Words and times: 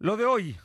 Lo 0.00 0.16
de 0.16 0.26
hoy, 0.26 0.56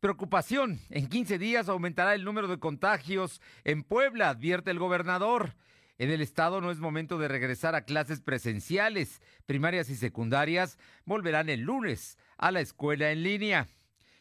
preocupación. 0.00 0.80
En 0.88 1.06
15 1.06 1.36
días 1.36 1.68
aumentará 1.68 2.14
el 2.14 2.24
número 2.24 2.48
de 2.48 2.58
contagios 2.58 3.42
en 3.62 3.82
Puebla, 3.82 4.30
advierte 4.30 4.70
el 4.70 4.78
gobernador. 4.78 5.54
En 5.98 6.10
el 6.10 6.22
estado 6.22 6.62
no 6.62 6.70
es 6.70 6.78
momento 6.78 7.18
de 7.18 7.28
regresar 7.28 7.74
a 7.74 7.84
clases 7.84 8.22
presenciales. 8.22 9.20
Primarias 9.44 9.90
y 9.90 9.96
secundarias 9.96 10.78
volverán 11.04 11.50
el 11.50 11.60
lunes 11.60 12.16
a 12.38 12.52
la 12.52 12.62
escuela 12.62 13.12
en 13.12 13.22
línea. 13.22 13.68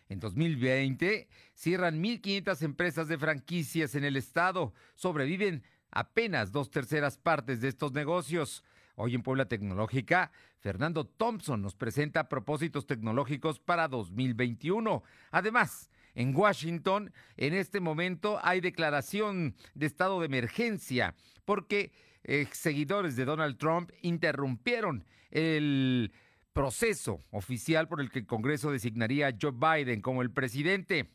En 0.09 0.19
2020 0.19 1.29
cierran 1.53 2.03
1.500 2.03 2.61
empresas 2.63 3.07
de 3.07 3.17
franquicias 3.17 3.95
en 3.95 4.03
el 4.03 4.17
estado. 4.17 4.73
Sobreviven 4.95 5.63
apenas 5.89 6.51
dos 6.51 6.69
terceras 6.69 7.17
partes 7.17 7.61
de 7.61 7.69
estos 7.69 7.93
negocios. 7.93 8.65
Hoy 9.01 9.15
en 9.15 9.23
Puebla 9.23 9.45
Tecnológica, 9.45 10.29
Fernando 10.57 11.05
Thompson 11.05 11.61
nos 11.61 11.73
presenta 11.73 12.27
propósitos 12.27 12.85
tecnológicos 12.85 13.57
para 13.57 13.87
2021. 13.87 15.03
Además, 15.31 15.89
en 16.15 16.35
Washington, 16.35 17.13
en 17.37 17.53
este 17.53 17.79
momento 17.79 18.41
hay 18.43 18.59
declaración 18.59 19.55
de 19.73 19.85
estado 19.85 20.19
de 20.19 20.25
emergencia 20.25 21.15
porque 21.45 21.93
eh, 22.25 22.45
seguidores 22.51 23.15
de 23.15 23.23
Donald 23.23 23.57
Trump 23.57 23.89
interrumpieron 24.01 25.05
el 25.31 26.11
proceso 26.51 27.23
oficial 27.31 27.87
por 27.87 28.01
el 28.01 28.11
que 28.11 28.19
el 28.19 28.25
Congreso 28.25 28.69
designaría 28.69 29.27
a 29.27 29.33
Joe 29.41 29.53
Biden 29.53 30.01
como 30.01 30.23
el 30.23 30.31
presidente. 30.31 31.09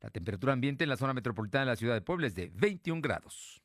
La 0.00 0.10
temperatura 0.10 0.52
ambiente 0.52 0.84
en 0.84 0.90
la 0.90 0.96
zona 0.96 1.14
metropolitana 1.14 1.64
de 1.64 1.70
la 1.72 1.76
ciudad 1.76 1.94
de 1.94 2.00
Puebla 2.00 2.28
es 2.28 2.36
de 2.36 2.52
21 2.54 3.02
grados. 3.02 3.63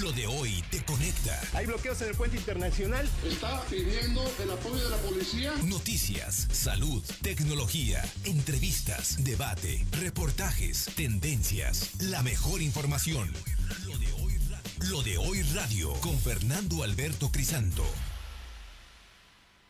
Lo 0.00 0.10
de 0.10 0.26
hoy 0.26 0.62
te 0.70 0.82
conecta. 0.84 1.40
Hay 1.52 1.66
bloqueos 1.66 2.00
en 2.02 2.08
el 2.08 2.16
puente 2.16 2.36
internacional. 2.36 3.08
Está 3.24 3.62
pidiendo 3.66 4.22
el 4.42 4.50
apoyo 4.50 4.82
de 4.82 4.90
la 4.90 4.96
policía. 4.96 5.52
Noticias, 5.66 6.48
salud, 6.50 7.04
tecnología, 7.22 8.02
entrevistas, 8.24 9.22
debate, 9.22 9.84
reportajes, 10.00 10.90
tendencias, 10.96 11.92
la 12.02 12.22
mejor 12.24 12.60
información. 12.60 13.30
Lo 13.86 13.96
de 13.98 14.12
hoy, 14.14 14.34
Lo 14.90 15.02
de 15.02 15.16
hoy 15.16 15.42
radio 15.54 15.92
con 16.00 16.18
Fernando 16.18 16.82
Alberto 16.82 17.30
Crisanto. 17.30 17.84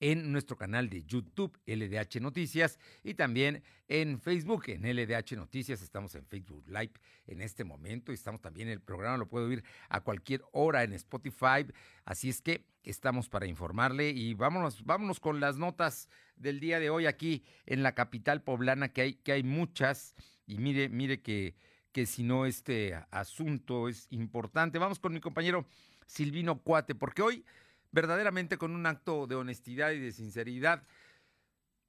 en 0.00 0.32
nuestro 0.32 0.56
canal 0.56 0.88
de 0.88 1.04
YouTube 1.04 1.56
LDH 1.66 2.20
Noticias 2.20 2.78
y 3.04 3.14
también 3.14 3.62
en 3.86 4.18
Facebook 4.18 4.64
en 4.68 4.82
LDH 4.82 5.36
Noticias. 5.36 5.82
Estamos 5.82 6.14
en 6.14 6.24
Facebook 6.24 6.64
Live 6.66 6.92
en 7.26 7.42
este 7.42 7.64
momento 7.64 8.10
y 8.10 8.14
estamos 8.14 8.40
también 8.40 8.68
en 8.68 8.72
el 8.72 8.80
programa, 8.80 9.18
lo 9.18 9.28
puedo 9.28 9.46
oír 9.46 9.62
a 9.88 10.00
cualquier 10.00 10.42
hora 10.52 10.82
en 10.82 10.94
Spotify. 10.94 11.66
Así 12.04 12.30
es 12.30 12.40
que 12.40 12.64
estamos 12.82 13.28
para 13.28 13.46
informarle 13.46 14.10
y 14.10 14.34
vámonos, 14.34 14.84
vámonos 14.84 15.20
con 15.20 15.38
las 15.38 15.58
notas 15.58 16.08
del 16.36 16.60
día 16.60 16.80
de 16.80 16.88
hoy 16.88 17.06
aquí 17.06 17.44
en 17.66 17.82
la 17.82 17.94
capital 17.94 18.42
poblana, 18.42 18.92
que 18.92 19.02
hay, 19.02 19.14
que 19.14 19.32
hay 19.32 19.42
muchas. 19.42 20.14
Y 20.46 20.58
mire, 20.58 20.88
mire 20.88 21.20
que, 21.20 21.54
que 21.92 22.06
si 22.06 22.22
no 22.22 22.46
este 22.46 22.94
asunto 23.10 23.88
es 23.88 24.06
importante. 24.10 24.78
Vamos 24.78 24.98
con 24.98 25.12
mi 25.12 25.20
compañero 25.20 25.66
Silvino 26.06 26.60
Cuate, 26.62 26.94
porque 26.94 27.22
hoy 27.22 27.44
verdaderamente 27.92 28.58
con 28.58 28.74
un 28.74 28.86
acto 28.86 29.26
de 29.26 29.34
honestidad 29.34 29.92
y 29.92 29.98
de 29.98 30.12
sinceridad, 30.12 30.86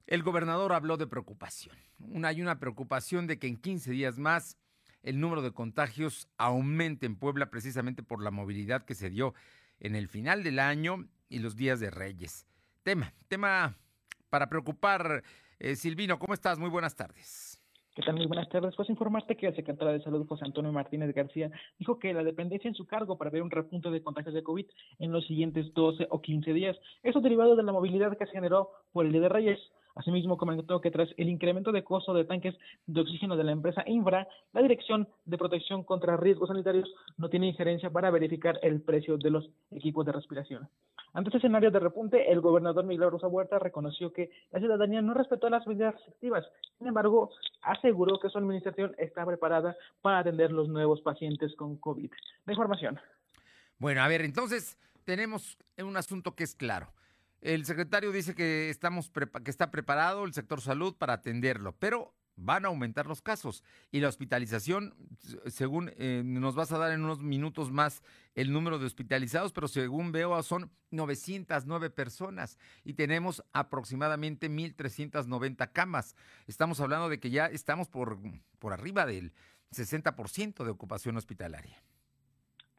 el 0.07 0.23
gobernador 0.23 0.73
habló 0.73 0.97
de 0.97 1.07
preocupación. 1.07 1.75
Hay 2.23 2.41
una 2.41 2.59
preocupación 2.59 3.27
de 3.27 3.39
que 3.39 3.47
en 3.47 3.57
15 3.57 3.91
días 3.91 4.17
más 4.17 4.57
el 5.03 5.19
número 5.19 5.41
de 5.41 5.51
contagios 5.51 6.27
aumente 6.37 7.05
en 7.05 7.15
Puebla 7.15 7.49
precisamente 7.49 8.03
por 8.03 8.21
la 8.21 8.31
movilidad 8.31 8.85
que 8.85 8.95
se 8.95 9.09
dio 9.09 9.33
en 9.79 9.95
el 9.95 10.07
final 10.07 10.43
del 10.43 10.59
año 10.59 11.07
y 11.29 11.39
los 11.39 11.55
días 11.55 11.79
de 11.79 11.89
Reyes. 11.89 12.45
Tema, 12.83 13.13
tema 13.27 13.77
para 14.29 14.47
preocupar. 14.49 15.23
Eh, 15.59 15.75
Silvino, 15.75 16.19
¿cómo 16.19 16.33
estás? 16.33 16.59
Muy 16.59 16.69
buenas 16.69 16.95
tardes. 16.95 17.50
¿Qué? 18.01 18.11
Muy 18.13 18.25
buenas 18.25 18.49
tardes. 18.49 18.75
Pues 18.75 18.89
informarte 18.89 19.35
que 19.37 19.47
el 19.47 19.55
secretario 19.55 19.93
de 19.93 20.03
Salud, 20.03 20.25
José 20.27 20.45
Antonio 20.45 20.71
Martínez 20.71 21.13
García, 21.13 21.51
dijo 21.77 21.99
que 21.99 22.13
la 22.13 22.23
dependencia 22.23 22.67
en 22.67 22.73
su 22.73 22.87
cargo 22.87 23.17
para 23.17 23.29
ver 23.29 23.43
un 23.43 23.51
repunte 23.51 23.89
de 23.89 24.01
contagios 24.01 24.33
de 24.33 24.43
COVID 24.43 24.65
en 24.99 25.11
los 25.11 25.25
siguientes 25.27 25.73
12 25.73 26.07
o 26.09 26.21
15 26.21 26.53
días. 26.53 26.77
Eso 27.03 27.21
derivado 27.21 27.55
de 27.55 27.63
la 27.63 27.71
movilidad 27.71 28.17
que 28.17 28.25
se 28.25 28.31
generó 28.31 28.71
por 28.91 29.05
el 29.05 29.11
Día 29.11 29.21
de 29.21 29.29
Reyes. 29.29 29.59
Asimismo, 29.95 30.37
comentó 30.37 30.79
que 30.81 30.91
tras 30.91 31.09
el 31.17 31.29
incremento 31.29 31.71
de 31.71 31.83
costo 31.83 32.13
de 32.13 32.25
tanques 32.25 32.55
de 32.85 33.01
oxígeno 33.01 33.35
de 33.35 33.43
la 33.43 33.51
empresa 33.51 33.83
Infra, 33.87 34.27
la 34.53 34.61
Dirección 34.61 35.07
de 35.25 35.37
Protección 35.37 35.83
contra 35.83 36.17
Riesgos 36.17 36.49
Sanitarios 36.49 36.89
no 37.17 37.29
tiene 37.29 37.47
injerencia 37.47 37.89
para 37.89 38.11
verificar 38.11 38.59
el 38.61 38.81
precio 38.81 39.17
de 39.17 39.29
los 39.29 39.49
equipos 39.71 40.05
de 40.05 40.11
respiración. 40.11 40.69
Ante 41.13 41.29
este 41.29 41.39
escenario 41.39 41.71
de 41.71 41.79
repunte, 41.79 42.31
el 42.31 42.39
gobernador 42.39 42.85
Miguel 42.85 43.11
Rosa 43.11 43.27
Huerta 43.27 43.59
reconoció 43.59 44.13
que 44.13 44.29
la 44.51 44.59
ciudadanía 44.59 45.01
no 45.01 45.13
respetó 45.13 45.49
las 45.49 45.67
medidas 45.67 45.93
restrictivas. 45.95 46.45
Sin 46.77 46.87
embargo, 46.87 47.31
aseguró 47.61 48.17
que 48.19 48.29
su 48.29 48.37
administración 48.37 48.95
está 48.97 49.25
preparada 49.25 49.75
para 50.01 50.19
atender 50.19 50.51
los 50.51 50.69
nuevos 50.69 51.01
pacientes 51.01 51.53
con 51.55 51.75
COVID. 51.77 52.11
La 52.45 52.53
información. 52.53 52.97
Bueno, 53.77 54.01
a 54.01 54.07
ver, 54.07 54.21
entonces 54.21 54.77
tenemos 55.03 55.57
un 55.77 55.97
asunto 55.97 56.33
que 56.33 56.43
es 56.45 56.55
claro. 56.55 56.93
El 57.41 57.65
secretario 57.65 58.11
dice 58.11 58.35
que, 58.35 58.69
estamos 58.69 59.11
que 59.43 59.51
está 59.51 59.71
preparado 59.71 60.25
el 60.25 60.33
sector 60.33 60.61
salud 60.61 60.95
para 60.95 61.13
atenderlo, 61.13 61.75
pero 61.79 62.13
van 62.35 62.65
a 62.65 62.69
aumentar 62.69 63.07
los 63.07 63.21
casos 63.21 63.63
y 63.91 63.99
la 63.99 64.09
hospitalización, 64.09 64.95
según 65.47 65.91
eh, 65.97 66.21
nos 66.23 66.55
vas 66.55 66.71
a 66.71 66.77
dar 66.77 66.91
en 66.91 67.03
unos 67.03 67.21
minutos 67.21 67.71
más 67.71 68.03
el 68.35 68.51
número 68.51 68.79
de 68.79 68.85
hospitalizados, 68.85 69.53
pero 69.53 69.67
según 69.67 70.11
veo 70.11 70.41
son 70.43 70.71
909 70.91 71.89
personas 71.89 72.57
y 72.83 72.93
tenemos 72.93 73.43
aproximadamente 73.53 74.49
1.390 74.49 75.71
camas. 75.71 76.15
Estamos 76.47 76.79
hablando 76.79 77.09
de 77.09 77.19
que 77.19 77.31
ya 77.31 77.47
estamos 77.47 77.89
por, 77.89 78.19
por 78.59 78.73
arriba 78.73 79.05
del 79.05 79.33
60% 79.71 80.63
de 80.63 80.69
ocupación 80.69 81.17
hospitalaria. 81.17 81.81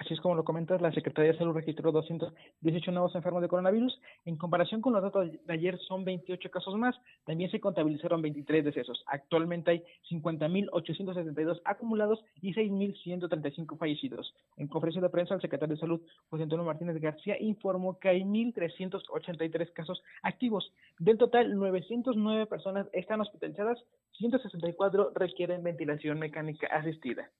Así 0.02 0.14
es 0.14 0.20
como 0.20 0.34
lo 0.34 0.42
comentas, 0.42 0.82
la 0.82 0.90
Secretaría 0.90 1.30
de 1.30 1.38
Salud 1.38 1.54
registró 1.54 1.92
218 1.92 2.90
nuevos 2.90 3.14
enfermos 3.14 3.40
de 3.40 3.46
coronavirus. 3.46 4.00
En 4.24 4.36
comparación 4.36 4.80
con 4.80 4.94
los 4.94 5.00
datos 5.00 5.30
de 5.30 5.52
ayer, 5.52 5.78
son 5.78 6.04
28 6.04 6.50
casos 6.50 6.74
más. 6.74 6.96
También 7.24 7.52
se 7.52 7.60
contabilizaron 7.60 8.20
23 8.20 8.64
decesos. 8.64 9.04
Actualmente 9.06 9.70
hay 9.70 9.84
50.872 10.10 11.60
acumulados 11.64 12.18
y 12.40 12.52
6.135 12.52 13.78
fallecidos. 13.78 14.34
En 14.56 14.66
conferencia 14.66 15.00
de 15.00 15.08
prensa, 15.08 15.36
el 15.36 15.40
secretario 15.40 15.76
de 15.76 15.80
Salud, 15.80 16.00
José 16.30 16.42
Antonio 16.42 16.64
Martínez 16.64 17.00
García, 17.00 17.36
informó 17.38 18.00
que 18.00 18.08
hay 18.08 18.22
1.383 18.22 19.72
casos 19.72 20.02
activos. 20.24 20.72
Del 20.98 21.16
total, 21.16 21.56
909 21.56 22.46
personas 22.46 22.88
están 22.92 23.20
hospitalizadas, 23.20 23.78
164 24.18 25.12
requieren 25.14 25.62
ventilación 25.62 26.18
mecánica 26.18 26.66
asistida. 26.66 27.30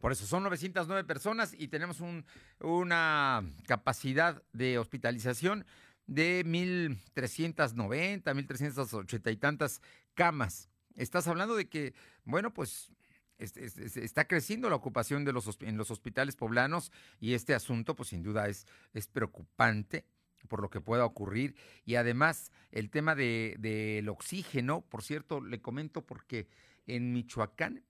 Por 0.00 0.12
eso 0.12 0.26
son 0.26 0.42
909 0.44 1.04
personas 1.04 1.54
y 1.56 1.68
tenemos 1.68 2.02
una 2.60 3.44
capacidad 3.66 4.42
de 4.52 4.78
hospitalización 4.78 5.64
de 6.06 6.44
1.390, 6.44 8.22
1.380 8.22 9.32
y 9.32 9.36
tantas 9.36 9.80
camas. 10.14 10.68
Estás 10.94 11.26
hablando 11.28 11.56
de 11.56 11.68
que, 11.68 11.94
bueno, 12.24 12.52
pues 12.52 12.92
está 13.38 14.26
creciendo 14.26 14.70
la 14.70 14.76
ocupación 14.76 15.24
de 15.24 15.32
los, 15.32 15.58
en 15.60 15.76
los 15.76 15.90
hospitales 15.90 16.36
poblanos 16.36 16.90
y 17.20 17.34
este 17.34 17.54
asunto, 17.54 17.94
pues 17.94 18.10
sin 18.10 18.22
duda 18.22 18.48
es, 18.48 18.66
preocupante 19.12 20.06
por 20.48 20.62
lo 20.62 20.70
que 20.70 20.80
pueda 20.80 21.04
ocurrir. 21.04 21.56
Y 21.84 21.96
además, 21.96 22.50
el 22.70 22.88
tema 22.90 23.14
del 23.14 23.60
de, 23.60 24.06
oxígeno, 24.08 24.82
por 24.82 25.02
cierto, 25.02 25.40
le 25.40 25.60
comento 25.60 26.06
porque 26.06 26.48
en 26.86 27.12
Michoacán 27.12 27.82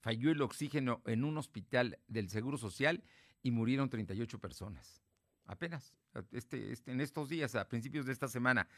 falló 0.00 0.30
el 0.30 0.42
oxígeno 0.42 1.02
en 1.06 1.24
un 1.24 1.38
hospital 1.38 1.98
del 2.08 2.28
Seguro 2.28 2.58
Social 2.58 3.02
y 3.42 3.50
murieron 3.50 3.90
38 3.90 4.38
personas. 4.38 5.02
Apenas, 5.46 5.94
este, 6.32 6.72
este, 6.72 6.92
en 6.92 7.00
estos 7.00 7.28
días, 7.28 7.54
a 7.54 7.68
principios 7.68 8.06
de 8.06 8.12
esta 8.12 8.28
semana. 8.28 8.68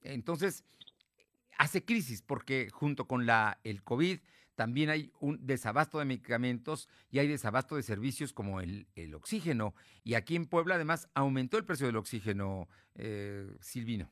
Entonces, 0.00 0.64
hace 1.58 1.84
crisis 1.84 2.22
porque 2.22 2.68
junto 2.70 3.06
con 3.06 3.26
la, 3.26 3.60
el 3.64 3.82
COVID 3.82 4.18
también 4.56 4.88
hay 4.88 5.12
un 5.20 5.46
desabasto 5.46 5.98
de 5.98 6.06
medicamentos 6.06 6.88
y 7.10 7.18
hay 7.18 7.28
desabasto 7.28 7.76
de 7.76 7.82
servicios 7.82 8.32
como 8.32 8.60
el, 8.60 8.88
el 8.96 9.14
oxígeno. 9.14 9.74
Y 10.02 10.14
aquí 10.14 10.34
en 10.34 10.46
Puebla 10.46 10.76
además 10.76 11.08
aumentó 11.14 11.58
el 11.58 11.64
precio 11.64 11.86
del 11.86 11.96
oxígeno, 11.96 12.68
eh, 12.94 13.54
Silvino. 13.60 14.10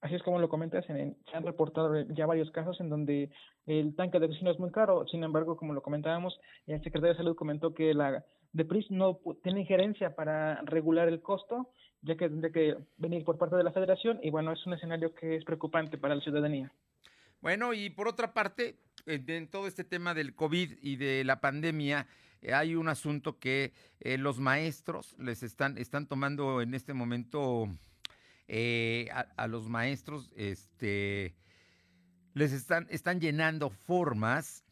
Así 0.00 0.14
es 0.14 0.22
como 0.22 0.38
lo 0.38 0.48
comentas, 0.48 0.86
se 0.86 0.92
han 0.92 1.44
reportado 1.44 2.00
ya 2.08 2.24
varios 2.24 2.50
casos 2.52 2.80
en 2.80 2.88
donde 2.88 3.30
el 3.66 3.94
tanque 3.96 4.18
de 4.18 4.26
oxígeno 4.26 4.50
es 4.50 4.58
muy 4.58 4.70
caro. 4.70 5.06
Sin 5.08 5.22
embargo, 5.22 5.56
como 5.56 5.74
lo 5.74 5.82
comentábamos, 5.82 6.38
el 6.66 6.82
secretario 6.82 7.10
de 7.10 7.18
Salud 7.18 7.36
comentó 7.36 7.74
que 7.74 7.92
la 7.92 8.24
DEPRIS 8.52 8.90
no 8.90 9.20
tiene 9.42 9.60
injerencia 9.60 10.14
para 10.16 10.62
regular 10.62 11.08
el 11.08 11.20
costo, 11.20 11.68
ya 12.00 12.16
que 12.16 12.28
tendría 12.28 12.52
que 12.52 12.76
venir 12.96 13.24
por 13.24 13.36
parte 13.36 13.56
de 13.56 13.64
la 13.64 13.72
federación 13.72 14.18
y 14.22 14.30
bueno, 14.30 14.52
es 14.52 14.66
un 14.66 14.72
escenario 14.72 15.14
que 15.14 15.36
es 15.36 15.44
preocupante 15.44 15.98
para 15.98 16.14
la 16.14 16.22
ciudadanía. 16.22 16.72
Bueno, 17.42 17.72
y 17.74 17.90
por 17.90 18.08
otra 18.08 18.32
parte, 18.32 18.76
en 19.06 19.48
todo 19.48 19.66
este 19.66 19.84
tema 19.84 20.14
del 20.14 20.34
COVID 20.34 20.78
y 20.82 20.96
de 20.96 21.24
la 21.24 21.40
pandemia, 21.40 22.06
eh, 22.42 22.54
hay 22.54 22.74
un 22.74 22.88
asunto 22.88 23.38
que 23.38 23.72
eh, 24.00 24.18
los 24.18 24.38
maestros 24.38 25.14
les 25.18 25.42
están, 25.42 25.78
están 25.78 26.06
tomando 26.06 26.60
en 26.60 26.74
este 26.74 26.94
momento 26.94 27.68
eh, 28.52 29.08
a, 29.12 29.46
los 29.46 29.68
maestros, 29.68 30.32
este, 30.34 31.36
les 32.34 32.50
están, 32.50 32.88
están 32.90 33.20
llenando 33.20 33.70
formas, 33.70 34.64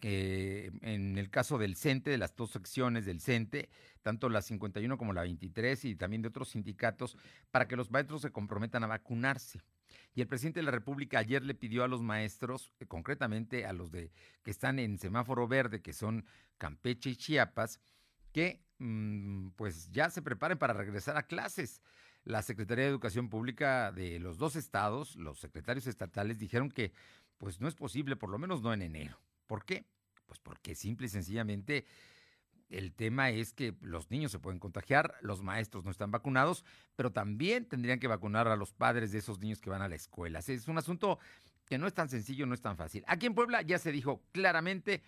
que 0.00 0.70
en 0.82 1.16
el 1.16 1.30
caso 1.30 1.56
del 1.56 1.76
CENTE, 1.76 2.10
de 2.10 2.18
las 2.18 2.36
dos 2.36 2.50
secciones 2.50 3.06
del 3.06 3.22
CENTE, 3.22 3.70
tanto 4.02 4.28
la 4.28 4.42
51 4.42 4.98
como 4.98 5.14
la 5.14 5.22
23 5.22 5.86
y 5.86 5.96
también 5.96 6.20
de 6.20 6.28
otros 6.28 6.50
sindicatos, 6.50 7.16
para 7.50 7.66
que 7.66 7.76
los 7.76 7.90
maestros 7.90 8.20
se 8.20 8.32
comprometan 8.32 8.84
a 8.84 8.88
vacunarse. 8.88 9.62
Y 10.14 10.20
el 10.20 10.28
presidente 10.28 10.60
de 10.60 10.64
la 10.64 10.72
República 10.72 11.18
ayer 11.18 11.42
le 11.42 11.54
pidió 11.54 11.84
a 11.84 11.88
los 11.88 12.02
maestros, 12.02 12.70
eh, 12.80 12.86
concretamente 12.86 13.64
a 13.64 13.72
los 13.72 13.90
de 13.90 14.12
que 14.42 14.50
están 14.50 14.78
en 14.78 14.98
semáforo 14.98 15.48
verde, 15.48 15.80
que 15.80 15.94
son 15.94 16.26
Campeche 16.58 17.08
y 17.08 17.16
Chiapas, 17.16 17.80
que 18.30 18.62
mm, 18.76 19.52
pues 19.56 19.90
ya 19.90 20.10
se 20.10 20.20
preparen 20.20 20.58
para 20.58 20.74
regresar 20.74 21.16
a 21.16 21.22
clases 21.22 21.80
la 22.26 22.42
Secretaría 22.42 22.84
de 22.84 22.90
Educación 22.90 23.28
Pública 23.28 23.92
de 23.92 24.18
los 24.18 24.36
dos 24.36 24.56
estados, 24.56 25.14
los 25.14 25.38
secretarios 25.38 25.86
estatales, 25.86 26.38
dijeron 26.40 26.70
que 26.70 26.92
pues 27.38 27.60
no 27.60 27.68
es 27.68 27.76
posible, 27.76 28.16
por 28.16 28.30
lo 28.30 28.38
menos 28.38 28.62
no 28.62 28.74
en 28.74 28.82
enero. 28.82 29.16
¿Por 29.46 29.64
qué? 29.64 29.86
Pues 30.26 30.40
porque 30.40 30.74
simple 30.74 31.06
y 31.06 31.10
sencillamente 31.10 31.86
el 32.68 32.92
tema 32.92 33.30
es 33.30 33.52
que 33.52 33.76
los 33.80 34.10
niños 34.10 34.32
se 34.32 34.40
pueden 34.40 34.58
contagiar, 34.58 35.14
los 35.20 35.44
maestros 35.44 35.84
no 35.84 35.92
están 35.92 36.10
vacunados, 36.10 36.64
pero 36.96 37.12
también 37.12 37.64
tendrían 37.64 38.00
que 38.00 38.08
vacunar 38.08 38.48
a 38.48 38.56
los 38.56 38.72
padres 38.72 39.12
de 39.12 39.18
esos 39.18 39.38
niños 39.38 39.60
que 39.60 39.70
van 39.70 39.82
a 39.82 39.88
la 39.88 39.94
escuela. 39.94 40.40
Es 40.40 40.66
un 40.66 40.78
asunto 40.78 41.20
que 41.64 41.78
no 41.78 41.86
es 41.86 41.94
tan 41.94 42.08
sencillo, 42.08 42.44
no 42.44 42.54
es 42.54 42.60
tan 42.60 42.76
fácil. 42.76 43.04
Aquí 43.06 43.26
en 43.26 43.36
Puebla 43.36 43.62
ya 43.62 43.78
se 43.78 43.92
dijo 43.92 44.20
claramente 44.32 45.00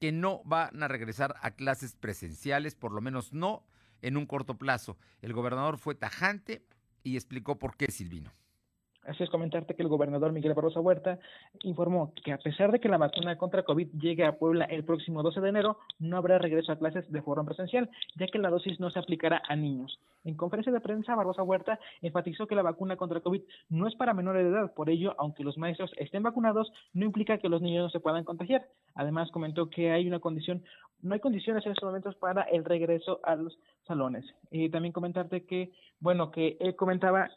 que 0.00 0.10
no 0.10 0.42
van 0.44 0.82
a 0.82 0.88
regresar 0.88 1.36
a 1.42 1.52
clases 1.52 1.94
presenciales, 1.94 2.74
por 2.74 2.90
lo 2.90 3.00
menos 3.00 3.32
no 3.32 3.64
en 4.06 4.16
un 4.16 4.26
corto 4.26 4.56
plazo. 4.56 4.96
El 5.20 5.32
gobernador 5.32 5.78
fue 5.78 5.94
tajante 5.94 6.64
y 7.02 7.16
explicó 7.16 7.58
por 7.58 7.76
qué 7.76 7.90
Silvino. 7.90 8.32
Así 9.06 9.22
es 9.22 9.30
comentarte 9.30 9.74
que 9.74 9.82
el 9.82 9.88
gobernador 9.88 10.32
Miguel 10.32 10.54
Barroso 10.54 10.80
Huerta 10.80 11.18
informó 11.62 12.12
que 12.24 12.32
a 12.32 12.38
pesar 12.38 12.72
de 12.72 12.80
que 12.80 12.88
la 12.88 12.98
vacuna 12.98 13.38
contra 13.38 13.62
COVID 13.62 13.88
llegue 13.98 14.24
a 14.24 14.36
Puebla 14.36 14.64
el 14.64 14.84
próximo 14.84 15.22
12 15.22 15.40
de 15.40 15.48
enero, 15.48 15.78
no 15.98 16.16
habrá 16.16 16.38
regreso 16.38 16.72
a 16.72 16.78
clases 16.78 17.10
de 17.10 17.22
forma 17.22 17.44
presencial, 17.44 17.88
ya 18.16 18.26
que 18.26 18.38
la 18.38 18.50
dosis 18.50 18.80
no 18.80 18.90
se 18.90 18.98
aplicará 18.98 19.42
a 19.48 19.54
niños. 19.54 20.00
En 20.24 20.34
conferencia 20.34 20.72
de 20.72 20.80
prensa, 20.80 21.14
Barbosa 21.14 21.44
Huerta 21.44 21.78
enfatizó 22.02 22.48
que 22.48 22.56
la 22.56 22.62
vacuna 22.62 22.96
contra 22.96 23.20
COVID 23.20 23.42
no 23.68 23.86
es 23.86 23.94
para 23.94 24.12
menores 24.12 24.44
de 24.44 24.50
edad, 24.50 24.74
por 24.74 24.90
ello, 24.90 25.14
aunque 25.18 25.44
los 25.44 25.56
maestros 25.56 25.92
estén 25.98 26.24
vacunados, 26.24 26.72
no 26.92 27.04
implica 27.04 27.38
que 27.38 27.48
los 27.48 27.62
niños 27.62 27.84
no 27.84 27.90
se 27.90 28.00
puedan 28.00 28.24
contagiar. 28.24 28.66
Además, 28.96 29.30
comentó 29.30 29.70
que 29.70 29.92
hay 29.92 30.08
una 30.08 30.18
condición, 30.18 30.64
no 31.00 31.14
hay 31.14 31.20
condiciones 31.20 31.64
en 31.64 31.72
estos 31.72 31.86
momentos 31.86 32.16
para 32.16 32.42
el 32.42 32.64
regreso 32.64 33.20
a 33.22 33.36
los 33.36 33.56
salones. 33.86 34.24
Y 34.50 34.68
también 34.68 34.92
comentarte 34.92 35.44
que, 35.44 35.70
bueno, 36.00 36.32
que 36.32 36.56
él 36.58 36.74
comentaba 36.74 37.30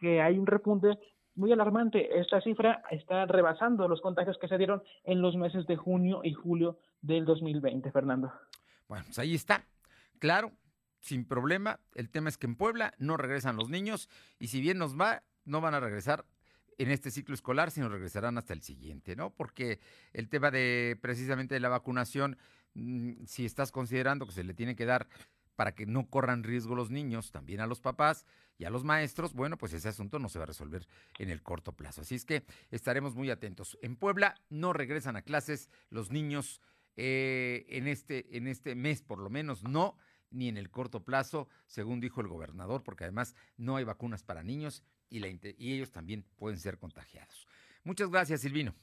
que 0.00 0.20
hay 0.20 0.38
un 0.38 0.46
repunte 0.46 0.98
muy 1.34 1.52
alarmante. 1.52 2.18
Esta 2.18 2.40
cifra 2.40 2.82
está 2.90 3.26
rebasando 3.26 3.88
los 3.88 4.00
contagios 4.00 4.38
que 4.38 4.48
se 4.48 4.58
dieron 4.58 4.82
en 5.04 5.20
los 5.20 5.36
meses 5.36 5.66
de 5.66 5.76
junio 5.76 6.20
y 6.24 6.32
julio 6.32 6.78
del 7.00 7.24
2020, 7.24 7.90
Fernando. 7.90 8.32
Bueno, 8.88 9.04
pues 9.06 9.18
ahí 9.18 9.34
está. 9.34 9.66
Claro, 10.18 10.52
sin 11.00 11.26
problema. 11.26 11.80
El 11.94 12.10
tema 12.10 12.28
es 12.28 12.38
que 12.38 12.46
en 12.46 12.56
Puebla 12.56 12.94
no 12.98 13.16
regresan 13.16 13.56
los 13.56 13.68
niños 13.68 14.08
y 14.38 14.48
si 14.48 14.60
bien 14.60 14.78
nos 14.78 14.98
va, 14.98 15.22
no 15.44 15.60
van 15.60 15.74
a 15.74 15.80
regresar 15.80 16.24
en 16.78 16.90
este 16.90 17.10
ciclo 17.10 17.34
escolar, 17.34 17.70
sino 17.70 17.88
regresarán 17.88 18.38
hasta 18.38 18.52
el 18.52 18.62
siguiente, 18.62 19.16
¿no? 19.16 19.30
Porque 19.30 19.80
el 20.12 20.28
tema 20.28 20.50
de 20.50 20.98
precisamente 21.00 21.54
de 21.54 21.60
la 21.60 21.68
vacunación, 21.68 22.36
mm, 22.74 23.24
si 23.26 23.44
estás 23.44 23.70
considerando 23.70 24.26
que 24.26 24.32
se 24.32 24.44
le 24.44 24.54
tiene 24.54 24.74
que 24.74 24.86
dar 24.86 25.06
para 25.56 25.74
que 25.74 25.86
no 25.86 26.08
corran 26.08 26.42
riesgo 26.42 26.74
los 26.74 26.90
niños, 26.90 27.30
también 27.30 27.60
a 27.60 27.66
los 27.66 27.80
papás 27.80 28.26
y 28.58 28.64
a 28.64 28.70
los 28.70 28.84
maestros, 28.84 29.34
bueno, 29.34 29.58
pues 29.58 29.72
ese 29.72 29.88
asunto 29.88 30.18
no 30.18 30.28
se 30.28 30.38
va 30.38 30.44
a 30.44 30.46
resolver 30.46 30.86
en 31.18 31.30
el 31.30 31.42
corto 31.42 31.72
plazo. 31.72 32.02
Así 32.02 32.14
es 32.14 32.24
que 32.24 32.44
estaremos 32.70 33.14
muy 33.14 33.30
atentos. 33.30 33.78
En 33.82 33.96
Puebla 33.96 34.34
no 34.48 34.72
regresan 34.72 35.16
a 35.16 35.22
clases 35.22 35.70
los 35.90 36.10
niños 36.10 36.60
eh, 36.96 37.66
en, 37.68 37.88
este, 37.88 38.36
en 38.36 38.46
este 38.46 38.74
mes, 38.74 39.02
por 39.02 39.18
lo 39.18 39.30
menos 39.30 39.64
no, 39.64 39.96
ni 40.30 40.48
en 40.48 40.56
el 40.56 40.70
corto 40.70 41.04
plazo, 41.04 41.48
según 41.66 42.00
dijo 42.00 42.20
el 42.20 42.28
gobernador, 42.28 42.82
porque 42.82 43.04
además 43.04 43.34
no 43.56 43.76
hay 43.76 43.84
vacunas 43.84 44.22
para 44.22 44.42
niños 44.42 44.82
y, 45.08 45.20
la, 45.20 45.28
y 45.28 45.72
ellos 45.72 45.90
también 45.90 46.24
pueden 46.36 46.58
ser 46.58 46.78
contagiados. 46.78 47.46
Muchas 47.84 48.10
gracias, 48.10 48.40
Silvino. 48.40 48.74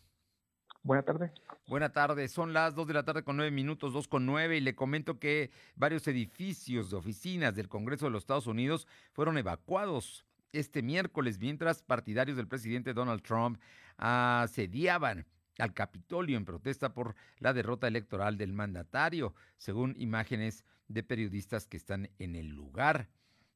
Buenas 0.83 1.05
tardes. 1.05 1.31
Buenas 1.67 1.93
tardes. 1.93 2.31
Son 2.31 2.53
las 2.53 2.73
2 2.73 2.87
de 2.87 2.93
la 2.93 3.03
tarde 3.03 3.23
con 3.23 3.37
9 3.37 3.51
minutos, 3.51 3.93
2 3.93 4.07
con 4.07 4.25
9, 4.25 4.57
y 4.57 4.61
le 4.61 4.75
comento 4.75 5.19
que 5.19 5.51
varios 5.75 6.07
edificios 6.07 6.89
de 6.89 6.97
oficinas 6.97 7.55
del 7.55 7.69
Congreso 7.69 8.05
de 8.05 8.11
los 8.11 8.23
Estados 8.23 8.47
Unidos 8.47 8.87
fueron 9.13 9.37
evacuados 9.37 10.25
este 10.53 10.81
miércoles 10.81 11.39
mientras 11.39 11.81
partidarios 11.81 12.35
del 12.35 12.47
presidente 12.47 12.93
Donald 12.93 13.21
Trump 13.21 13.59
asediaban 13.97 15.25
al 15.59 15.73
Capitolio 15.73 16.37
en 16.37 16.45
protesta 16.45 16.93
por 16.93 17.15
la 17.39 17.53
derrota 17.53 17.87
electoral 17.87 18.37
del 18.37 18.53
mandatario, 18.53 19.35
según 19.57 19.95
imágenes 19.97 20.65
de 20.87 21.03
periodistas 21.03 21.67
que 21.67 21.77
están 21.77 22.09
en 22.19 22.35
el 22.35 22.47
lugar. 22.47 23.09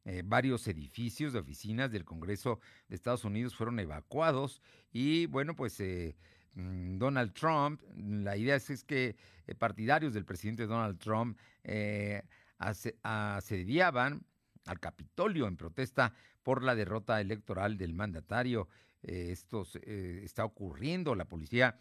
Eh, 0.06 0.22
varios 0.24 0.68
edificios 0.68 1.34
de 1.34 1.40
oficinas 1.40 1.92
del 1.92 2.06
Congreso 2.06 2.60
de 2.88 2.96
Estados 2.96 3.26
Unidos 3.26 3.56
fueron 3.56 3.80
evacuados 3.80 4.62
y 4.92 5.26
bueno, 5.26 5.56
pues 5.56 5.80
eh, 5.80 6.16
Donald 6.56 7.34
Trump, 7.34 7.82
la 7.98 8.38
idea 8.38 8.56
es, 8.56 8.84
que 8.84 9.16
eh, 9.46 9.56
partidarios 9.56 10.14
del 10.14 10.26
presidente 10.26 10.66
Donald 10.66 10.98
Trump 10.98 11.38
eh, 11.64 12.24
asediaban 12.58 14.26
al 14.66 14.80
Capitolio 14.80 15.48
en 15.48 15.58
protesta 15.58 16.14
por 16.42 16.64
la 16.64 16.76
derrota 16.76 17.20
electoral 17.20 17.78
del 17.78 17.94
mandatario. 17.94 18.70
Eh, 19.04 19.30
esto 19.32 19.68
está 19.84 20.46
ocurriendo. 20.46 21.14
La 21.14 21.26
policía 21.26 21.78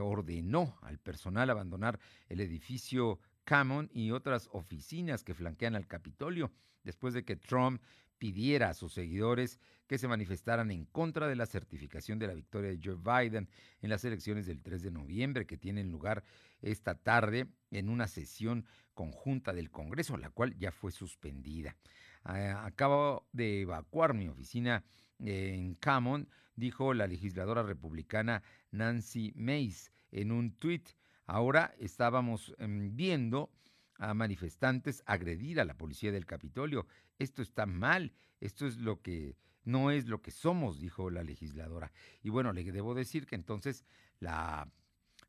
ordenó 0.00 0.78
al 0.82 0.98
personal 0.98 1.50
abandonar 1.50 1.98
el 2.28 2.40
edificio 2.40 3.18
Camon 3.44 3.90
y 3.92 4.12
otras 4.12 4.48
oficinas 4.52 5.24
que 5.24 5.34
flanquean 5.34 5.74
al 5.74 5.88
Capitolio, 5.88 6.52
después 6.84 7.14
de 7.14 7.24
que 7.24 7.34
Trump 7.34 7.82
pidiera 8.18 8.70
a 8.70 8.74
sus 8.74 8.92
seguidores 8.92 9.58
que 9.86 9.98
se 9.98 10.08
manifestaran 10.08 10.70
en 10.70 10.84
contra 10.86 11.28
de 11.28 11.36
la 11.36 11.46
certificación 11.46 12.18
de 12.18 12.26
la 12.26 12.34
victoria 12.34 12.70
de 12.70 12.80
Joe 12.82 12.96
Biden 12.96 13.48
en 13.80 13.90
las 13.90 14.04
elecciones 14.04 14.46
del 14.46 14.62
3 14.62 14.82
de 14.82 14.90
noviembre 14.90 15.46
que 15.46 15.56
tienen 15.56 15.90
lugar 15.90 16.24
esta 16.60 16.94
tarde 16.94 17.46
en 17.70 17.88
una 17.88 18.08
sesión 18.08 18.66
conjunta 18.94 19.52
del 19.52 19.70
Congreso, 19.70 20.16
la 20.16 20.30
cual 20.30 20.56
ya 20.56 20.72
fue 20.72 20.90
suspendida. 20.90 21.76
Ah, 22.24 22.64
acabo 22.64 23.28
de 23.32 23.60
evacuar 23.60 24.14
mi 24.14 24.28
oficina 24.28 24.84
en 25.18 25.74
Camon, 25.74 26.28
dijo 26.56 26.94
la 26.94 27.06
legisladora 27.06 27.62
republicana 27.62 28.42
Nancy 28.70 29.32
Mace 29.36 29.90
en 30.10 30.32
un 30.32 30.56
tuit. 30.56 30.88
Ahora 31.26 31.74
estábamos 31.78 32.54
em, 32.58 32.94
viendo 32.96 33.50
a 33.98 34.14
manifestantes 34.14 35.02
agredir 35.06 35.60
a 35.60 35.64
la 35.64 35.76
policía 35.76 36.12
del 36.12 36.26
Capitolio. 36.26 36.86
Esto 37.18 37.42
está 37.42 37.66
mal, 37.66 38.12
esto 38.40 38.66
es 38.66 38.78
lo 38.78 39.00
que 39.02 39.36
no 39.64 39.90
es 39.90 40.06
lo 40.06 40.22
que 40.22 40.30
somos, 40.30 40.78
dijo 40.80 41.10
la 41.10 41.24
legisladora. 41.24 41.92
Y 42.22 42.30
bueno, 42.30 42.52
le 42.52 42.64
debo 42.64 42.94
decir 42.94 43.26
que 43.26 43.34
entonces 43.34 43.84
la 44.20 44.70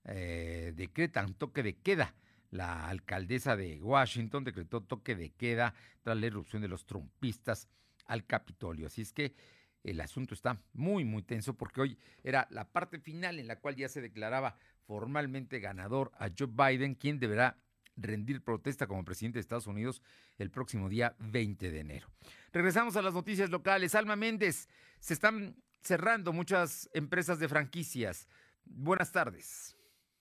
eh, 0.06 0.74
decretan 0.76 1.34
toque 1.34 1.64
de 1.64 1.78
queda. 1.78 2.16
La 2.50 2.88
alcaldesa 2.88 3.58
de 3.58 3.82
Washington 3.82 4.44
decretó 4.44 4.82
toque 4.82 5.16
de 5.16 5.32
queda 5.32 5.74
tras 6.02 6.18
la 6.18 6.28
erupción 6.28 6.62
de 6.62 6.68
los 6.68 6.86
trumpistas 6.86 7.68
al 8.06 8.26
Capitolio. 8.26 8.88
Así 8.88 9.02
es 9.02 9.12
que 9.12 9.36
el 9.84 10.00
asunto 10.02 10.34
está 10.34 10.62
muy, 10.74 11.04
muy 11.04 11.24
tenso 11.24 11.56
porque 11.56 11.82
hoy 11.82 11.98
era 12.24 12.48
la 12.52 12.70
parte 12.70 13.00
final 13.00 13.40
en 13.40 13.48
la 13.48 13.60
cual 13.60 13.76
ya 13.76 13.90
se 13.90 14.02
declaraba 14.02 14.58
formalmente 14.86 15.60
ganador 15.60 16.12
a 16.18 16.30
Joe 16.38 16.48
Biden, 16.48 16.96
quien 16.96 17.20
deberá 17.20 17.58
rendir 17.98 18.42
protesta 18.44 18.88
como 18.88 19.04
presidente 19.04 19.38
de 19.38 19.42
Estados 19.42 19.68
Unidos 19.68 20.02
el 20.38 20.50
próximo 20.50 20.88
día 20.88 21.16
20 21.20 21.72
de 21.72 21.80
enero. 21.80 22.08
Regresamos 22.54 22.96
a 22.96 23.02
las 23.02 23.14
noticias 23.14 23.50
locales. 23.50 23.96
Alma 23.96 24.16
Méndez, 24.16 24.70
se 25.00 25.14
están 25.14 25.56
cerrando 25.82 26.34
muchas 26.34 26.90
empresas 26.94 27.40
de 27.40 27.48
franquicias. 27.48 28.28
Buenas 28.66 29.12
tardes. 29.12 29.77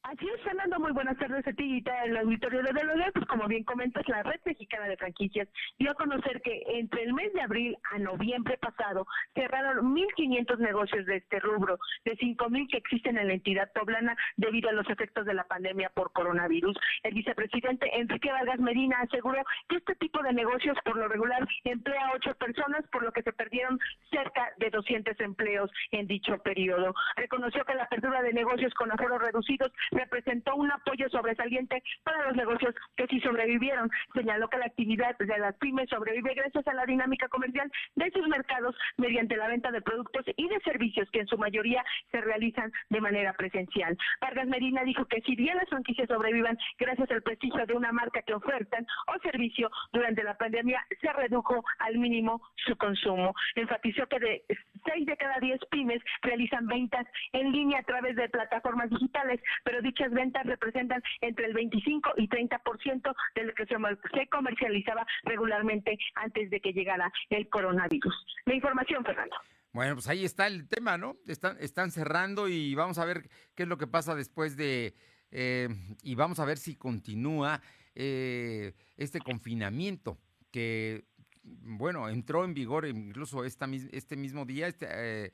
Así 0.06 0.24
es, 0.32 0.40
Fernando, 0.42 0.78
muy 0.78 0.92
buenas 0.92 1.18
tardes 1.18 1.44
a 1.48 1.52
ti 1.52 1.82
y 1.84 2.16
auditorio 2.16 2.62
de 2.62 2.72
Delaware. 2.72 3.10
Pues 3.12 3.26
como 3.26 3.48
bien 3.48 3.64
comentas, 3.64 4.06
la 4.06 4.22
red 4.22 4.40
mexicana 4.44 4.86
de 4.86 4.96
franquicias 4.96 5.48
dio 5.80 5.90
a 5.90 5.94
conocer 5.94 6.40
que 6.42 6.62
entre 6.64 7.02
el 7.02 7.12
mes 7.12 7.32
de 7.32 7.40
abril 7.40 7.76
a 7.90 7.98
noviembre 7.98 8.56
pasado 8.56 9.04
cerraron 9.34 9.92
1.500 9.96 10.58
negocios 10.58 11.06
de 11.06 11.16
este 11.16 11.40
rubro, 11.40 11.80
de 12.04 12.16
5.000 12.16 12.68
que 12.70 12.76
existen 12.76 13.18
en 13.18 13.26
la 13.26 13.34
entidad 13.34 13.72
poblana 13.72 14.16
debido 14.36 14.70
a 14.70 14.74
los 14.74 14.88
efectos 14.88 15.26
de 15.26 15.34
la 15.34 15.42
pandemia 15.42 15.90
por 15.90 16.12
coronavirus. 16.12 16.76
El 17.02 17.14
vicepresidente 17.14 17.90
Enrique 17.98 18.30
Vargas 18.30 18.60
Medina 18.60 18.98
aseguró 19.00 19.42
que 19.68 19.78
este 19.78 19.96
tipo 19.96 20.22
de 20.22 20.32
negocios 20.32 20.78
por 20.84 20.96
lo 20.96 21.08
regular 21.08 21.44
emplea 21.64 22.06
a 22.06 22.12
ocho 22.14 22.32
personas, 22.36 22.86
por 22.92 23.02
lo 23.02 23.10
que 23.10 23.22
se 23.22 23.32
perdieron 23.32 23.76
cerca 24.08 24.52
de 24.58 24.70
200 24.70 25.18
empleos 25.18 25.68
en 25.90 26.06
dicho 26.06 26.38
periodo. 26.44 26.94
Reconoció 27.16 27.64
que 27.64 27.74
la 27.74 27.82
apertura 27.82 28.22
de 28.22 28.32
negocios 28.32 28.72
con 28.74 28.92
aforos 28.92 29.20
reducidos 29.20 29.72
representó 29.96 30.54
un 30.54 30.70
apoyo 30.70 31.08
sobresaliente 31.08 31.82
para 32.04 32.26
los 32.26 32.36
negocios 32.36 32.74
que 32.96 33.06
sí 33.06 33.20
sobrevivieron. 33.20 33.90
Señaló 34.14 34.48
que 34.48 34.58
la 34.58 34.66
actividad 34.66 35.16
de 35.18 35.38
las 35.38 35.56
pymes 35.56 35.88
sobrevive 35.88 36.34
gracias 36.34 36.66
a 36.66 36.74
la 36.74 36.86
dinámica 36.86 37.28
comercial 37.28 37.70
de 37.94 38.10
sus 38.10 38.26
mercados 38.28 38.76
mediante 38.96 39.36
la 39.36 39.48
venta 39.48 39.70
de 39.70 39.80
productos 39.80 40.24
y 40.36 40.48
de 40.48 40.60
servicios 40.60 41.08
que 41.10 41.20
en 41.20 41.26
su 41.26 41.38
mayoría 41.38 41.84
se 42.10 42.20
realizan 42.20 42.72
de 42.90 43.00
manera 43.00 43.32
presencial. 43.34 43.96
Vargas 44.20 44.46
Medina 44.46 44.82
dijo 44.84 45.04
que 45.06 45.20
si 45.22 45.34
bien 45.34 45.56
las 45.56 45.68
franquicias 45.68 46.08
sobrevivan 46.08 46.58
gracias 46.78 47.10
al 47.10 47.22
prestigio 47.22 47.66
de 47.66 47.74
una 47.74 47.92
marca 47.92 48.22
que 48.22 48.34
ofertan 48.34 48.86
o 49.08 49.18
servicio 49.20 49.70
durante 49.92 50.22
la 50.22 50.36
pandemia, 50.36 50.84
se 51.00 51.12
redujo 51.12 51.64
al 51.78 51.98
mínimo 51.98 52.42
su 52.56 52.76
consumo. 52.76 53.34
Enfatizó 53.54 54.06
que 54.06 54.18
de 54.18 54.44
seis 54.84 55.06
de 55.06 55.16
cada 55.16 55.38
diez 55.40 55.60
pymes 55.70 56.02
realizan 56.22 56.66
ventas 56.66 57.06
en 57.32 57.52
línea 57.52 57.80
a 57.80 57.84
través 57.84 58.16
de 58.16 58.28
plataformas 58.28 58.90
digitales, 58.90 59.40
pero 59.64 59.82
dichas 59.86 60.10
ventas 60.10 60.44
representan 60.44 61.02
entre 61.20 61.46
el 61.46 61.54
25 61.54 62.14
y 62.16 62.28
30% 62.28 63.14
de 63.34 63.44
lo 63.44 63.54
que 63.54 63.66
se 63.66 64.26
comercializaba 64.28 65.06
regularmente 65.24 65.96
antes 66.16 66.50
de 66.50 66.60
que 66.60 66.72
llegara 66.72 67.12
el 67.30 67.48
coronavirus. 67.48 68.14
La 68.44 68.54
información, 68.54 69.04
Fernando. 69.04 69.36
Bueno, 69.72 69.94
pues 69.94 70.08
ahí 70.08 70.24
está 70.24 70.46
el 70.46 70.68
tema, 70.68 70.96
¿no? 70.96 71.16
Están, 71.26 71.56
están 71.60 71.90
cerrando 71.90 72.48
y 72.48 72.74
vamos 72.74 72.98
a 72.98 73.04
ver 73.04 73.28
qué 73.54 73.64
es 73.64 73.68
lo 73.68 73.78
que 73.78 73.86
pasa 73.86 74.14
después 74.14 74.56
de... 74.56 74.94
Eh, 75.30 75.68
y 76.02 76.14
vamos 76.14 76.38
a 76.40 76.44
ver 76.44 76.56
si 76.56 76.76
continúa 76.76 77.60
eh, 77.94 78.72
este 78.96 79.20
confinamiento 79.20 80.18
que, 80.50 81.04
bueno, 81.42 82.08
entró 82.08 82.44
en 82.44 82.54
vigor 82.54 82.86
incluso 82.86 83.44
esta, 83.44 83.68
este 83.92 84.16
mismo 84.16 84.46
día, 84.46 84.68
este, 84.68 84.86
eh, 84.88 85.32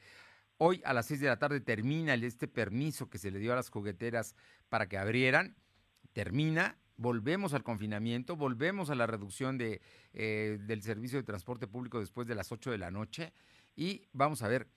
Hoy 0.65 0.81
a 0.85 0.93
las 0.93 1.07
6 1.07 1.19
de 1.19 1.27
la 1.27 1.41
tarde 1.41 1.61
termina 1.61 2.15
este 2.15 2.47
permiso 2.47 3.11
que 3.11 3.19
se 3.19 3.33
le 3.33 3.41
dio 3.41 3.53
a 3.53 3.57
las 3.57 3.69
jugueteras 3.69 4.37
para 4.69 4.89
que 4.89 4.97
abrieran. 4.97 5.57
Termina, 6.13 6.79
volvemos 6.97 7.53
al 7.53 7.65
confinamiento, 7.65 8.37
volvemos 8.37 8.89
a 8.89 8.95
la 8.95 9.09
reducción 9.09 9.59
de, 9.59 9.81
eh, 10.13 10.59
del 10.61 10.83
servicio 10.85 11.19
de 11.19 11.25
transporte 11.25 11.67
público 11.67 11.99
después 11.99 12.29
de 12.29 12.37
las 12.37 12.53
8 12.53 12.71
de 12.71 12.79
la 12.79 12.93
noche 12.93 13.33
y 13.75 14.07
vamos 14.13 14.43
a 14.43 14.47
ver 14.47 14.69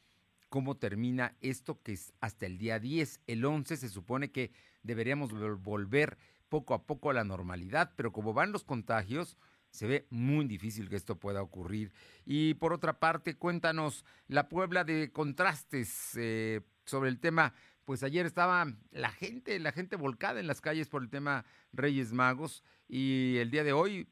cómo 0.50 0.76
termina 0.76 1.38
esto 1.42 1.80
que 1.84 1.94
es 1.94 2.14
hasta 2.20 2.48
el 2.48 2.58
día 2.58 2.80
10. 2.80 3.20
El 3.28 3.46
11 3.46 3.78
se 3.78 3.90
supone 3.90 4.32
que 4.32 4.54
deberíamos 4.82 5.34
volver 5.62 6.18
poco 6.50 6.74
a 6.74 6.88
poco 6.88 7.12
a 7.12 7.14
la 7.14 7.26
normalidad, 7.26 7.94
pero 7.96 8.12
como 8.12 8.34
van 8.34 8.52
los 8.52 8.64
contagios, 8.64 9.38
se 9.76 9.88
ve 9.88 10.08
muy 10.10 10.46
difícil 10.46 10.90
que 10.90 10.96
esto 10.96 11.20
pueda 11.20 11.42
ocurrir. 11.42 11.92
Y 12.26 12.56
por 12.56 12.74
otra 12.74 13.00
parte, 13.00 13.36
cuéntanos 13.36 14.06
la 14.28 14.48
Puebla 14.48 14.84
de 14.84 15.12
contrastes 15.12 16.12
eh, 16.16 16.62
sobre 16.86 17.10
el 17.10 17.20
tema. 17.20 17.54
Pues 17.84 18.02
ayer 18.02 18.26
estaba 18.26 18.66
la 18.92 19.12
gente, 19.12 19.60
la 19.60 19.72
gente 19.72 19.96
volcada 19.96 20.40
en 20.40 20.48
las 20.48 20.62
calles 20.62 20.88
por 20.88 21.04
el 21.04 21.10
tema 21.10 21.46
Reyes 21.74 22.14
Magos 22.14 22.64
y 22.88 23.38
el 23.38 23.52
día 23.52 23.64
de 23.64 23.74
hoy, 23.74 24.08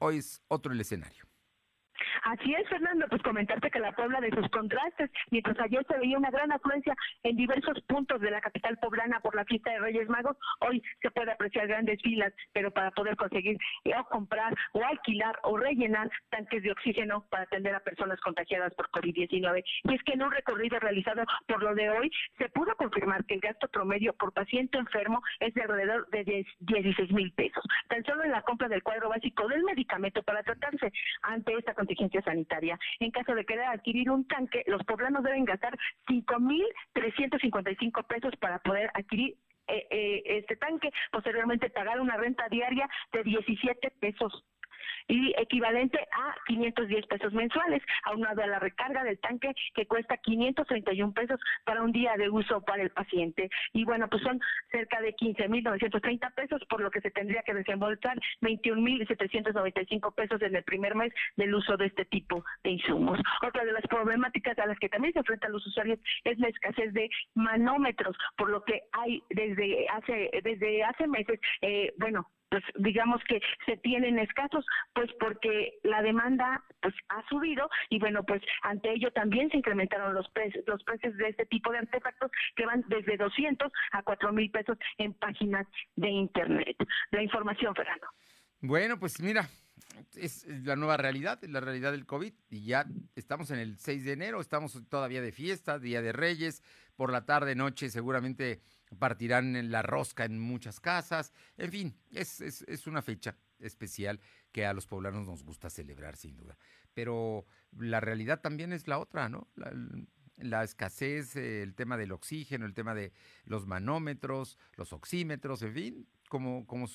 hoy 0.00 0.18
es 0.18 0.42
otro 0.48 0.72
el 0.72 0.80
escenario. 0.80 1.27
Así 2.28 2.52
es, 2.52 2.68
Fernando, 2.68 3.06
pues 3.08 3.22
comentarte 3.22 3.70
que 3.70 3.80
la 3.80 3.92
Puebla 3.92 4.20
de 4.20 4.28
sus 4.28 4.46
contrastes, 4.50 5.10
mientras 5.30 5.58
ayer 5.60 5.82
se 5.88 5.96
veía 5.96 6.18
una 6.18 6.30
gran 6.30 6.52
afluencia 6.52 6.94
en 7.22 7.36
diversos 7.36 7.80
puntos 7.86 8.20
de 8.20 8.30
la 8.30 8.42
capital 8.42 8.76
poblana 8.76 9.18
por 9.20 9.34
la 9.34 9.46
fiesta 9.46 9.70
de 9.70 9.78
Reyes 9.78 10.10
Magos, 10.10 10.36
hoy 10.60 10.82
se 11.00 11.10
puede 11.10 11.32
apreciar 11.32 11.66
grandes 11.68 12.02
filas, 12.02 12.34
pero 12.52 12.70
para 12.70 12.90
poder 12.90 13.16
conseguir 13.16 13.56
eh, 13.84 13.94
o 13.98 14.04
comprar 14.10 14.54
o 14.74 14.84
alquilar 14.84 15.38
o 15.42 15.56
rellenar 15.56 16.10
tanques 16.28 16.62
de 16.62 16.70
oxígeno 16.70 17.24
para 17.30 17.44
atender 17.44 17.74
a 17.74 17.80
personas 17.80 18.20
contagiadas 18.20 18.74
por 18.74 18.90
COVID-19. 18.90 19.64
Y 19.84 19.94
es 19.94 20.02
que 20.02 20.12
en 20.12 20.22
un 20.22 20.30
recorrido 20.30 20.78
realizado 20.80 21.22
por 21.46 21.62
lo 21.62 21.74
de 21.74 21.88
hoy, 21.88 22.10
se 22.36 22.50
pudo 22.50 22.76
confirmar 22.76 23.24
que 23.24 23.36
el 23.36 23.40
gasto 23.40 23.68
promedio 23.68 24.12
por 24.12 24.34
paciente 24.34 24.76
enfermo 24.76 25.22
es 25.40 25.54
de 25.54 25.62
alrededor 25.62 26.06
de 26.10 26.44
16 26.58 27.10
mil 27.10 27.32
pesos. 27.32 27.64
Tan 27.88 28.04
solo 28.04 28.24
en 28.24 28.32
la 28.32 28.42
compra 28.42 28.68
del 28.68 28.82
cuadro 28.82 29.08
básico 29.08 29.48
del 29.48 29.62
medicamento 29.62 30.22
para 30.22 30.42
tratarse 30.42 30.92
ante 31.22 31.54
esta 31.54 31.72
contingencia 31.72 32.17
sanitaria. 32.22 32.78
En 33.00 33.10
caso 33.10 33.34
de 33.34 33.44
querer 33.44 33.66
adquirir 33.66 34.10
un 34.10 34.26
tanque, 34.26 34.64
los 34.66 34.84
poblanos 34.84 35.22
deben 35.22 35.44
gastar 35.44 35.76
5.355 36.08 38.06
pesos 38.06 38.34
para 38.36 38.58
poder 38.58 38.90
adquirir 38.94 39.36
eh, 39.68 39.86
eh, 39.90 40.22
este 40.24 40.56
tanque, 40.56 40.90
posteriormente 41.12 41.68
pagar 41.70 42.00
una 42.00 42.16
renta 42.16 42.48
diaria 42.48 42.88
de 43.12 43.22
17 43.22 43.90
pesos 44.00 44.44
y 45.08 45.34
equivalente 45.38 45.98
a 46.12 46.34
510 46.46 47.06
pesos 47.06 47.32
mensuales, 47.32 47.82
aunado 48.04 48.42
a 48.42 48.46
la 48.46 48.58
recarga 48.58 49.02
del 49.04 49.18
tanque 49.18 49.54
que 49.74 49.86
cuesta 49.86 50.16
531 50.18 51.12
pesos 51.12 51.40
para 51.64 51.82
un 51.82 51.92
día 51.92 52.14
de 52.16 52.28
uso 52.28 52.60
para 52.62 52.82
el 52.82 52.90
paciente. 52.90 53.50
Y 53.72 53.84
bueno, 53.84 54.08
pues 54.08 54.22
son 54.22 54.40
cerca 54.70 55.00
de 55.00 55.16
15.930 55.16 56.34
pesos, 56.34 56.62
por 56.68 56.80
lo 56.80 56.90
que 56.90 57.00
se 57.00 57.10
tendría 57.10 57.42
que 57.42 57.54
desembolsar 57.54 58.18
21.795 58.42 60.14
pesos 60.14 60.42
en 60.42 60.56
el 60.56 60.62
primer 60.64 60.94
mes 60.94 61.12
del 61.36 61.54
uso 61.54 61.76
de 61.76 61.86
este 61.86 62.04
tipo 62.04 62.44
de 62.62 62.70
insumos. 62.70 63.18
Otra 63.46 63.64
de 63.64 63.72
las 63.72 63.86
problemáticas 63.86 64.58
a 64.58 64.66
las 64.66 64.78
que 64.78 64.88
también 64.88 65.12
se 65.12 65.20
enfrentan 65.20 65.52
los 65.52 65.66
usuarios 65.66 65.98
es 66.24 66.38
la 66.38 66.48
escasez 66.48 66.92
de 66.92 67.08
manómetros, 67.34 68.16
por 68.36 68.50
lo 68.50 68.62
que 68.64 68.82
hay 68.92 69.22
desde 69.30 69.88
hace 69.88 70.30
desde 70.42 70.84
hace 70.84 71.06
meses, 71.06 71.40
eh, 71.62 71.92
bueno, 71.98 72.26
pues 72.50 72.62
digamos 72.76 73.22
que 73.28 73.40
se 73.66 73.76
tienen 73.78 74.18
escasos, 74.18 74.64
pues 74.94 75.10
porque 75.20 75.78
la 75.82 76.02
demanda 76.02 76.64
pues 76.80 76.94
ha 77.08 77.26
subido 77.28 77.68
y 77.90 77.98
bueno, 77.98 78.22
pues 78.24 78.42
ante 78.62 78.92
ello 78.92 79.12
también 79.12 79.50
se 79.50 79.58
incrementaron 79.58 80.14
los 80.14 80.28
precios, 80.30 80.64
los 80.66 80.82
precios 80.84 81.16
de 81.16 81.28
este 81.28 81.46
tipo 81.46 81.70
de 81.72 81.78
artefactos 81.78 82.30
que 82.56 82.66
van 82.66 82.84
desde 82.88 83.16
200 83.16 83.70
a 83.92 84.02
4 84.02 84.32
mil 84.32 84.50
pesos 84.50 84.78
en 84.98 85.14
páginas 85.14 85.66
de 85.96 86.08
internet. 86.08 86.76
La 87.10 87.22
información, 87.22 87.74
Fernando. 87.74 88.06
Bueno, 88.60 88.98
pues 88.98 89.20
mira, 89.20 89.48
es 90.16 90.46
la 90.46 90.76
nueva 90.76 90.96
realidad, 90.96 91.40
la 91.42 91.60
realidad 91.60 91.92
del 91.92 92.06
COVID 92.06 92.32
y 92.50 92.64
ya 92.64 92.86
estamos 93.14 93.50
en 93.50 93.58
el 93.58 93.78
6 93.78 94.04
de 94.04 94.12
enero, 94.12 94.40
estamos 94.40 94.80
todavía 94.88 95.20
de 95.22 95.32
fiesta, 95.32 95.78
Día 95.78 96.02
de 96.02 96.12
Reyes, 96.12 96.62
por 96.96 97.12
la 97.12 97.24
tarde, 97.24 97.54
noche 97.54 97.90
seguramente 97.90 98.60
partirán 98.98 99.70
la 99.70 99.82
rosca 99.82 100.24
en 100.24 100.38
muchas 100.38 100.80
casas, 100.80 101.32
en 101.56 101.70
fin, 101.70 101.96
es, 102.10 102.40
es, 102.40 102.86
una 102.86 103.02
fecha 103.02 103.36
especial 103.58 104.20
que 104.52 104.66
a 104.66 104.72
los 104.72 104.86
poblanos 104.86 105.26
nos 105.26 105.42
gusta 105.42 105.70
celebrar 105.70 106.16
sin 106.16 106.36
duda. 106.36 106.56
Pero 106.94 107.46
la 107.76 108.00
realidad 108.00 108.40
también 108.40 108.72
es 108.72 108.88
la 108.88 108.98
otra, 108.98 109.28
¿no? 109.28 109.48
La, 110.36 110.62
escasez, 110.62 111.34
el 111.34 111.74
tema 111.74 111.96
del 111.96 112.12
oxígeno, 112.12 112.64
el 112.64 112.74
tema 112.74 112.94
de 112.94 113.12
los 113.44 113.66
manómetros, 113.66 114.56
los 114.76 114.92
oxímetros, 114.92 115.62
en 115.62 115.74
fin, 115.74 116.08
como, 116.28 116.64
como 116.66 116.86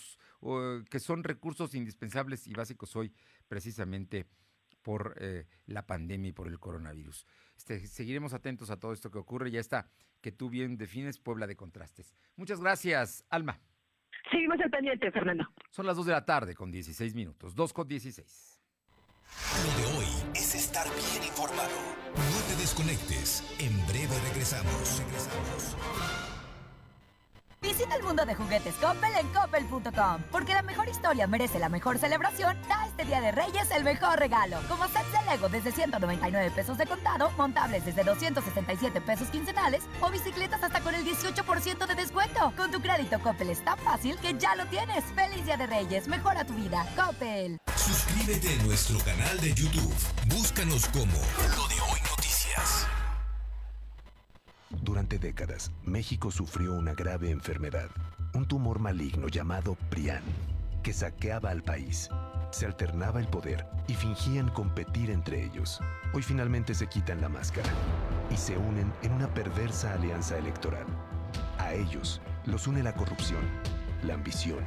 que 0.89 0.99
son 0.99 1.23
recursos 1.23 1.75
indispensables 1.75 2.47
y 2.47 2.53
básicos 2.53 2.95
hoy 2.95 3.13
precisamente 3.47 4.25
por 4.81 5.15
eh, 5.19 5.47
la 5.65 5.87
pandemia 5.87 6.29
y 6.29 6.33
por 6.33 6.47
el 6.47 6.59
coronavirus. 6.59 7.25
Este, 7.57 7.85
seguiremos 7.87 8.33
atentos 8.33 8.69
a 8.69 8.79
todo 8.79 8.93
esto 8.93 9.11
que 9.11 9.17
ocurre. 9.17 9.51
Ya 9.51 9.59
está, 9.59 9.89
que 10.21 10.31
tú 10.31 10.49
bien 10.49 10.77
defines 10.77 11.19
Puebla 11.19 11.47
de 11.47 11.55
Contrastes. 11.55 12.13
Muchas 12.35 12.59
gracias, 12.59 13.25
Alma. 13.29 13.59
Seguimos 14.31 14.59
al 14.61 14.69
pendiente, 14.69 15.11
Fernando. 15.11 15.45
Son 15.69 15.85
las 15.85 15.97
2 15.97 16.05
de 16.05 16.11
la 16.11 16.25
tarde 16.25 16.55
con 16.55 16.71
16 16.71 17.13
minutos. 17.13 17.55
2 17.55 17.73
con 17.73 17.87
16. 17.87 18.61
Lo 19.65 19.81
de 19.81 19.97
hoy 19.97 20.05
es 20.35 20.55
estar 20.55 20.87
bien 20.87 21.23
informado. 21.27 21.71
No 22.15 22.41
te 22.47 22.61
desconectes. 22.61 23.43
En 23.59 23.75
breve 23.87 24.15
regresamos. 24.29 24.99
Regresamos. 24.99 26.32
Visita 27.63 27.95
el 27.95 28.03
mundo 28.03 28.25
de 28.25 28.35
juguetes 28.35 28.75
Coppel 28.75 29.13
en 29.15 29.27
coppel.com. 29.29 30.21
Porque 30.29 30.53
la 30.53 30.61
mejor 30.61 30.89
historia 30.89 31.27
merece 31.27 31.59
la 31.59 31.69
mejor 31.69 31.97
celebración. 31.97 32.57
Da 32.67 32.85
este 32.87 33.05
Día 33.05 33.21
de 33.21 33.31
Reyes 33.31 33.71
el 33.71 33.85
mejor 33.85 34.19
regalo. 34.19 34.57
Como 34.67 34.83
sets 34.83 35.11
de 35.13 35.31
Lego 35.31 35.47
desde 35.47 35.71
199 35.71 36.51
pesos 36.51 36.77
de 36.77 36.85
contado, 36.85 37.31
montables 37.37 37.85
desde 37.85 38.03
267 38.03 38.99
pesos 38.99 39.29
quincenales 39.29 39.83
o 40.01 40.09
bicicletas 40.11 40.61
hasta 40.61 40.81
con 40.81 40.93
el 40.93 41.05
18% 41.05 41.87
de 41.87 41.95
descuento. 41.95 42.53
Con 42.57 42.69
tu 42.69 42.81
crédito 42.81 43.17
Coppel 43.19 43.49
es 43.49 43.63
tan 43.63 43.79
fácil 43.79 44.17
que 44.17 44.33
ya 44.37 44.55
lo 44.55 44.65
tienes. 44.65 45.05
Feliz 45.15 45.45
Día 45.45 45.55
de 45.55 45.67
Reyes. 45.67 46.09
Mejora 46.09 46.43
tu 46.43 46.53
vida. 46.55 46.85
Coppel. 46.97 47.57
Suscríbete 47.77 48.59
a 48.59 48.63
nuestro 48.63 48.99
canal 48.99 49.39
de 49.39 49.53
YouTube. 49.53 49.95
Búscanos 50.27 50.85
como 50.89 51.13
Lo 51.55 51.67
de 51.69 51.75
Hoy 51.79 52.01
Noticias. 52.09 52.87
Durante 54.81 55.19
décadas, 55.19 55.71
México 55.85 56.31
sufrió 56.31 56.73
una 56.73 56.93
grave 56.93 57.29
enfermedad, 57.29 57.89
un 58.33 58.45
tumor 58.45 58.79
maligno 58.79 59.27
llamado 59.27 59.75
Prián, 59.89 60.23
que 60.81 60.93
saqueaba 60.93 61.51
al 61.51 61.63
país. 61.63 62.09
Se 62.51 62.65
alternaba 62.65 63.19
el 63.19 63.27
poder 63.27 63.65
y 63.87 63.93
fingían 63.93 64.49
competir 64.49 65.09
entre 65.09 65.43
ellos. 65.43 65.79
Hoy 66.13 66.21
finalmente 66.21 66.73
se 66.75 66.87
quitan 66.87 67.21
la 67.21 67.29
máscara 67.29 67.69
y 68.29 68.37
se 68.37 68.57
unen 68.57 68.91
en 69.01 69.11
una 69.13 69.33
perversa 69.33 69.93
alianza 69.93 70.37
electoral. 70.37 70.85
A 71.57 71.73
ellos 71.73 72.21
los 72.45 72.67
une 72.67 72.83
la 72.83 72.93
corrupción, 72.93 73.41
la 74.03 74.15
ambición 74.15 74.59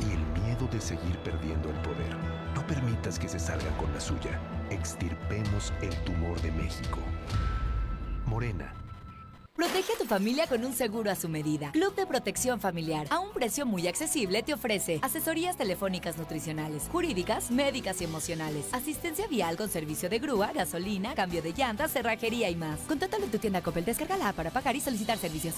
y 0.00 0.12
el 0.12 0.42
miedo 0.42 0.66
de 0.66 0.80
seguir 0.80 1.16
perdiendo 1.18 1.70
el 1.70 1.76
poder. 1.76 2.16
No 2.54 2.66
permitas 2.66 3.18
que 3.18 3.28
se 3.28 3.38
salgan 3.38 3.74
con 3.76 3.92
la 3.92 4.00
suya. 4.00 4.38
Extirpemos 4.70 5.72
el 5.80 5.96
tumor 6.04 6.40
de 6.42 6.52
México. 6.52 6.98
Morena 8.26 8.72
Protege 9.60 9.92
a 9.92 9.98
tu 9.98 10.06
familia 10.06 10.46
con 10.46 10.64
un 10.64 10.72
seguro 10.72 11.10
a 11.10 11.14
su 11.14 11.28
medida. 11.28 11.70
Club 11.72 11.94
de 11.94 12.06
Protección 12.06 12.60
Familiar, 12.60 13.06
a 13.10 13.18
un 13.18 13.30
precio 13.30 13.66
muy 13.66 13.86
accesible, 13.88 14.42
te 14.42 14.54
ofrece 14.54 15.00
asesorías 15.02 15.58
telefónicas 15.58 16.16
nutricionales, 16.16 16.88
jurídicas, 16.90 17.50
médicas 17.50 18.00
y 18.00 18.04
emocionales, 18.04 18.64
asistencia 18.72 19.26
vial 19.26 19.58
con 19.58 19.68
servicio 19.68 20.08
de 20.08 20.18
grúa, 20.18 20.50
gasolina, 20.54 21.14
cambio 21.14 21.42
de 21.42 21.52
llantas, 21.52 21.92
cerrajería 21.92 22.48
y 22.48 22.56
más. 22.56 22.80
Contáctalo 22.88 23.26
en 23.26 23.30
tu 23.32 23.36
tienda 23.36 23.60
Coppel, 23.60 23.84
descárgala 23.84 24.32
para 24.32 24.50
pagar 24.50 24.76
y 24.76 24.80
solicitar 24.80 25.18
servicios. 25.18 25.56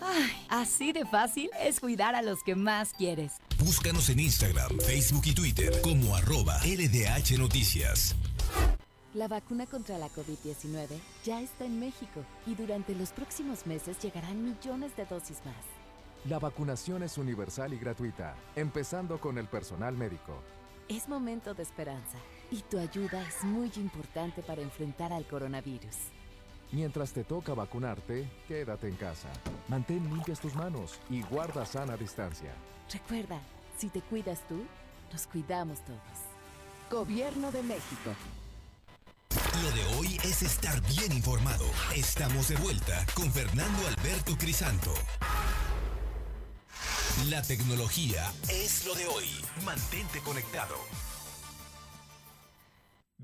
Ay, 0.00 0.32
así 0.48 0.92
de 0.92 1.04
fácil 1.04 1.50
es 1.60 1.80
cuidar 1.80 2.14
a 2.14 2.22
los 2.22 2.42
que 2.42 2.54
más 2.54 2.94
quieres. 2.94 3.32
Búscanos 3.58 4.08
en 4.08 4.20
Instagram, 4.20 4.70
Facebook 4.86 5.24
y 5.26 5.34
Twitter 5.34 5.82
como 5.82 6.16
arroba 6.16 6.58
LDH 6.64 7.36
Noticias. 7.38 8.16
La 9.14 9.28
vacuna 9.28 9.64
contra 9.66 9.96
la 9.96 10.08
COVID-19 10.08 10.88
ya 11.24 11.40
está 11.40 11.64
en 11.64 11.78
México 11.78 12.24
y 12.48 12.56
durante 12.56 12.96
los 12.96 13.12
próximos 13.12 13.64
meses 13.64 13.96
llegarán 14.02 14.42
millones 14.42 14.96
de 14.96 15.04
dosis 15.04 15.38
más. 15.44 15.54
La 16.28 16.40
vacunación 16.40 17.04
es 17.04 17.16
universal 17.16 17.72
y 17.72 17.78
gratuita, 17.78 18.34
empezando 18.56 19.20
con 19.20 19.38
el 19.38 19.46
personal 19.46 19.96
médico. 19.96 20.42
Es 20.88 21.08
momento 21.08 21.54
de 21.54 21.62
esperanza 21.62 22.18
y 22.50 22.62
tu 22.62 22.76
ayuda 22.76 23.22
es 23.22 23.44
muy 23.44 23.70
importante 23.76 24.42
para 24.42 24.62
enfrentar 24.62 25.12
al 25.12 25.24
coronavirus. 25.28 25.96
Mientras 26.72 27.12
te 27.12 27.22
toca 27.22 27.54
vacunarte, 27.54 28.28
quédate 28.48 28.88
en 28.88 28.96
casa. 28.96 29.28
Mantén 29.68 30.02
limpias 30.12 30.40
tus 30.40 30.56
manos 30.56 30.98
y 31.08 31.22
guarda 31.22 31.64
sana 31.64 31.96
distancia. 31.96 32.50
Recuerda, 32.92 33.38
si 33.78 33.90
te 33.90 34.00
cuidas 34.00 34.40
tú, 34.48 34.64
nos 35.12 35.24
cuidamos 35.28 35.78
todos. 35.84 36.00
Gobierno 36.90 37.52
de 37.52 37.62
México. 37.62 38.10
Lo 39.62 39.70
de 39.70 39.84
hoy 39.96 40.18
es 40.24 40.42
estar 40.42 40.80
bien 40.82 41.12
informado. 41.12 41.64
Estamos 41.94 42.48
de 42.48 42.56
vuelta 42.56 43.06
con 43.14 43.30
Fernando 43.32 43.86
Alberto 43.86 44.36
Crisanto. 44.36 44.92
La 47.28 47.40
tecnología 47.42 48.32
es 48.48 48.84
lo 48.84 48.94
de 48.94 49.06
hoy. 49.06 49.28
Mantente 49.64 50.18
conectado. 50.20 50.74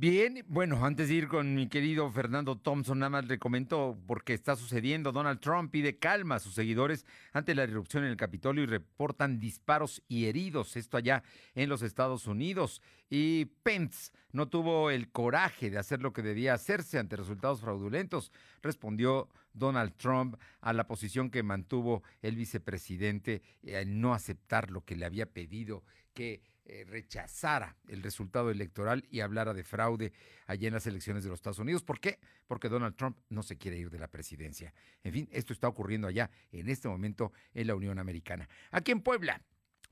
Bien, 0.01 0.43
bueno, 0.49 0.87
antes 0.87 1.09
de 1.11 1.15
ir 1.17 1.29
con 1.29 1.55
mi 1.55 1.69
querido 1.69 2.11
Fernando 2.11 2.57
Thompson, 2.57 3.01
nada 3.01 3.11
más 3.11 3.27
le 3.27 3.39
comento 3.39 3.99
porque 4.07 4.33
está 4.33 4.57
sucediendo. 4.57 5.13
Donald 5.13 5.41
Trump 5.41 5.71
pide 5.71 5.99
calma 5.99 6.37
a 6.37 6.39
sus 6.39 6.55
seguidores 6.55 7.05
ante 7.35 7.55
la 7.55 7.65
erupción 7.65 8.05
en 8.05 8.11
el 8.11 8.17
Capitolio 8.17 8.63
y 8.63 8.67
reportan 8.67 9.39
disparos 9.39 10.03
y 10.09 10.25
heridos, 10.25 10.75
esto 10.79 10.97
allá 10.97 11.23
en 11.55 11.69
los 11.69 11.83
Estados 11.83 12.27
Unidos. 12.27 12.81
Y 13.11 13.45
Pence 13.63 14.11
no 14.33 14.49
tuvo 14.49 14.91
el 14.91 15.11
coraje 15.11 15.69
de 15.69 15.77
hacer 15.77 16.01
lo 16.01 16.15
que 16.15 16.23
debía 16.23 16.55
hacerse 16.55 16.99
ante 16.99 17.17
resultados 17.17 17.61
fraudulentos, 17.61 18.33
respondió 18.63 19.29
Donald 19.53 19.93
Trump 19.99 20.37
a 20.63 20.73
la 20.73 20.87
posición 20.87 21.29
que 21.29 21.43
mantuvo 21.43 22.03
el 22.23 22.37
vicepresidente 22.37 23.43
en 23.63 24.01
no 24.01 24.15
aceptar 24.15 24.71
lo 24.71 24.83
que 24.83 24.97
le 24.97 25.05
había 25.05 25.27
pedido 25.27 25.85
que 26.15 26.41
eh, 26.65 26.85
rechazara 26.89 27.77
el 27.89 28.03
resultado 28.03 28.51
electoral 28.51 29.05
y 29.11 29.21
hablara 29.21 29.55
de 29.55 29.65
fraude 29.65 30.13
allá 30.47 30.69
en 30.69 30.75
las 30.75 30.87
elecciones 30.87 31.25
de 31.25 31.31
los 31.31 31.39
Estados 31.39 31.59
Unidos. 31.59 31.83
¿Por 31.83 32.01
qué? 32.01 32.19
Porque 32.47 32.69
Donald 32.69 32.97
Trump 32.97 33.19
no 33.29 33.43
se 33.43 33.57
quiere 33.57 33.79
ir 33.79 33.91
de 33.91 33.99
la 33.99 34.09
presidencia. 34.09 34.73
En 35.03 35.13
fin, 35.13 35.29
esto 35.33 35.53
está 35.53 35.69
ocurriendo 35.69 36.07
allá 36.07 36.31
en 36.53 36.69
este 36.69 36.89
momento 36.89 37.33
en 37.55 37.67
la 37.67 37.75
Unión 37.75 37.99
Americana. 37.99 38.49
Aquí 38.71 38.93
en 38.93 39.01
Puebla. 39.01 39.41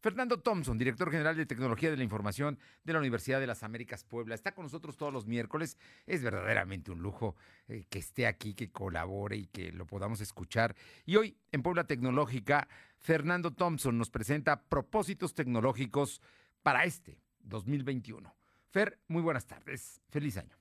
Fernando 0.01 0.39
Thompson, 0.39 0.79
director 0.79 1.11
general 1.11 1.37
de 1.37 1.45
Tecnología 1.45 1.91
de 1.91 1.97
la 1.97 2.05
Información 2.05 2.59
de 2.85 2.93
la 2.93 3.01
Universidad 3.01 3.41
de 3.41 3.49
las 3.49 3.65
Américas 3.65 4.05
Puebla, 4.05 4.37
está 4.37 4.53
con 4.53 4.65
nosotros 4.65 4.97
todos 4.97 5.13
los 5.13 5.27
miércoles. 5.27 5.77
Es 6.07 6.23
verdaderamente 6.23 6.93
un 6.93 7.01
lujo 7.01 7.35
eh, 7.67 7.85
que 7.91 7.99
esté 7.99 8.29
aquí, 8.29 8.55
que 8.55 8.71
colabore 8.71 9.37
y 9.37 9.47
que 9.47 9.73
lo 9.73 9.87
podamos 9.87 10.21
escuchar. 10.21 10.77
Y 11.05 11.17
hoy, 11.17 11.37
en 11.51 11.63
Puebla 11.63 11.85
Tecnológica, 11.85 12.69
Fernando 12.99 13.53
Thompson 13.53 13.99
nos 13.99 14.11
presenta 14.11 14.63
propósitos 14.63 15.35
tecnológicos 15.35 16.21
para 16.63 16.85
este 16.85 17.23
2021. 17.41 18.35
Fer, 18.71 19.01
muy 19.09 19.23
buenas 19.23 19.47
tardes. 19.47 20.01
Feliz 20.11 20.37
año. 20.37 20.57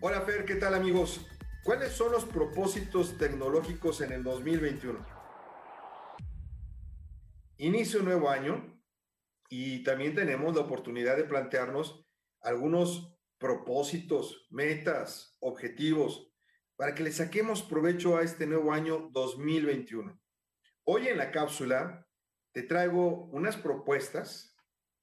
Hola 0.00 0.20
Fer, 0.22 0.44
¿qué 0.44 0.56
tal 0.56 0.74
amigos? 0.74 1.26
¿Cuáles 1.64 1.92
son 1.92 2.12
los 2.12 2.24
propósitos 2.24 3.16
tecnológicos 3.18 4.00
en 4.00 4.12
el 4.12 4.24
2021? 4.24 5.06
Inicio 7.58 8.00
un 8.00 8.06
nuevo 8.06 8.28
año 8.28 8.82
y 9.48 9.84
también 9.84 10.14
tenemos 10.14 10.54
la 10.56 10.62
oportunidad 10.62 11.16
de 11.16 11.24
plantearnos 11.24 12.04
algunos 12.40 13.16
propósitos, 13.38 14.48
metas, 14.50 15.36
objetivos, 15.40 16.32
para 16.76 16.94
que 16.94 17.04
le 17.04 17.12
saquemos 17.12 17.62
provecho 17.62 18.16
a 18.16 18.22
este 18.22 18.46
nuevo 18.46 18.72
año 18.72 19.08
2021. 19.12 20.20
Hoy 20.84 21.06
en 21.06 21.18
la 21.18 21.30
cápsula 21.30 22.08
te 22.52 22.62
traigo 22.62 23.24
unas 23.32 23.56
propuestas, 23.56 24.56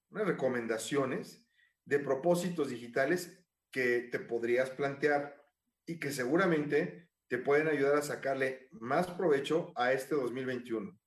unas 0.10 0.28
recomendaciones 0.28 1.46
de 1.86 2.00
propósitos 2.00 2.70
digitales 2.70 3.44
que 3.72 4.02
te 4.12 4.20
podrías 4.20 4.70
plantear 4.70 5.40
y 5.86 6.00
que 6.00 6.12
seguramente 6.12 7.10
te 7.28 7.38
pueden 7.38 7.68
ayudar 7.68 7.98
a 7.98 8.02
sacarle 8.02 8.70
más 8.72 9.08
provecho 9.08 9.72
a 9.76 9.94
este 9.94 10.16
2021. 10.16 11.00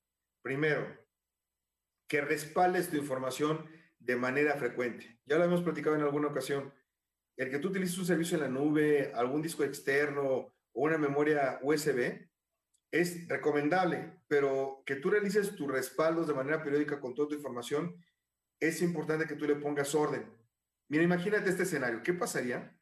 Primero, 0.42 1.02
que 2.08 2.20
respaldes 2.20 2.90
tu 2.90 2.96
información 2.96 3.66
de 3.98 4.16
manera 4.16 4.56
frecuente. 4.56 5.20
Ya 5.24 5.38
lo 5.38 5.44
hemos 5.44 5.62
platicado 5.62 5.96
en 5.96 6.02
alguna 6.02 6.28
ocasión. 6.28 6.72
El 7.36 7.50
que 7.50 7.58
tú 7.58 7.68
utilices 7.68 7.98
un 7.98 8.06
servicio 8.06 8.36
en 8.36 8.42
la 8.42 8.48
nube, 8.48 9.12
algún 9.14 9.42
disco 9.42 9.64
externo 9.64 10.22
o 10.24 10.52
una 10.72 10.98
memoria 10.98 11.58
USB, 11.62 12.28
es 12.92 13.26
recomendable, 13.26 14.20
pero 14.28 14.84
que 14.86 14.96
tú 14.96 15.10
realices 15.10 15.56
tus 15.56 15.68
respaldos 15.68 16.28
de 16.28 16.34
manera 16.34 16.62
periódica 16.62 17.00
con 17.00 17.14
toda 17.14 17.28
tu 17.28 17.34
información, 17.34 17.96
es 18.60 18.80
importante 18.82 19.26
que 19.26 19.34
tú 19.34 19.46
le 19.46 19.56
pongas 19.56 19.94
orden. 19.94 20.30
Mira, 20.88 21.02
imagínate 21.02 21.50
este 21.50 21.64
escenario. 21.64 22.02
¿Qué 22.04 22.12
pasaría 22.12 22.76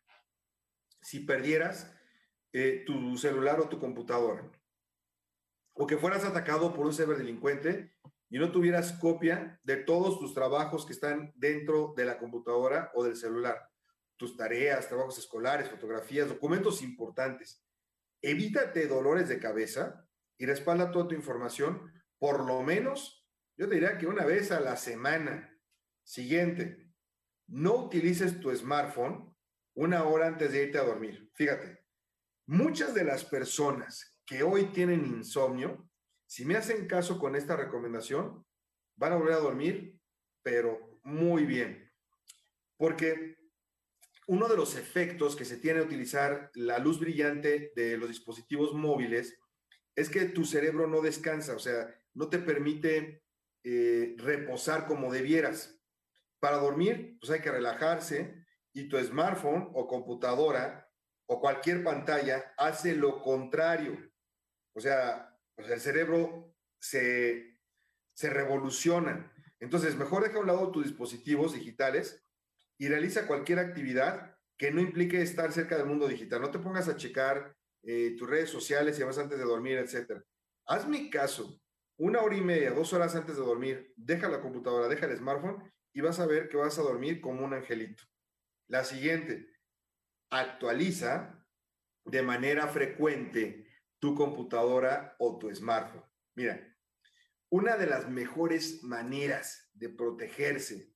si 1.01 1.21
perdieras 1.21 1.91
eh, 2.53 2.83
tu 2.85 3.17
celular 3.17 3.61
o 3.61 3.69
tu 3.69 3.79
computadora? 3.81 4.51
o 5.81 5.87
que 5.87 5.97
fueras 5.97 6.25
atacado 6.25 6.75
por 6.75 6.85
un 6.85 6.93
ciberdelincuente 6.93 7.95
y 8.29 8.39
no 8.39 8.53
tuvieras 8.53 8.93
copia 8.93 9.59
de 9.65 9.77
todos 9.77 10.19
tus 10.19 10.35
trabajos 10.35 10.85
que 10.85 10.93
están 10.93 11.33
dentro 11.37 11.95
de 11.97 12.05
la 12.05 12.19
computadora 12.19 12.91
o 12.95 13.03
del 13.03 13.17
celular, 13.17 13.67
tus 14.19 14.37
tareas, 14.37 14.89
trabajos 14.89 15.19
escolares, 15.19 15.71
fotografías, 15.71 16.29
documentos 16.29 16.83
importantes. 16.83 17.65
Evítate 18.23 18.87
dolores 18.87 19.29
de 19.29 19.39
cabeza 19.39 20.07
y 20.39 20.47
respalda 20.47 20.91
toda 20.91 21.09
tu 21.09 21.15
información, 21.15 21.93
por 22.19 22.45
lo 22.45 22.63
menos, 22.63 23.27
yo 23.57 23.69
te 23.69 23.75
diría 23.75 23.99
que 23.99 24.07
una 24.07 24.25
vez 24.25 24.53
a 24.53 24.61
la 24.61 24.77
semana. 24.77 25.59
Siguiente, 26.03 26.93
no 27.47 27.75
utilices 27.75 28.41
tu 28.41 28.55
smartphone 28.55 29.35
una 29.75 30.05
hora 30.05 30.27
antes 30.27 30.53
de 30.53 30.65
irte 30.65 30.79
a 30.79 30.85
dormir. 30.85 31.31
Fíjate, 31.35 31.85
muchas 32.47 32.95
de 32.95 33.05
las 33.05 33.25
personas 33.25 34.19
que 34.27 34.43
hoy 34.43 34.67
tienen 34.73 35.07
insomnio, 35.07 35.89
si 36.27 36.45
me 36.45 36.57
hacen 36.57 36.87
caso 36.87 37.19
con 37.19 37.37
esta 37.37 37.57
recomendación, 37.57 38.45
van 38.97 39.13
a 39.13 39.17
volver 39.17 39.35
a 39.35 39.39
dormir, 39.39 39.99
pero 40.43 41.01
muy 41.03 41.45
bien. 41.45 41.91
Porque 42.77 43.37
uno 44.31 44.47
de 44.47 44.57
los 44.57 44.77
efectos 44.77 45.35
que 45.35 45.45
se 45.45 45.57
tiene 45.57 45.81
a 45.81 45.83
utilizar 45.83 46.53
la 46.55 46.79
luz 46.79 47.01
brillante 47.01 47.73
de 47.75 47.97
los 47.97 48.09
dispositivos 48.09 48.73
móviles 48.75 49.37
es 49.97 50.09
que 50.09 50.27
tu 50.27 50.45
cerebro 50.45 50.87
no 50.87 51.01
descansa, 51.01 51.57
o 51.57 51.59
sea, 51.59 51.93
no 52.15 52.29
te 52.29 52.39
permite 52.39 53.25
eh, 53.65 54.15
reposar 54.19 54.87
como 54.87 55.13
debieras. 55.13 55.83
Para 56.39 56.59
dormir, 56.59 57.19
pues 57.19 57.33
hay 57.33 57.41
que 57.41 57.51
relajarse 57.51 58.47
y 58.73 58.89
tu 58.89 58.97
smartphone 59.01 59.69
o 59.75 59.89
computadora 59.89 60.89
o 61.27 61.41
cualquier 61.41 61.83
pantalla 61.83 62.55
hace 62.57 62.95
lo 62.95 63.21
contrario. 63.21 63.99
O 64.77 64.81
sea, 64.81 65.37
el 65.57 65.81
cerebro 65.81 66.55
se, 66.79 67.59
se 68.15 68.31
revoluciona. 68.31 69.33
Entonces, 69.59 69.97
mejor 69.97 70.23
deja 70.23 70.37
a 70.37 70.41
un 70.43 70.47
lado 70.47 70.71
tus 70.71 70.85
dispositivos 70.85 71.53
digitales 71.53 72.25
y 72.81 72.89
realiza 72.89 73.27
cualquier 73.27 73.59
actividad 73.59 74.35
que 74.57 74.71
no 74.71 74.81
implique 74.81 75.21
estar 75.21 75.53
cerca 75.53 75.77
del 75.77 75.85
mundo 75.85 76.09
digital. 76.09 76.41
No 76.41 76.51
te 76.51 76.59
pongas 76.59 76.89
a 76.89 76.97
checar 76.97 77.55
eh, 77.83 78.17
tus 78.17 78.29
redes 78.29 78.49
sociales 78.49 78.99
y 78.99 79.03
además 79.03 79.19
antes 79.19 79.39
de 79.39 79.45
dormir, 79.45 79.77
etc. 79.77 80.23
Hazme 80.67 81.11
caso. 81.11 81.61
Una 81.99 82.23
hora 82.23 82.37
y 82.37 82.41
media, 82.41 82.71
dos 82.71 82.95
horas 82.95 83.15
antes 83.15 83.37
de 83.37 83.43
dormir, 83.43 83.93
deja 83.97 84.31
la 84.31 84.41
computadora, 84.41 84.89
deja 84.89 85.05
el 85.05 85.19
smartphone 85.19 85.63
y 85.93 86.01
vas 86.01 86.21
a 86.21 86.27
ver 86.27 86.49
que 86.49 86.57
vas 86.57 86.79
a 86.79 86.83
dormir 86.83 87.21
como 87.21 87.45
un 87.45 87.53
angelito. 87.53 88.03
La 88.67 88.83
siguiente, 88.83 89.51
actualiza 90.31 91.45
de 92.07 92.23
manera 92.23 92.67
frecuente 92.67 93.67
tu 93.99 94.15
computadora 94.15 95.17
o 95.19 95.39
tu 95.39 95.55
smartphone. 95.55 96.05
Mira, 96.35 96.67
una 97.51 97.77
de 97.77 97.89
las 97.89 98.09
mejores 98.09 98.83
maneras 98.83 99.71
de 99.75 99.91
protegerse 99.91 100.90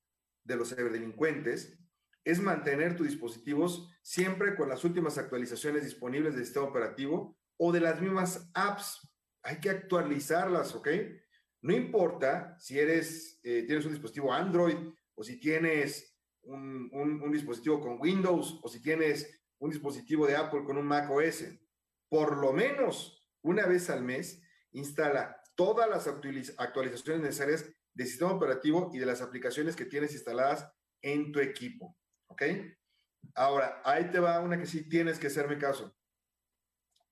de 0.45 0.55
los 0.55 0.69
ciberdelincuentes 0.69 1.77
es 2.23 2.39
mantener 2.39 2.95
tus 2.95 3.07
dispositivos 3.07 3.89
siempre 4.01 4.55
con 4.55 4.69
las 4.69 4.83
últimas 4.83 5.17
actualizaciones 5.17 5.83
disponibles 5.83 6.33
del 6.33 6.45
sistema 6.45 6.67
operativo 6.67 7.37
o 7.57 7.71
de 7.71 7.81
las 7.81 8.01
mismas 8.01 8.49
apps. 8.53 9.07
Hay 9.43 9.59
que 9.59 9.69
actualizarlas, 9.69 10.73
¿ok? 10.73 10.87
No 11.61 11.73
importa 11.73 12.55
si 12.59 12.79
eres, 12.79 13.39
eh, 13.43 13.63
tienes 13.67 13.85
un 13.85 13.91
dispositivo 13.91 14.33
Android 14.33 14.77
o 15.13 15.23
si 15.23 15.39
tienes 15.39 16.17
un, 16.43 16.89
un 16.91 17.31
dispositivo 17.31 17.81
con 17.81 17.99
Windows 17.99 18.59
o 18.61 18.69
si 18.69 18.81
tienes 18.81 19.43
un 19.59 19.69
dispositivo 19.69 20.27
de 20.27 20.35
Apple 20.35 20.63
con 20.63 20.77
un 20.77 20.85
Mac 20.85 21.09
OS. 21.09 21.45
Por 22.09 22.37
lo 22.37 22.53
menos 22.53 23.27
una 23.41 23.65
vez 23.65 23.89
al 23.89 24.03
mes 24.03 24.41
instala 24.71 25.41
todas 25.55 25.89
las 25.89 26.07
actualizaciones 26.07 27.21
necesarias 27.21 27.65
del 27.95 28.07
sistema 28.07 28.33
operativo 28.33 28.91
y 28.93 28.99
de 28.99 29.05
las 29.05 29.21
aplicaciones 29.21 29.75
que 29.75 29.85
tienes 29.85 30.13
instaladas 30.13 30.71
en 31.01 31.31
tu 31.31 31.39
equipo. 31.39 31.97
¿Ok? 32.27 32.43
Ahora, 33.33 33.81
ahí 33.83 34.11
te 34.11 34.19
va 34.19 34.39
una 34.39 34.59
que 34.59 34.67
sí 34.67 34.87
tienes 34.87 35.17
que 35.17 35.27
hacerme 35.27 35.57
caso. 35.57 35.95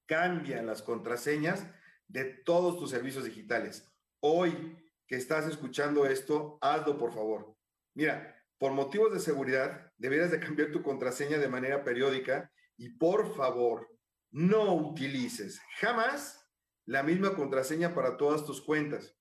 Cambia 0.05 0.61
las 0.61 0.81
contraseñas 0.81 1.65
de 2.07 2.25
todos 2.25 2.77
tus 2.77 2.91
servicios 2.91 3.23
digitales. 3.23 3.91
Hoy 4.19 4.77
que 5.07 5.15
estás 5.15 5.47
escuchando 5.47 6.05
esto, 6.05 6.57
hazlo 6.61 6.97
por 6.97 7.13
favor. 7.13 7.55
Mira, 7.95 8.35
por 8.57 8.71
motivos 8.71 9.11
de 9.13 9.19
seguridad, 9.19 9.91
deberías 9.97 10.31
de 10.31 10.39
cambiar 10.39 10.71
tu 10.71 10.83
contraseña 10.83 11.37
de 11.37 11.49
manera 11.49 11.83
periódica 11.83 12.51
y 12.77 12.89
por 12.89 13.35
favor, 13.35 13.89
no 14.31 14.73
utilices 14.73 15.61
jamás 15.79 16.49
la 16.85 17.03
misma 17.03 17.35
contraseña 17.35 17.93
para 17.93 18.17
todas 18.17 18.45
tus 18.45 18.61
cuentas. 18.61 19.15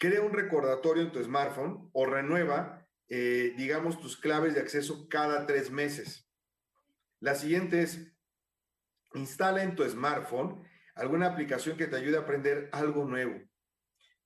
Crea 0.00 0.22
un 0.22 0.32
recordatorio 0.32 1.02
en 1.02 1.12
tu 1.12 1.22
smartphone 1.22 1.90
o 1.92 2.06
renueva, 2.06 2.88
eh, 3.06 3.52
digamos, 3.58 4.00
tus 4.00 4.16
claves 4.16 4.54
de 4.54 4.60
acceso 4.60 5.06
cada 5.10 5.44
tres 5.44 5.70
meses. 5.70 6.26
La 7.20 7.34
siguiente 7.34 7.82
es, 7.82 8.10
instala 9.12 9.62
en 9.62 9.76
tu 9.76 9.86
smartphone 9.86 10.66
alguna 10.94 11.26
aplicación 11.26 11.76
que 11.76 11.86
te 11.86 11.96
ayude 11.96 12.16
a 12.16 12.20
aprender 12.20 12.70
algo 12.72 13.04
nuevo. 13.04 13.42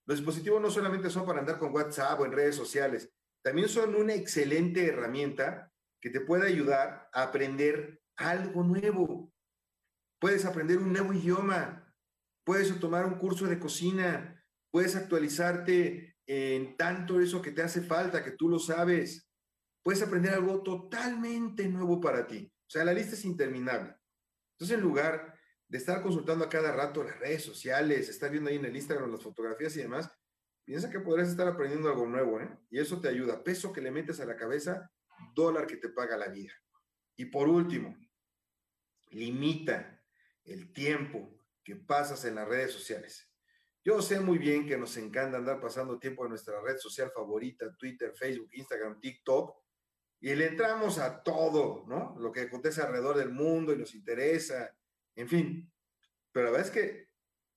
Los 0.07 0.19
dispositivos 0.19 0.63
no 0.63 0.71
solamente 0.71 1.11
son 1.11 1.27
para 1.27 1.41
andar 1.41 1.59
con 1.59 1.75
WhatsApp 1.75 2.21
o 2.21 2.25
en 2.25 2.31
redes 2.31 2.55
sociales, 2.55 3.13
también 3.43 3.69
son 3.69 3.97
una 3.97 4.15
excelente 4.15 4.87
herramienta 4.87 5.73
que 6.01 6.11
te 6.11 6.21
puede 6.21 6.47
ayudar 6.47 7.11
a 7.13 7.25
aprender 7.25 8.01
algo 8.15 8.63
nuevo. 8.63 9.33
Puedes 10.21 10.45
aprender 10.45 10.79
un 10.79 10.93
nuevo 10.93 11.13
idioma, 11.13 11.93
puedes 12.45 12.79
tomar 12.79 13.07
un 13.07 13.19
curso 13.19 13.47
de 13.47 13.59
cocina, 13.59 14.34
puedes 14.75 14.97
actualizarte 14.97 16.17
en 16.27 16.77
tanto 16.77 17.21
eso 17.21 17.41
que 17.41 17.53
te 17.53 17.63
hace 17.63 17.81
falta, 17.81 18.25
que 18.25 18.33
tú 18.33 18.49
lo 18.49 18.59
sabes. 18.59 19.31
Puedes 19.85 20.03
aprender 20.03 20.35
algo 20.35 20.65
totalmente 20.65 21.69
nuevo 21.69 22.01
para 22.01 22.27
ti. 22.27 22.53
O 22.53 22.71
sea, 22.71 22.85
la 22.85 22.93
lista 22.93 23.15
es 23.15 23.25
interminable. 23.25 23.95
Entonces, 24.55 24.77
en 24.77 24.83
lugar 24.83 25.33
de 25.69 25.79
estar 25.79 26.03
consultando 26.03 26.45
a 26.45 26.49
cada 26.49 26.73
rato 26.73 27.05
las 27.05 27.21
redes 27.21 27.45
sociales, 27.45 28.09
estar 28.09 28.33
viendo 28.33 28.51
ahí 28.51 28.57
en 28.57 28.65
el 28.65 28.75
Instagram 28.75 29.13
las 29.13 29.23
fotografías 29.23 29.77
y 29.77 29.83
demás, 29.83 30.11
piensa 30.65 30.91
que 30.91 30.99
podrías 30.99 31.29
estar 31.29 31.47
aprendiendo 31.47 31.89
algo 31.89 32.07
nuevo, 32.07 32.41
¿eh? 32.41 32.59
Y 32.69 32.81
eso 32.81 33.01
te 33.01 33.07
ayuda. 33.07 33.45
Peso 33.45 33.73
que 33.73 33.81
le 33.81 33.93
metes 33.93 34.19
a 34.19 34.27
la 34.27 34.35
cabeza, 34.35 34.91
dólar 35.37 35.69
que 35.69 35.77
te 35.77 35.91
paga 35.91 36.17
la 36.17 36.27
vida. 36.27 36.53
Y 37.15 37.27
por 37.27 37.49
último, 37.49 37.97
limita 39.11 40.03
el 40.43 40.73
tiempo 40.73 41.31
que 41.63 41.77
pasas 41.77 42.25
en 42.25 42.35
las 42.35 42.49
redes 42.49 42.73
sociales. 42.73 43.31
Yo 43.85 44.01
sé 44.01 44.19
muy 44.19 44.39
bien 44.39 44.67
que 44.67 44.79
nos 44.79 44.97
encanta 44.97 45.37
andar 45.37 45.61
pasando 45.61 45.99
tiempo 45.99 46.25
en 46.25 46.31
nuestra 46.31 46.59
red 46.63 46.79
social 46.79 47.13
favorita, 47.15 47.77
Twitter, 47.77 48.15
Facebook, 48.17 48.49
Instagram, 48.53 48.99
TikTok, 48.99 49.55
y 50.21 50.35
le 50.35 50.47
entramos 50.47 50.99
a 50.99 51.23
todo, 51.23 51.85
¿no? 51.87 52.17
Lo 52.19 52.33
que 52.33 52.41
acontece 52.41 52.81
alrededor 52.81 53.19
del 53.19 53.31
mundo 53.31 53.75
y 53.75 53.77
nos 53.77 53.95
interesa, 53.95 54.75
en 55.15 55.29
fin. 55.29 55.73
Pero 56.33 56.47
la 56.47 56.53
verdad 56.53 56.67
es 56.67 56.73
que 56.73 57.09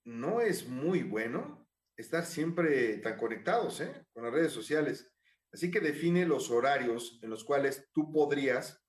no 0.03 0.41
es 0.41 0.67
muy 0.67 1.03
bueno 1.03 1.65
estar 1.95 2.25
siempre 2.25 2.97
tan 2.97 3.15
conectados, 3.15 3.79
¿eh? 3.79 4.05
Con 4.11 4.25
las 4.25 4.33
redes 4.33 4.51
sociales. 4.51 5.09
Así 5.53 5.71
que 5.71 5.79
define 5.79 6.25
los 6.25 6.51
horarios 6.51 7.19
en 7.23 7.29
los 7.29 7.45
cuales 7.45 7.87
tú 7.93 8.11
podrías 8.11 8.83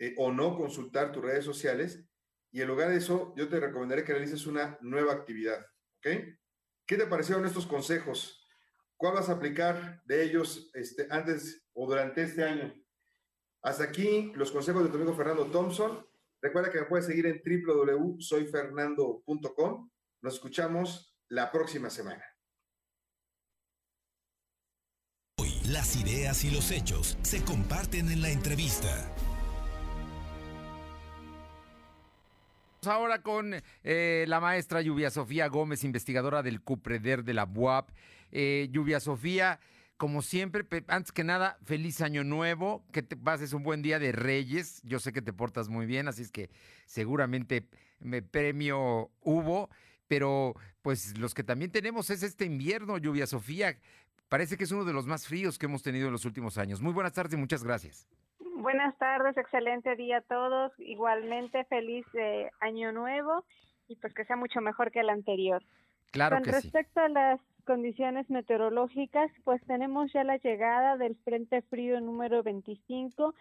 eh, 0.00 0.14
o 0.18 0.32
no 0.32 0.56
consultar 0.56 1.12
tus 1.12 1.22
redes 1.22 1.44
sociales 1.44 2.04
y 2.50 2.62
en 2.62 2.68
lugar 2.68 2.88
de 2.88 2.96
eso, 2.96 3.32
yo 3.36 3.48
te 3.48 3.60
recomendaré 3.60 4.02
que 4.02 4.12
realices 4.12 4.44
una 4.46 4.76
nueva 4.80 5.12
actividad. 5.12 5.64
¿Ok? 5.98 6.39
¿Qué 6.90 6.96
te 6.96 7.06
parecieron 7.06 7.46
estos 7.46 7.66
consejos? 7.68 8.44
¿Cuál 8.96 9.14
vas 9.14 9.28
a 9.28 9.34
aplicar 9.34 10.02
de 10.06 10.24
ellos 10.24 10.72
este, 10.74 11.06
antes 11.08 11.64
o 11.72 11.86
durante 11.86 12.24
este 12.24 12.42
año? 12.42 12.74
Hasta 13.62 13.84
aquí 13.84 14.32
los 14.34 14.50
consejos 14.50 14.82
de 14.82 14.88
tu 14.88 14.96
amigo 14.96 15.14
Fernando 15.14 15.46
Thompson. 15.46 16.04
Recuerda 16.42 16.68
que 16.68 16.80
me 16.80 16.86
puedes 16.86 17.06
seguir 17.06 17.26
en 17.26 17.40
www.soyfernando.com. 17.44 19.90
Nos 20.20 20.34
escuchamos 20.34 21.16
la 21.28 21.52
próxima 21.52 21.90
semana. 21.90 22.24
Hoy 25.38 25.60
las 25.68 25.94
ideas 25.94 26.42
y 26.42 26.50
los 26.50 26.72
hechos 26.72 27.16
se 27.22 27.44
comparten 27.44 28.10
en 28.10 28.20
la 28.20 28.30
entrevista. 28.30 29.14
Ahora 32.86 33.20
con 33.22 33.54
eh, 33.84 34.24
la 34.26 34.40
maestra 34.40 34.80
Lluvia 34.80 35.10
Sofía 35.10 35.48
Gómez, 35.48 35.84
investigadora 35.84 36.42
del 36.42 36.62
CUPREDER 36.62 37.24
de 37.24 37.34
la 37.34 37.44
BUAP. 37.44 37.90
Eh, 38.32 38.68
Lluvia 38.70 39.00
Sofía, 39.00 39.60
como 39.98 40.22
siempre, 40.22 40.64
antes 40.88 41.12
que 41.12 41.22
nada, 41.22 41.58
feliz 41.64 42.00
año 42.00 42.24
nuevo, 42.24 42.86
que 42.90 43.02
te 43.02 43.16
pases 43.16 43.52
un 43.52 43.62
buen 43.62 43.82
día 43.82 43.98
de 43.98 44.12
Reyes. 44.12 44.80
Yo 44.82 44.98
sé 44.98 45.12
que 45.12 45.20
te 45.20 45.32
portas 45.32 45.68
muy 45.68 45.84
bien, 45.84 46.08
así 46.08 46.22
es 46.22 46.30
que 46.30 46.48
seguramente 46.86 47.68
me 47.98 48.22
premio 48.22 49.10
hubo, 49.20 49.68
pero 50.08 50.54
pues 50.80 51.18
los 51.18 51.34
que 51.34 51.44
también 51.44 51.70
tenemos 51.70 52.08
es 52.08 52.22
este 52.22 52.46
invierno, 52.46 52.96
Lluvia 52.96 53.26
Sofía. 53.26 53.78
Parece 54.30 54.56
que 54.56 54.64
es 54.64 54.70
uno 54.70 54.86
de 54.86 54.94
los 54.94 55.06
más 55.06 55.26
fríos 55.26 55.58
que 55.58 55.66
hemos 55.66 55.82
tenido 55.82 56.06
en 56.06 56.12
los 56.12 56.24
últimos 56.24 56.56
años. 56.56 56.80
Muy 56.80 56.94
buenas 56.94 57.12
tardes 57.12 57.34
y 57.34 57.36
muchas 57.36 57.62
gracias. 57.62 58.06
Buenas 58.60 58.94
tardes, 58.98 59.38
excelente 59.38 59.96
día 59.96 60.18
a 60.18 60.20
todos. 60.20 60.70
Igualmente 60.78 61.64
feliz 61.64 62.04
año 62.60 62.92
nuevo 62.92 63.42
y 63.88 63.96
pues 63.96 64.12
que 64.12 64.26
sea 64.26 64.36
mucho 64.36 64.60
mejor 64.60 64.90
que 64.90 65.00
el 65.00 65.08
anterior. 65.08 65.62
Claro 66.10 66.36
Con 66.36 66.42
que 66.42 66.52
sí. 66.52 66.60
respecto 66.60 67.00
a 67.00 67.08
las 67.08 67.40
condiciones 67.64 68.28
meteorológicas, 68.28 69.30
pues 69.44 69.64
tenemos 69.64 70.12
ya 70.12 70.24
la 70.24 70.36
llegada 70.36 70.98
del 70.98 71.16
Frente 71.24 71.62
Frío 71.62 72.02
número 72.02 72.42
25 72.42 73.34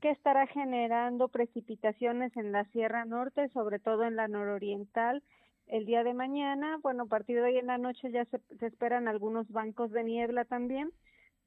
que 0.00 0.10
estará 0.10 0.48
generando 0.48 1.28
precipitaciones 1.28 2.36
en 2.36 2.50
la 2.50 2.64
Sierra 2.64 3.04
Norte, 3.04 3.48
sobre 3.50 3.78
todo 3.78 4.02
en 4.02 4.16
la 4.16 4.26
nororiental. 4.26 5.22
El 5.68 5.86
día 5.86 6.02
de 6.02 6.12
mañana, 6.12 6.78
bueno, 6.82 7.04
a 7.04 7.06
partir 7.06 7.36
de 7.36 7.42
hoy 7.42 7.58
en 7.58 7.68
la 7.68 7.78
noche 7.78 8.10
ya 8.10 8.24
se, 8.24 8.40
se 8.58 8.66
esperan 8.66 9.06
algunos 9.06 9.48
bancos 9.48 9.92
de 9.92 10.02
niebla 10.02 10.44
también, 10.44 10.90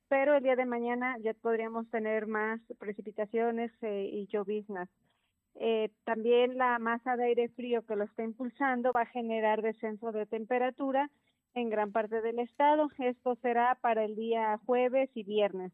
pero 0.09 0.35
el 0.35 0.43
día 0.43 0.55
de 0.55 0.65
mañana 0.65 1.17
ya 1.19 1.33
podríamos 1.35 1.89
tener 1.91 2.25
más 2.27 2.59
precipitaciones 2.79 3.71
eh, 3.81 4.09
y 4.11 4.27
lloviznas. 4.27 4.89
Eh, 5.55 5.91
también 6.03 6.57
la 6.57 6.79
masa 6.79 7.15
de 7.15 7.25
aire 7.25 7.49
frío 7.49 7.85
que 7.85 7.95
lo 7.95 8.05
está 8.05 8.23
impulsando 8.23 8.91
va 8.91 9.01
a 9.01 9.05
generar 9.05 9.61
descenso 9.61 10.11
de 10.11 10.25
temperatura 10.25 11.09
en 11.53 11.69
gran 11.69 11.91
parte 11.91 12.21
del 12.21 12.39
estado. 12.39 12.89
Esto 12.97 13.35
será 13.41 13.75
para 13.75 14.03
el 14.03 14.15
día 14.15 14.59
jueves 14.65 15.09
y 15.13 15.23
viernes. 15.23 15.71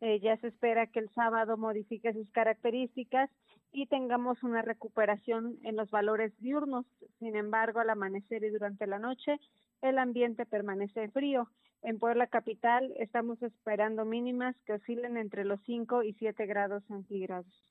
Eh, 0.00 0.20
ya 0.20 0.36
se 0.36 0.48
espera 0.48 0.86
que 0.86 1.00
el 1.00 1.08
sábado 1.10 1.56
modifique 1.56 2.12
sus 2.12 2.30
características 2.30 3.30
y 3.72 3.86
tengamos 3.86 4.42
una 4.42 4.62
recuperación 4.62 5.58
en 5.64 5.76
los 5.76 5.90
valores 5.90 6.32
diurnos. 6.40 6.84
Sin 7.18 7.36
embargo, 7.36 7.80
al 7.80 7.90
amanecer 7.90 8.44
y 8.44 8.50
durante 8.50 8.86
la 8.86 8.98
noche, 8.98 9.40
el 9.80 9.98
ambiente 9.98 10.46
permanece 10.46 11.08
frío. 11.08 11.48
En 11.82 11.98
Puebla 11.98 12.26
capital 12.26 12.92
estamos 12.98 13.40
esperando 13.42 14.04
mínimas 14.04 14.56
que 14.66 14.74
oscilen 14.74 15.16
entre 15.16 15.44
los 15.44 15.60
5 15.64 16.02
y 16.02 16.14
7 16.14 16.46
grados 16.46 16.82
centígrados. 16.88 17.64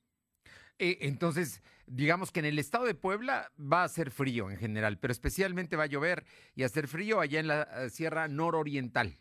Eh, 0.80 1.00
entonces, 1.02 1.63
digamos 1.88 2.32
que 2.32 2.39
en 2.39 2.46
el 2.46 2.60
estado 2.60 2.86
de 2.86 2.93
Puebla 2.93 3.52
va 3.60 3.84
a 3.84 3.89
ser 3.89 4.12
frío 4.12 4.50
en 4.50 4.58
general, 4.58 4.98
pero 5.00 5.12
especialmente 5.12 5.76
va 5.76 5.84
a 5.84 5.88
llover 5.88 6.24
y 6.56 6.63
a 6.63 6.67
hacer 6.67 6.88
frío 6.88 7.20
allá 7.20 7.39
en 7.39 7.48
la 7.48 7.63
eh, 7.63 7.89
Sierra 7.89 8.28
Nororiental. 8.28 9.17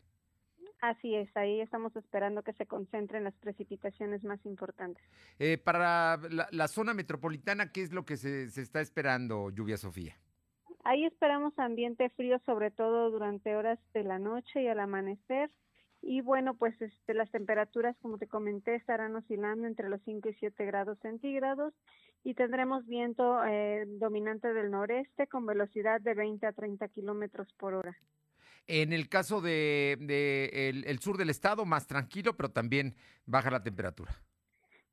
Así 0.83 1.15
es, 1.15 1.35
ahí 1.37 1.61
estamos 1.61 1.97
esperando 1.97 2.43
que 2.43 2.53
se 2.53 2.67
concentren 2.67 3.25
las 3.25 3.35
precipitaciones 3.35 4.23
más 4.25 4.45
importantes. 4.45 5.03
Eh, 5.39 5.57
para 5.57 6.19
la, 6.31 6.49
la, 6.51 6.69
zona 6.69 6.93
metropolitana, 6.93 7.73
¿qué 7.73 7.83
es 7.83 7.93
lo 7.93 8.05
que 8.05 8.19
se, 8.19 8.51
se 8.51 8.61
está 8.61 8.83
esperando, 8.83 9.51
Lluvia 9.51 9.79
Sofía? 9.79 10.17
Ahí 10.89 11.05
esperamos 11.05 11.53
ambiente 11.59 12.11
frío, 12.11 12.41
sobre 12.47 12.71
todo 12.71 13.11
durante 13.11 13.57
horas 13.57 13.81
de 13.93 14.05
la 14.05 14.21
noche 14.21 14.63
y 14.63 14.69
al 14.69 14.79
amanecer. 14.79 15.51
Y 16.01 16.21
bueno, 16.21 16.55
pues 16.55 16.81
este, 16.81 17.13
las 17.13 17.29
temperaturas, 17.33 17.97
como 18.01 18.19
te 18.19 18.29
comenté, 18.29 18.77
estarán 18.77 19.17
oscilando 19.17 19.67
entre 19.67 19.89
los 19.89 20.01
5 20.05 20.29
y 20.29 20.35
7 20.35 20.65
grados 20.65 20.97
centígrados 21.01 21.75
y 22.23 22.35
tendremos 22.35 22.87
viento 22.87 23.45
eh, 23.45 23.85
dominante 23.99 24.55
del 24.55 24.71
noreste 24.71 25.27
con 25.27 25.45
velocidad 25.45 26.01
de 26.01 26.15
20 26.15 26.47
a 26.47 26.53
30 26.53 26.87
kilómetros 26.91 27.53
por 27.55 27.75
hora. 27.75 27.97
En 28.69 28.93
el 28.93 29.09
caso 29.09 29.41
de, 29.41 29.97
de 29.99 30.69
el, 30.69 30.85
el, 30.87 31.01
sur 31.01 31.17
del 31.17 31.31
estado, 31.31 31.65
más 31.65 31.89
tranquilo, 31.89 32.37
pero 32.37 32.53
también 32.53 32.95
baja 33.25 33.51
la 33.51 33.65
temperatura. 33.65 34.13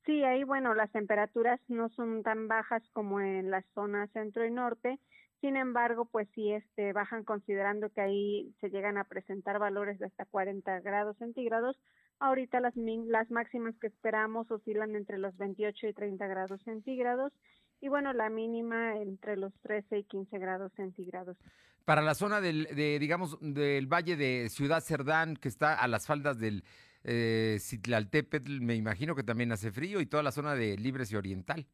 Sí, 0.08 0.24
ahí, 0.24 0.44
bueno, 0.44 0.74
las 0.74 0.92
temperaturas 0.92 1.62
no 1.68 1.90
son 1.90 2.24
tan 2.24 2.48
bajas 2.48 2.82
como 2.94 3.22
en 3.22 3.52
la 3.52 3.64
zona 3.76 4.08
centro 4.08 4.44
y 4.44 4.50
norte. 4.50 5.00
Sin 5.44 5.58
embargo, 5.58 6.06
pues 6.06 6.30
sí 6.36 6.54
este, 6.54 6.94
bajan 6.94 7.26
considerando 7.26 7.90
que 7.90 8.00
ahí 8.00 8.56
se 8.62 8.70
llegan 8.70 8.98
a 8.98 9.04
presentar 9.04 9.60
valores 9.60 10.00
de 10.00 10.06
hasta 10.06 10.24
40 10.24 10.80
grados 10.80 11.18
centígrados. 11.18 11.76
Ahorita 12.20 12.62
las, 12.62 12.74
las 12.78 13.30
máximas 13.30 13.76
que 13.82 13.88
esperamos 13.88 14.50
oscilan 14.50 14.96
entre 14.96 15.18
los 15.18 15.36
28 15.36 15.88
y 15.88 15.94
30 15.94 16.28
grados 16.28 16.62
centígrados 16.64 17.34
y 17.82 17.90
bueno, 17.90 18.14
la 18.14 18.30
mínima 18.30 18.96
entre 19.02 19.36
los 19.36 19.52
13 19.64 19.98
y 19.98 20.04
15 20.06 20.40
grados 20.40 20.72
centígrados. 20.78 21.36
Para 21.84 22.02
la 22.02 22.16
zona 22.16 22.40
del, 22.40 22.64
de, 22.74 22.98
digamos, 22.98 23.38
del 23.42 23.88
valle 23.88 24.16
de 24.16 24.48
Ciudad 24.48 24.80
Cerdán, 24.80 25.36
que 25.36 25.50
está 25.50 25.74
a 25.74 25.90
las 25.90 26.08
faldas 26.08 26.40
del 26.40 26.64
eh, 27.04 27.58
Citlaltépetl, 27.60 28.62
me 28.62 28.76
imagino 28.76 29.14
que 29.14 29.24
también 29.24 29.52
hace 29.52 29.74
frío, 29.74 30.00
y 30.00 30.06
toda 30.06 30.24
la 30.24 30.32
zona 30.32 30.56
de 30.56 30.78
Libres 30.78 31.12
y 31.12 31.18
Oriental. 31.18 31.68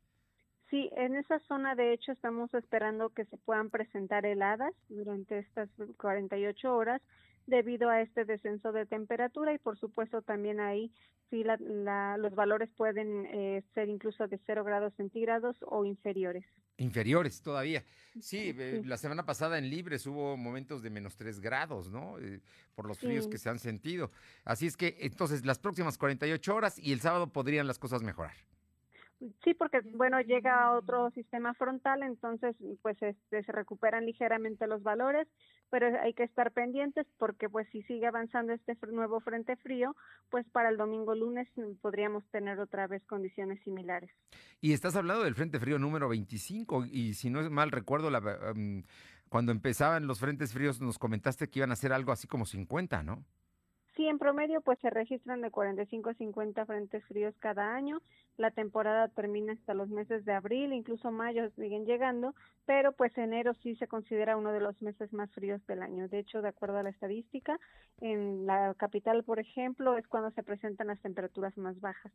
Sí, 0.70 0.90
en 0.96 1.16
esa 1.16 1.40
zona 1.48 1.74
de 1.76 1.94
hecho 1.94 2.12
estamos 2.12 2.54
esperando 2.54 3.10
que 3.10 3.26
se 3.26 3.38
puedan 3.38 3.70
presentar 3.70 4.26
heladas 4.26 4.74
durante 4.88 5.40
estas 5.40 5.70
48 5.98 6.76
horas 6.76 7.02
debido 7.48 7.90
a 7.90 8.02
este 8.02 8.26
descenso 8.26 8.72
de 8.72 8.86
temperatura 8.86 9.54
y 9.54 9.58
por 9.58 9.80
supuesto 9.80 10.22
también 10.22 10.60
ahí 10.60 10.92
sí 11.32 11.44
la, 11.44 11.58
la, 11.58 12.18
los 12.18 12.36
valores 12.36 12.70
pueden 12.78 13.26
eh, 13.26 13.64
ser 13.74 13.90
incluso 13.90 14.28
de 14.28 14.40
0 14.46 14.64
grados 14.64 14.94
centígrados 14.96 15.58
o 15.62 15.86
inferiores. 15.86 16.46
Inferiores 16.78 17.42
todavía. 17.42 17.84
Sí, 18.22 18.56
eh, 18.58 18.82
la 18.86 18.98
semana 18.98 19.26
pasada 19.26 19.58
en 19.58 19.70
Libres 19.70 20.06
hubo 20.06 20.38
momentos 20.38 20.82
de 20.82 20.90
menos 20.90 21.18
3 21.18 21.40
grados, 21.40 21.90
¿no? 21.90 22.18
Eh, 22.20 22.42
por 22.76 22.88
los 22.88 23.00
fríos 23.00 23.26
sí. 23.26 23.32
que 23.32 23.38
se 23.38 23.50
han 23.50 23.60
sentido. 23.60 24.12
Así 24.46 24.68
es 24.68 24.78
que 24.78 24.98
entonces 25.00 25.46
las 25.46 25.60
próximas 25.60 25.98
48 25.98 26.56
horas 26.56 26.80
y 26.80 26.94
el 26.94 27.02
sábado 27.02 27.34
podrían 27.34 27.68
las 27.68 27.80
cosas 27.80 28.02
mejorar. 28.02 28.36
Sí, 29.44 29.54
porque 29.54 29.82
bueno, 29.96 30.22
llega 30.22 30.72
otro 30.72 31.12
sistema 31.12 31.54
frontal, 31.54 32.04
entonces 32.04 32.56
pues 32.82 32.98
este, 33.02 33.44
se 33.44 33.52
recuperan 33.52 34.06
ligeramente 34.06 34.66
los 34.66 34.82
valores, 34.82 35.28
pero 35.70 35.88
hay 36.02 36.14
que 36.14 36.24
estar 36.24 36.54
pendientes 36.54 37.06
porque 37.18 37.50
pues 37.50 37.68
si 37.72 37.84
sigue 37.84 38.08
avanzando 38.08 38.54
este 38.54 38.78
nuevo 38.88 39.20
frente 39.20 39.58
frío, 39.58 39.94
pues 40.30 40.48
para 40.50 40.70
el 40.70 40.78
domingo 40.78 41.16
lunes 41.16 41.50
podríamos 41.82 42.24
tener 42.32 42.60
otra 42.60 42.88
vez 42.88 43.04
condiciones 43.08 43.62
similares. 43.64 44.10
Y 44.62 44.72
estás 44.72 44.96
hablando 44.96 45.26
del 45.26 45.36
frente 45.36 45.60
frío 45.60 45.80
número 45.80 46.08
25 46.08 46.86
y 46.86 47.14
si 47.14 47.30
no 47.30 47.42
es 47.42 47.50
mal 47.50 47.72
recuerdo 47.72 48.10
la 48.10 48.20
um, 48.54 48.84
cuando 49.28 49.52
empezaban 49.52 50.08
los 50.08 50.20
frentes 50.20 50.54
fríos 50.54 50.80
nos 50.80 50.98
comentaste 50.98 51.50
que 51.50 51.60
iban 51.60 51.74
a 51.74 51.76
ser 51.76 51.92
algo 51.92 52.14
así 52.14 52.26
como 52.26 52.46
50, 52.46 53.04
¿no? 53.04 53.26
Sí, 54.00 54.08
en 54.08 54.18
promedio 54.18 54.62
pues 54.62 54.80
se 54.80 54.90
registran 54.90 55.42
de 55.42 55.52
45 55.52 56.12
a 56.12 56.14
50 56.14 56.66
frentes 56.66 57.04
fríos 57.04 57.36
cada 57.40 57.76
año. 57.76 58.02
La 58.38 58.50
temporada 58.50 59.10
termina 59.10 59.52
hasta 59.52 59.74
los 59.74 59.90
meses 59.90 60.24
de 60.24 60.32
abril, 60.32 60.72
incluso 60.72 61.12
mayo 61.12 61.50
siguen 61.58 61.86
llegando, 61.86 62.34
pero 62.66 62.94
pues 62.94 63.12
enero 63.18 63.54
sí 63.62 63.76
se 63.76 63.90
considera 63.90 64.38
uno 64.38 64.54
de 64.54 64.62
los 64.62 64.82
meses 64.82 65.12
más 65.12 65.30
fríos 65.34 65.60
del 65.68 65.84
año. 65.84 66.08
De 66.08 66.20
hecho, 66.20 66.42
de 66.42 66.48
acuerdo 66.48 66.78
a 66.78 66.84
la 66.84 66.92
estadística, 66.92 67.60
en 68.00 68.46
la 68.46 68.74
capital, 68.76 69.26
por 69.26 69.38
ejemplo, 69.38 69.98
es 69.98 70.08
cuando 70.08 70.32
se 70.32 70.44
presentan 70.44 70.88
las 70.88 71.02
temperaturas 71.02 71.58
más 71.58 71.78
bajas. 71.82 72.14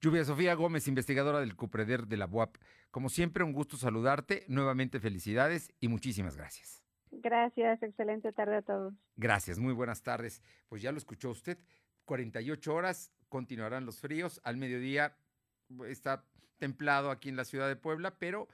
Lluvia 0.00 0.24
Sofía 0.24 0.54
Gómez, 0.54 0.88
investigadora 0.88 1.40
del 1.40 1.54
CUPREDER 1.54 2.06
de 2.06 2.16
la 2.16 2.24
UAP. 2.24 2.56
Como 2.90 3.10
siempre, 3.10 3.44
un 3.44 3.52
gusto 3.52 3.76
saludarte. 3.76 4.46
Nuevamente 4.48 5.00
felicidades 5.00 5.70
y 5.80 5.88
muchísimas 5.88 6.34
gracias. 6.34 6.83
Gracias, 7.22 7.82
excelente 7.82 8.32
tarde 8.32 8.56
a 8.56 8.62
todos. 8.62 8.94
Gracias, 9.16 9.58
muy 9.58 9.72
buenas 9.72 10.02
tardes. 10.02 10.42
Pues 10.68 10.82
ya 10.82 10.92
lo 10.92 10.98
escuchó 10.98 11.30
usted, 11.30 11.58
48 12.04 12.74
horas 12.74 13.12
continuarán 13.28 13.86
los 13.86 14.00
fríos, 14.00 14.40
al 14.44 14.56
mediodía 14.56 15.16
está 15.86 16.24
templado 16.58 17.10
aquí 17.10 17.28
en 17.28 17.36
la 17.36 17.44
ciudad 17.44 17.68
de 17.68 17.76
Puebla, 17.76 18.18
pero 18.18 18.48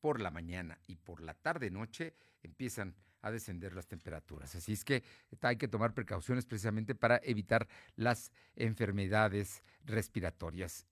por 0.00 0.20
la 0.20 0.30
mañana 0.30 0.78
y 0.86 0.96
por 0.96 1.20
la 1.20 1.34
tarde 1.34 1.70
noche 1.70 2.14
empiezan 2.42 2.94
a 3.22 3.30
descender 3.30 3.74
las 3.74 3.88
temperaturas. 3.88 4.54
Así 4.54 4.72
es 4.72 4.84
que 4.84 5.02
hay 5.40 5.56
que 5.56 5.68
tomar 5.68 5.94
precauciones 5.94 6.46
precisamente 6.46 6.94
para 6.94 7.20
evitar 7.24 7.66
las 7.96 8.30
enfermedades 8.54 9.62
respiratorias 9.84 10.86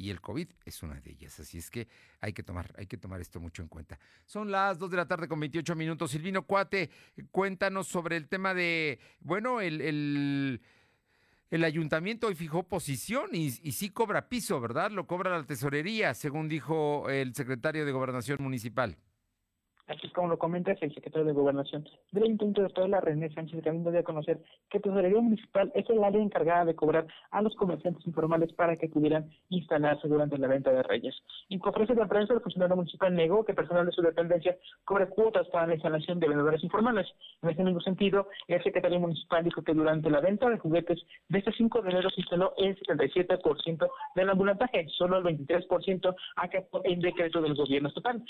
y 0.00 0.08
el 0.08 0.22
COVID 0.22 0.48
es 0.64 0.82
una 0.82 0.98
de 0.98 1.10
ellas. 1.10 1.38
Así 1.40 1.58
es 1.58 1.70
que 1.70 1.86
hay 2.20 2.32
que 2.32 2.42
tomar, 2.42 2.72
hay 2.78 2.86
que 2.86 2.96
tomar 2.96 3.20
esto 3.20 3.38
mucho 3.38 3.60
en 3.60 3.68
cuenta. 3.68 3.98
Son 4.24 4.50
las 4.50 4.78
2 4.78 4.90
de 4.90 4.96
la 4.96 5.06
tarde 5.06 5.28
con 5.28 5.38
28 5.38 5.76
minutos. 5.76 6.10
Silvino 6.10 6.46
Cuate, 6.46 6.88
cuéntanos 7.30 7.86
sobre 7.86 8.16
el 8.16 8.26
tema 8.26 8.54
de, 8.54 8.98
bueno, 9.20 9.60
el, 9.60 9.82
el, 9.82 10.62
el 11.50 11.64
ayuntamiento 11.64 12.28
hoy 12.28 12.34
fijó 12.34 12.62
posición 12.62 13.28
y, 13.34 13.48
y 13.62 13.72
sí 13.72 13.90
cobra 13.90 14.30
piso, 14.30 14.58
¿verdad? 14.58 14.90
Lo 14.90 15.06
cobra 15.06 15.36
la 15.36 15.44
tesorería, 15.44 16.14
según 16.14 16.48
dijo 16.48 17.10
el 17.10 17.34
secretario 17.34 17.84
de 17.84 17.92
Gobernación 17.92 18.38
Municipal. 18.40 18.96
Así 19.90 20.08
como 20.10 20.28
lo 20.28 20.38
comenta 20.38 20.70
el 20.70 20.94
secretario 20.94 21.26
de 21.26 21.32
Gobernación 21.32 21.84
del 22.12 22.22
Ayuntamiento 22.22 22.62
de 22.62 22.68
Puebla, 22.68 23.00
René 23.00 23.28
Sánchez 23.34 23.60
Galindo, 23.60 23.90
dio 23.90 24.04
conocer 24.04 24.38
que 24.70 24.78
Tesorería 24.78 25.20
Municipal 25.20 25.72
es 25.74 25.90
el 25.90 26.04
área 26.04 26.22
encargada 26.22 26.64
de 26.64 26.76
cobrar 26.76 27.08
a 27.32 27.42
los 27.42 27.56
comerciantes 27.56 28.06
informales 28.06 28.52
para 28.52 28.76
que 28.76 28.88
pudieran 28.88 29.28
instalarse 29.48 30.06
durante 30.06 30.38
la 30.38 30.46
venta 30.46 30.70
de 30.70 30.84
Reyes. 30.84 31.16
En 31.48 31.58
conferencia 31.58 31.96
de 31.96 32.06
prensa, 32.06 32.34
el 32.34 32.40
funcionario 32.40 32.76
municipal 32.76 33.12
negó 33.12 33.44
que 33.44 33.52
personal 33.52 33.84
de 33.84 33.90
su 33.90 34.00
dependencia 34.00 34.56
cobre 34.84 35.08
cuotas 35.08 35.48
para 35.48 35.66
la 35.66 35.74
instalación 35.74 36.20
de 36.20 36.28
vendedores 36.28 36.62
informales. 36.62 37.08
En 37.42 37.50
este 37.50 37.64
mismo 37.64 37.80
sentido, 37.80 38.28
el 38.46 38.62
secretario 38.62 39.00
municipal 39.00 39.42
dijo 39.42 39.62
que 39.62 39.74
durante 39.74 40.08
la 40.08 40.20
venta 40.20 40.48
de 40.48 40.58
juguetes 40.58 41.00
de 41.28 41.38
este 41.38 41.52
5 41.52 41.82
de 41.82 41.90
enero 41.90 42.10
se 42.10 42.20
instaló 42.20 42.54
el 42.58 42.78
77% 42.78 43.90
del 44.14 44.30
ambulataje, 44.30 44.86
solo 44.96 45.18
el 45.18 45.24
23% 45.24 46.14
acató 46.36 46.80
el 46.84 47.00
decreto 47.00 47.42
del 47.42 47.56
gobierno 47.56 47.88
estatal. 47.88 48.22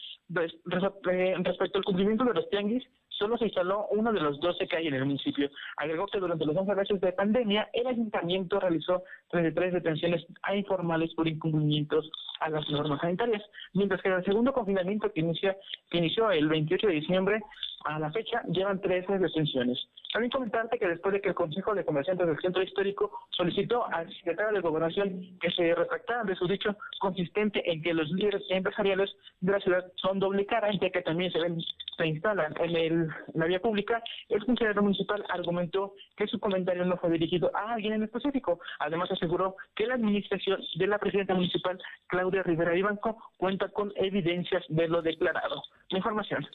Respecto 1.50 1.78
al 1.78 1.84
cumplimiento 1.84 2.22
de 2.24 2.34
los 2.34 2.48
tianguis, 2.48 2.84
solo 3.08 3.36
se 3.36 3.46
instaló 3.46 3.88
uno 3.90 4.12
de 4.12 4.20
los 4.20 4.38
12 4.38 4.68
que 4.68 4.76
hay 4.76 4.86
en 4.86 4.94
el 4.94 5.04
municipio. 5.04 5.50
Agregó 5.78 6.06
que 6.06 6.20
durante 6.20 6.46
los 6.46 6.56
11 6.56 6.74
meses 6.76 7.00
de 7.00 7.12
pandemia, 7.12 7.68
el 7.72 7.88
ayuntamiento 7.88 8.60
realizó 8.60 9.02
33 9.30 9.72
detenciones 9.72 10.24
a 10.42 10.54
informales 10.54 11.12
por 11.14 11.26
incumplimientos 11.26 12.08
a 12.38 12.50
las 12.50 12.70
normas 12.70 13.00
sanitarias, 13.00 13.42
mientras 13.74 14.00
que 14.00 14.10
en 14.10 14.14
el 14.14 14.24
segundo 14.24 14.52
confinamiento 14.52 15.12
que, 15.12 15.20
inicia, 15.22 15.56
que 15.90 15.98
inició 15.98 16.30
el 16.30 16.46
28 16.46 16.86
de 16.86 16.92
diciembre, 16.92 17.42
A 17.84 17.98
la 17.98 18.10
fecha 18.12 18.42
llevan 18.48 18.80
13 18.80 19.18
detenciones. 19.18 19.78
También 20.12 20.30
comentarte 20.30 20.78
que 20.78 20.88
después 20.88 21.14
de 21.14 21.20
que 21.20 21.28
el 21.30 21.34
Consejo 21.34 21.74
de 21.74 21.84
Comerciantes 21.84 22.26
del 22.26 22.38
Centro 22.40 22.62
Histórico 22.62 23.10
solicitó 23.30 23.86
al 23.86 24.12
secretario 24.16 24.52
de 24.52 24.60
Gobernación 24.60 25.38
que 25.40 25.50
se 25.52 25.74
retractara 25.74 26.24
de 26.24 26.34
su 26.34 26.46
dicho 26.46 26.76
consistente 26.98 27.62
en 27.70 27.80
que 27.80 27.94
los 27.94 28.10
líderes 28.10 28.42
empresariales 28.50 29.10
de 29.40 29.52
la 29.52 29.60
ciudad 29.60 29.92
son 29.96 30.18
doble 30.18 30.44
cara, 30.46 30.70
ya 30.72 30.90
que 30.90 31.02
también 31.02 31.32
se, 31.32 31.38
ven, 31.38 31.58
se 31.96 32.06
instalan 32.06 32.54
en, 32.60 32.76
el, 32.76 33.08
la 33.34 33.46
vía 33.46 33.60
pública, 33.60 34.02
el 34.28 34.44
funcionario 34.44 34.82
municipal 34.82 35.24
argumentó 35.28 35.94
que 36.16 36.26
su 36.26 36.38
comentario 36.38 36.84
no 36.84 36.96
fue 36.98 37.10
dirigido 37.10 37.50
a 37.54 37.74
alguien 37.74 37.94
en 37.94 38.02
específico. 38.02 38.60
Además 38.80 39.10
aseguró 39.12 39.56
que 39.74 39.86
la 39.86 39.94
administración 39.94 40.60
de 40.74 40.86
la 40.86 40.98
presidenta 40.98 41.34
municipal, 41.34 41.80
Claudia 42.08 42.42
Rivera 42.42 42.76
Ibanco, 42.76 43.16
cuenta 43.36 43.68
con 43.68 43.92
evidencias 43.96 44.64
de 44.68 44.88
lo 44.88 45.00
declarado. 45.02 45.62
La 45.88 45.98
información. 45.98 46.46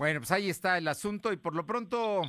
Bueno, 0.00 0.20
pues 0.20 0.30
ahí 0.30 0.48
está 0.48 0.78
el 0.78 0.88
asunto 0.88 1.30
y 1.30 1.36
por 1.36 1.54
lo 1.54 1.66
pronto 1.66 2.22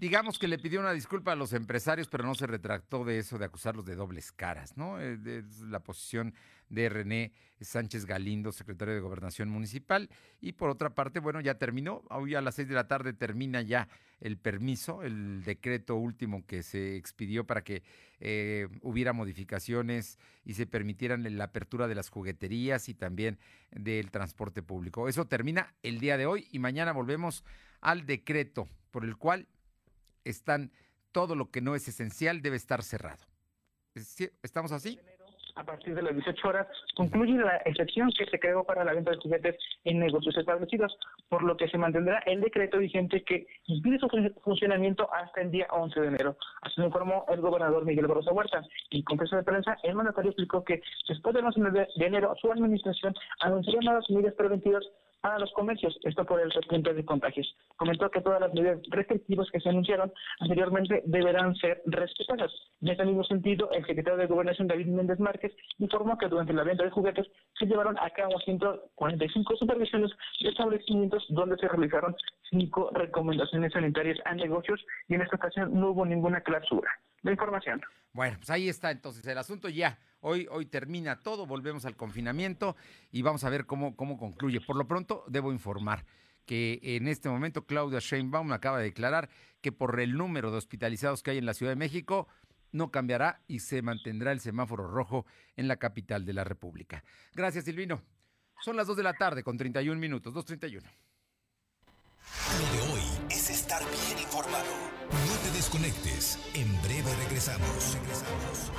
digamos 0.00 0.38
que 0.38 0.48
le 0.48 0.58
pidió 0.58 0.80
una 0.80 0.94
disculpa 0.94 1.32
a 1.32 1.36
los 1.36 1.52
empresarios, 1.52 2.08
pero 2.08 2.24
no 2.24 2.34
se 2.34 2.46
retractó 2.46 3.04
de 3.04 3.18
eso 3.18 3.36
de 3.36 3.44
acusarlos 3.44 3.84
de 3.84 3.94
dobles 3.94 4.32
caras, 4.32 4.74
¿no? 4.78 4.98
Eh, 4.98 5.18
es 5.24 5.60
la 5.60 5.80
posición 5.80 6.32
de 6.70 6.88
René 6.88 7.32
Sánchez 7.60 8.06
Galindo, 8.06 8.50
secretario 8.50 8.94
de 8.94 9.00
Gobernación 9.00 9.50
Municipal. 9.50 10.08
Y 10.40 10.52
por 10.52 10.70
otra 10.70 10.94
parte, 10.94 11.20
bueno, 11.20 11.42
ya 11.42 11.56
terminó. 11.58 12.02
Hoy 12.08 12.34
a 12.34 12.40
las 12.40 12.54
seis 12.54 12.66
de 12.66 12.74
la 12.74 12.88
tarde 12.88 13.12
termina 13.12 13.60
ya 13.60 13.88
el 14.20 14.38
permiso, 14.38 15.02
el 15.02 15.42
decreto 15.44 15.96
último 15.96 16.46
que 16.46 16.62
se 16.62 16.96
expidió 16.96 17.46
para 17.46 17.62
que 17.62 17.82
eh, 18.20 18.68
hubiera 18.80 19.12
modificaciones 19.12 20.18
y 20.46 20.54
se 20.54 20.66
permitieran 20.66 21.26
la 21.36 21.44
apertura 21.44 21.88
de 21.88 21.94
las 21.94 22.08
jugueterías 22.08 22.88
y 22.88 22.94
también 22.94 23.38
del 23.70 24.10
transporte 24.10 24.62
público. 24.62 25.10
Eso 25.10 25.26
termina 25.26 25.74
el 25.82 26.00
día 26.00 26.16
de 26.16 26.24
hoy 26.24 26.48
y 26.50 26.58
mañana 26.58 26.92
volvemos 26.92 27.44
al 27.82 28.06
decreto 28.06 28.66
por 28.90 29.04
el 29.04 29.16
cual 29.16 29.46
están, 30.24 30.72
todo 31.12 31.34
lo 31.34 31.50
que 31.50 31.60
no 31.60 31.74
es 31.74 31.88
esencial 31.88 32.42
debe 32.42 32.56
estar 32.56 32.82
cerrado. 32.82 33.24
¿Estamos 34.42 34.72
así? 34.72 34.98
a 35.56 35.64
partir 35.64 35.94
de 35.94 36.02
las 36.02 36.14
18 36.14 36.48
horas 36.48 36.66
concluye 36.96 37.34
la 37.34 37.56
excepción 37.64 38.10
que 38.16 38.26
se 38.26 38.38
creó 38.38 38.64
para 38.64 38.84
la 38.84 38.94
venta 38.94 39.10
de 39.10 39.18
juguetes 39.18 39.56
en 39.84 39.98
negocios 39.98 40.36
establecidos, 40.36 40.96
por 41.28 41.42
lo 41.42 41.56
que 41.56 41.68
se 41.68 41.78
mantendrá 41.78 42.18
el 42.26 42.40
decreto 42.40 42.78
vigente 42.78 43.22
que 43.24 43.46
impide 43.66 43.98
su 43.98 44.08
funcionamiento 44.42 45.12
hasta 45.12 45.42
el 45.42 45.50
día 45.50 45.66
11 45.70 46.00
de 46.00 46.06
enero. 46.08 46.36
Así 46.62 46.80
lo 46.80 46.86
informó 46.86 47.24
el 47.28 47.40
gobernador 47.40 47.84
Miguel 47.84 48.06
Barroso 48.06 48.32
Huerta. 48.32 48.62
En 48.90 49.02
conferencia 49.02 49.38
de 49.38 49.44
prensa, 49.44 49.78
el 49.82 49.94
mandatario 49.94 50.30
explicó 50.30 50.64
que 50.64 50.82
después 51.08 51.34
del 51.34 51.44
11 51.44 51.60
de 51.96 52.06
enero 52.06 52.34
su 52.40 52.50
administración 52.50 53.14
anunció 53.40 53.80
nuevas 53.80 54.08
medidas 54.10 54.34
preventivas 54.34 54.84
a 55.22 55.38
los 55.38 55.52
comercios, 55.52 55.98
esto 56.02 56.24
por 56.24 56.40
el 56.40 56.50
repunte 56.50 56.94
de 56.94 57.04
contagios. 57.04 57.54
Comentó 57.76 58.10
que 58.10 58.20
todas 58.20 58.40
las 58.40 58.52
medidas 58.54 58.80
restrictivas 58.90 59.50
que 59.50 59.60
se 59.60 59.68
anunciaron 59.68 60.12
anteriormente 60.40 61.02
deberán 61.06 61.54
ser 61.56 61.82
respetadas. 61.86 62.52
En 62.80 62.88
ese 62.88 63.04
mismo 63.04 63.24
sentido, 63.24 63.70
el 63.72 63.84
secretario 63.84 64.18
de 64.18 64.26
Gobernación 64.26 64.68
David 64.68 64.86
Méndez 64.86 65.18
Márquez 65.18 65.52
informó 65.78 66.16
que 66.16 66.28
durante 66.28 66.52
la 66.52 66.64
venta 66.64 66.84
de 66.84 66.90
juguetes 66.90 67.26
se 67.58 67.66
llevaron 67.66 67.98
a 67.98 68.10
cabo 68.10 68.38
145 68.40 69.56
supervisiones 69.56 70.10
de 70.40 70.48
establecimientos 70.48 71.24
donde 71.28 71.56
se 71.56 71.68
realizaron 71.68 72.16
cinco 72.50 72.90
recomendaciones 72.94 73.72
sanitarias 73.72 74.18
a 74.24 74.34
negocios 74.34 74.84
y 75.08 75.14
en 75.14 75.22
esta 75.22 75.36
ocasión 75.36 75.78
no 75.78 75.90
hubo 75.90 76.06
ninguna 76.06 76.40
clausura. 76.40 76.90
La 77.22 77.32
información. 77.32 77.80
Bueno, 78.12 78.36
pues 78.38 78.50
ahí 78.50 78.68
está 78.68 78.90
entonces 78.90 79.24
el 79.26 79.38
asunto 79.38 79.68
ya 79.68 79.98
Hoy, 80.22 80.46
hoy 80.50 80.66
termina 80.66 81.20
todo, 81.20 81.46
volvemos 81.46 81.86
al 81.86 81.96
confinamiento 81.96 82.76
y 83.10 83.22
vamos 83.22 83.42
a 83.44 83.50
ver 83.50 83.64
cómo, 83.64 83.96
cómo 83.96 84.18
concluye. 84.18 84.60
Por 84.60 84.76
lo 84.76 84.86
pronto, 84.86 85.24
debo 85.28 85.50
informar 85.50 86.04
que 86.44 86.78
en 86.82 87.08
este 87.08 87.30
momento 87.30 87.64
Claudia 87.64 88.00
Sheinbaum 88.00 88.52
acaba 88.52 88.78
de 88.78 88.84
declarar 88.84 89.30
que 89.62 89.72
por 89.72 89.98
el 89.98 90.16
número 90.18 90.50
de 90.50 90.58
hospitalizados 90.58 91.22
que 91.22 91.30
hay 91.30 91.38
en 91.38 91.46
la 91.46 91.54
Ciudad 91.54 91.72
de 91.72 91.76
México, 91.76 92.28
no 92.70 92.90
cambiará 92.90 93.40
y 93.48 93.60
se 93.60 93.80
mantendrá 93.80 94.32
el 94.32 94.40
semáforo 94.40 94.86
rojo 94.86 95.24
en 95.56 95.68
la 95.68 95.76
capital 95.76 96.26
de 96.26 96.34
la 96.34 96.44
República. 96.44 97.02
Gracias, 97.34 97.64
Silvino. 97.64 98.02
Son 98.60 98.76
las 98.76 98.86
2 98.86 98.98
de 98.98 99.02
la 99.02 99.14
tarde 99.14 99.42
con 99.42 99.56
31 99.56 99.98
minutos, 99.98 100.34
2.31. 100.34 100.82
Lo 102.58 102.72
de 102.72 102.92
hoy 102.92 103.02
es 103.30 103.48
estar 103.48 103.80
bien 103.80 104.18
informado. 104.18 104.99
No 105.26 105.36
te 105.36 105.50
desconectes. 105.50 106.38
En 106.54 106.80
breve 106.82 107.14
regresamos. 107.16 107.94
Regresamos. 107.94 108.70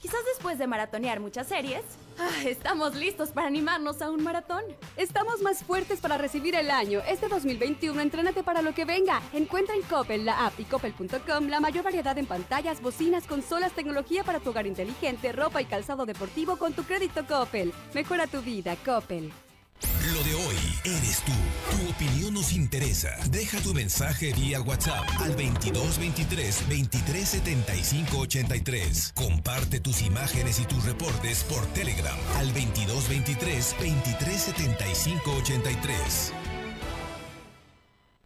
Quizás 0.00 0.20
después 0.24 0.58
de 0.58 0.66
maratonear 0.66 1.20
muchas 1.20 1.46
series, 1.46 1.82
ah, 2.18 2.30
estamos 2.46 2.94
listos 2.94 3.30
para 3.30 3.48
animarnos 3.48 4.00
a 4.00 4.10
un 4.10 4.22
maratón. 4.24 4.62
Estamos 4.96 5.42
más 5.42 5.62
fuertes 5.62 6.00
para 6.00 6.16
recibir 6.16 6.54
el 6.54 6.70
año. 6.70 7.02
Este 7.06 7.28
2021, 7.28 8.00
entrénate 8.00 8.42
para 8.42 8.62
lo 8.62 8.72
que 8.72 8.86
venga. 8.86 9.20
Encuentra 9.34 9.74
en 9.74 9.82
Coppel, 9.82 10.24
la 10.24 10.46
app 10.46 10.58
y 10.58 10.64
coppel.com 10.64 11.48
la 11.48 11.60
mayor 11.60 11.84
variedad 11.84 12.16
en 12.16 12.24
pantallas, 12.24 12.80
bocinas, 12.80 13.26
consolas, 13.26 13.72
tecnología 13.72 14.24
para 14.24 14.40
tu 14.40 14.50
hogar 14.50 14.66
inteligente, 14.66 15.32
ropa 15.32 15.60
y 15.60 15.66
calzado 15.66 16.06
deportivo 16.06 16.56
con 16.56 16.72
tu 16.72 16.84
crédito 16.84 17.26
Coppel. 17.26 17.74
Mejora 17.92 18.26
tu 18.26 18.40
vida, 18.40 18.76
Coppel. 18.82 19.30
Lo 20.12 20.22
de 20.22 20.34
hoy 20.34 20.56
eres 20.84 21.22
tú. 21.24 21.32
Tu 21.70 21.90
opinión 21.90 22.34
nos 22.34 22.52
interesa. 22.52 23.10
Deja 23.30 23.60
tu 23.60 23.74
mensaje 23.74 24.32
vía 24.32 24.60
WhatsApp 24.60 25.04
al 25.18 25.30
2223 25.36 26.68
2375 26.68 28.18
83. 28.18 29.12
Comparte 29.14 29.80
tus 29.80 30.02
imágenes 30.02 30.60
y 30.60 30.64
tus 30.64 30.84
reportes 30.84 31.44
por 31.44 31.64
Telegram 31.68 32.18
al 32.36 32.48
2223 32.48 33.76
2375 33.78 35.32
83. 35.36 36.49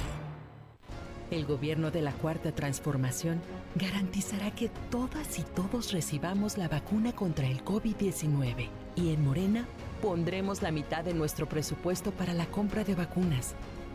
El 1.29 1.45
gobierno 1.45 1.91
de 1.91 2.01
la 2.01 2.13
Cuarta 2.13 2.53
Transformación 2.53 3.41
garantizará 3.75 4.49
que 4.51 4.69
todas 4.89 5.37
y 5.37 5.43
todos 5.43 5.91
recibamos 5.91 6.57
la 6.57 6.67
vacuna 6.67 7.11
contra 7.11 7.47
el 7.47 7.63
COVID-19 7.63 8.67
y 8.95 9.13
en 9.13 9.25
Morena 9.25 9.67
pondremos 10.01 10.61
la 10.61 10.71
mitad 10.71 11.03
de 11.03 11.13
nuestro 11.13 11.47
presupuesto 11.47 12.11
para 12.11 12.33
la 12.33 12.45
compra 12.45 12.83
de 12.83 12.95
vacunas 12.95 13.53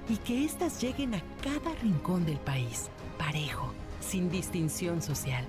y 0.08 0.18
que 0.18 0.44
éstas 0.44 0.80
lleguen 0.80 1.14
a 1.14 1.22
cada 1.42 1.74
rincón 1.82 2.26
del 2.26 2.38
país, 2.38 2.90
parejo, 3.18 3.72
sin 4.00 4.30
distinción 4.30 5.01
social, 5.03 5.44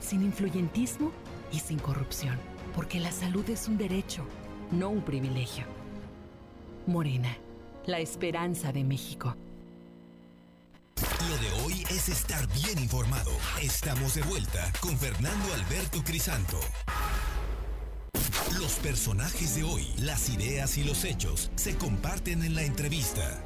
sin 0.00 0.22
influyentismo 0.22 1.12
y 1.52 1.60
sin 1.60 1.78
corrupción, 1.78 2.36
porque 2.74 2.98
la 2.98 3.12
salud 3.12 3.48
es 3.50 3.68
un 3.68 3.76
derecho, 3.76 4.24
no 4.72 4.88
un 4.88 5.02
privilegio. 5.02 5.64
Morena 6.86 7.36
la 7.88 8.00
esperanza 8.00 8.70
de 8.70 8.84
México. 8.84 9.34
Lo 11.28 11.36
de 11.38 11.64
hoy 11.64 11.82
es 11.90 12.10
estar 12.10 12.46
bien 12.48 12.78
informado. 12.78 13.30
Estamos 13.62 14.14
de 14.14 14.22
vuelta 14.22 14.70
con 14.80 14.96
Fernando 14.98 15.54
Alberto 15.54 16.04
Crisanto. 16.04 16.60
Los 18.60 18.74
personajes 18.80 19.56
de 19.56 19.62
hoy, 19.62 19.86
las 20.02 20.28
ideas 20.28 20.76
y 20.76 20.84
los 20.84 21.04
hechos 21.04 21.50
se 21.54 21.78
comparten 21.78 22.42
en 22.42 22.54
la 22.54 22.62
entrevista. 22.62 23.42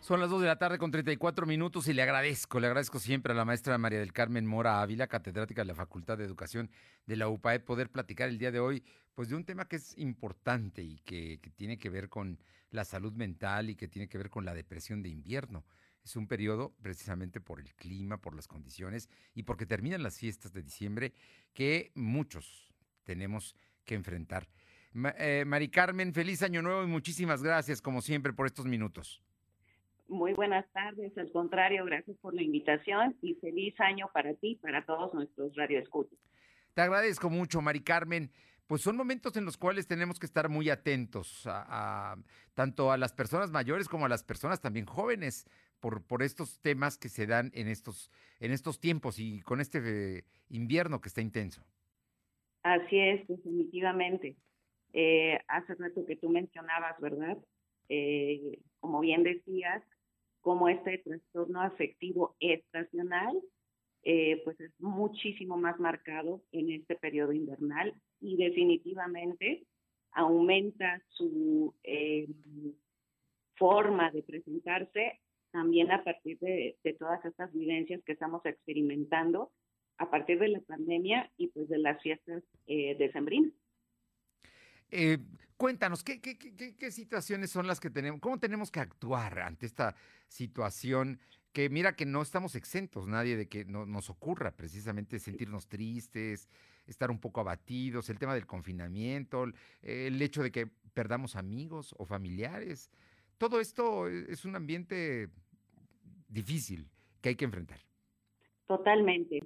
Son 0.00 0.20
las 0.20 0.28
2 0.28 0.42
de 0.42 0.46
la 0.46 0.58
tarde 0.58 0.78
con 0.78 0.90
34 0.90 1.46
minutos 1.46 1.88
y 1.88 1.94
le 1.94 2.02
agradezco, 2.02 2.60
le 2.60 2.66
agradezco 2.66 2.98
siempre 2.98 3.32
a 3.32 3.36
la 3.36 3.46
maestra 3.46 3.78
María 3.78 3.98
del 3.98 4.12
Carmen 4.12 4.46
Mora 4.46 4.82
Ávila, 4.82 5.06
catedrática 5.06 5.62
de 5.62 5.68
la 5.68 5.74
Facultad 5.74 6.18
de 6.18 6.24
Educación 6.24 6.70
de 7.06 7.16
la 7.16 7.28
UPAE, 7.28 7.60
poder 7.60 7.90
platicar 7.90 8.28
el 8.28 8.38
día 8.38 8.52
de 8.52 8.60
hoy 8.60 8.84
pues 9.16 9.30
de 9.30 9.34
un 9.34 9.44
tema 9.44 9.66
que 9.66 9.76
es 9.76 9.96
importante 9.96 10.82
y 10.82 10.98
que, 10.98 11.40
que 11.40 11.50
tiene 11.50 11.78
que 11.78 11.88
ver 11.88 12.10
con 12.10 12.38
la 12.70 12.84
salud 12.84 13.14
mental 13.14 13.70
y 13.70 13.74
que 13.74 13.88
tiene 13.88 14.08
que 14.08 14.18
ver 14.18 14.28
con 14.28 14.44
la 14.44 14.54
depresión 14.54 15.02
de 15.02 15.08
invierno. 15.08 15.64
Es 16.04 16.16
un 16.16 16.28
periodo 16.28 16.74
precisamente 16.82 17.40
por 17.40 17.58
el 17.58 17.74
clima, 17.74 18.20
por 18.20 18.36
las 18.36 18.46
condiciones 18.46 19.08
y 19.34 19.44
porque 19.44 19.64
terminan 19.64 20.02
las 20.02 20.18
fiestas 20.18 20.52
de 20.52 20.62
diciembre 20.62 21.14
que 21.54 21.92
muchos 21.94 22.70
tenemos 23.04 23.56
que 23.86 23.94
enfrentar. 23.94 24.48
eh, 25.18 25.44
Mari 25.46 25.70
Carmen, 25.70 26.12
feliz 26.12 26.42
año 26.42 26.60
nuevo 26.60 26.84
y 26.84 26.86
muchísimas 26.86 27.42
gracias 27.42 27.80
como 27.80 28.02
siempre 28.02 28.34
por 28.34 28.46
estos 28.46 28.66
minutos. 28.66 29.22
Muy 30.08 30.34
buenas 30.34 30.70
tardes, 30.72 31.16
al 31.16 31.32
contrario, 31.32 31.86
gracias 31.86 32.18
por 32.18 32.34
la 32.34 32.42
invitación 32.42 33.16
y 33.22 33.34
feliz 33.36 33.74
año 33.80 34.08
para 34.12 34.34
ti 34.34 34.50
y 34.50 34.56
para 34.56 34.84
todos 34.84 35.14
nuestros 35.14 35.56
radioescuchos. 35.56 36.18
Te 36.74 36.82
agradezco 36.82 37.30
mucho, 37.30 37.62
Mari 37.62 37.80
Carmen. 37.80 38.30
Pues 38.66 38.82
son 38.82 38.96
momentos 38.96 39.36
en 39.36 39.44
los 39.44 39.56
cuales 39.56 39.86
tenemos 39.86 40.18
que 40.18 40.26
estar 40.26 40.48
muy 40.48 40.70
atentos 40.70 41.48
tanto 42.54 42.90
a 42.90 42.96
las 42.96 43.12
personas 43.12 43.50
mayores 43.50 43.88
como 43.88 44.06
a 44.06 44.08
las 44.08 44.24
personas 44.24 44.60
también 44.60 44.86
jóvenes 44.86 45.46
por, 45.78 46.02
por 46.02 46.22
estos 46.22 46.58
temas 46.60 46.98
que 46.98 47.08
se 47.08 47.26
dan 47.26 47.52
en 47.54 47.68
estos, 47.68 48.10
en 48.40 48.50
estos 48.50 48.80
tiempos 48.80 49.18
y 49.20 49.40
con 49.42 49.60
este 49.60 50.24
invierno 50.48 51.00
que 51.00 51.08
está 51.08 51.20
intenso. 51.20 51.62
Así 52.62 52.98
es, 52.98 53.26
definitivamente. 53.28 54.36
Eh, 54.92 55.38
hace 55.46 55.74
rato 55.74 56.04
que 56.04 56.16
tú 56.16 56.28
mencionabas, 56.28 56.98
¿verdad? 57.00 57.38
Eh, 57.88 58.58
como 58.80 58.98
bien 59.00 59.22
decías, 59.22 59.84
como 60.40 60.68
este 60.68 60.98
trastorno 60.98 61.60
afectivo 61.60 62.34
estacional, 62.40 63.40
eh, 64.02 64.40
pues 64.44 64.58
es 64.60 64.72
muchísimo 64.80 65.56
más 65.56 65.78
marcado 65.78 66.42
en 66.50 66.70
este 66.70 66.96
periodo 66.96 67.32
invernal 67.32 67.94
y 68.26 68.36
definitivamente 68.36 69.64
aumenta 70.10 71.00
su 71.10 71.72
eh, 71.84 72.26
forma 73.54 74.10
de 74.10 74.22
presentarse 74.22 75.20
también 75.52 75.92
a 75.92 76.02
partir 76.02 76.38
de, 76.40 76.76
de, 76.82 76.92
todas 76.94 77.24
estas 77.24 77.52
vivencias 77.52 78.02
que 78.04 78.12
estamos 78.12 78.44
experimentando 78.44 79.52
a 79.98 80.10
partir 80.10 80.40
de 80.40 80.48
la 80.48 80.60
pandemia 80.60 81.30
y 81.36 81.48
pues 81.48 81.68
de 81.68 81.78
las 81.78 82.02
fiestas 82.02 82.42
eh, 82.66 82.96
decembrinas. 82.98 83.52
Eh, 84.90 85.18
cuéntanos, 85.56 86.02
¿qué, 86.02 86.20
¿qué, 86.20 86.36
qué, 86.36 86.74
qué, 86.76 86.90
situaciones 86.90 87.50
son 87.50 87.68
las 87.68 87.78
que 87.78 87.90
tenemos? 87.90 88.20
¿Cómo 88.20 88.40
tenemos 88.40 88.72
que 88.72 88.80
actuar 88.80 89.38
ante 89.38 89.66
esta 89.66 89.94
situación? 90.28 91.20
Que 91.52 91.70
mira 91.70 91.94
que 91.94 92.06
no 92.06 92.22
estamos 92.22 92.56
exentos 92.56 93.06
nadie 93.06 93.36
de 93.36 93.48
que 93.48 93.64
no, 93.64 93.86
nos 93.86 94.10
ocurra 94.10 94.56
precisamente 94.56 95.20
sentirnos 95.20 95.68
tristes, 95.68 96.48
estar 96.86 97.10
un 97.10 97.20
poco 97.20 97.40
abatidos, 97.40 98.08
el 98.10 98.18
tema 98.18 98.34
del 98.34 98.46
confinamiento, 98.46 99.46
el 99.82 100.20
hecho 100.22 100.42
de 100.42 100.50
que 100.50 100.68
perdamos 100.94 101.36
amigos 101.36 101.94
o 101.98 102.04
familiares. 102.04 102.90
Todo 103.38 103.60
esto 103.60 104.08
es 104.08 104.44
un 104.44 104.56
ambiente 104.56 105.28
difícil 106.28 106.88
que 107.20 107.30
hay 107.30 107.36
que 107.36 107.44
enfrentar. 107.44 107.78
Totalmente 108.66 109.40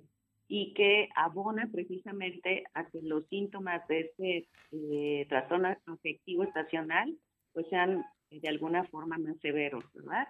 y 0.53 0.75
que 0.75 1.09
abona 1.15 1.69
precisamente 1.73 2.65
a 2.75 2.85
que 2.89 3.01
los 3.03 3.25
síntomas 3.29 3.87
de 3.87 4.01
este 4.01 4.49
eh, 4.73 5.25
trastorno 5.29 5.69
afectivo 5.87 6.43
estacional 6.43 7.17
pues 7.53 7.69
sean 7.69 8.05
de 8.31 8.49
alguna 8.49 8.85
forma 8.87 9.17
más 9.17 9.39
severos, 9.41 9.85
¿verdad? 9.95 10.27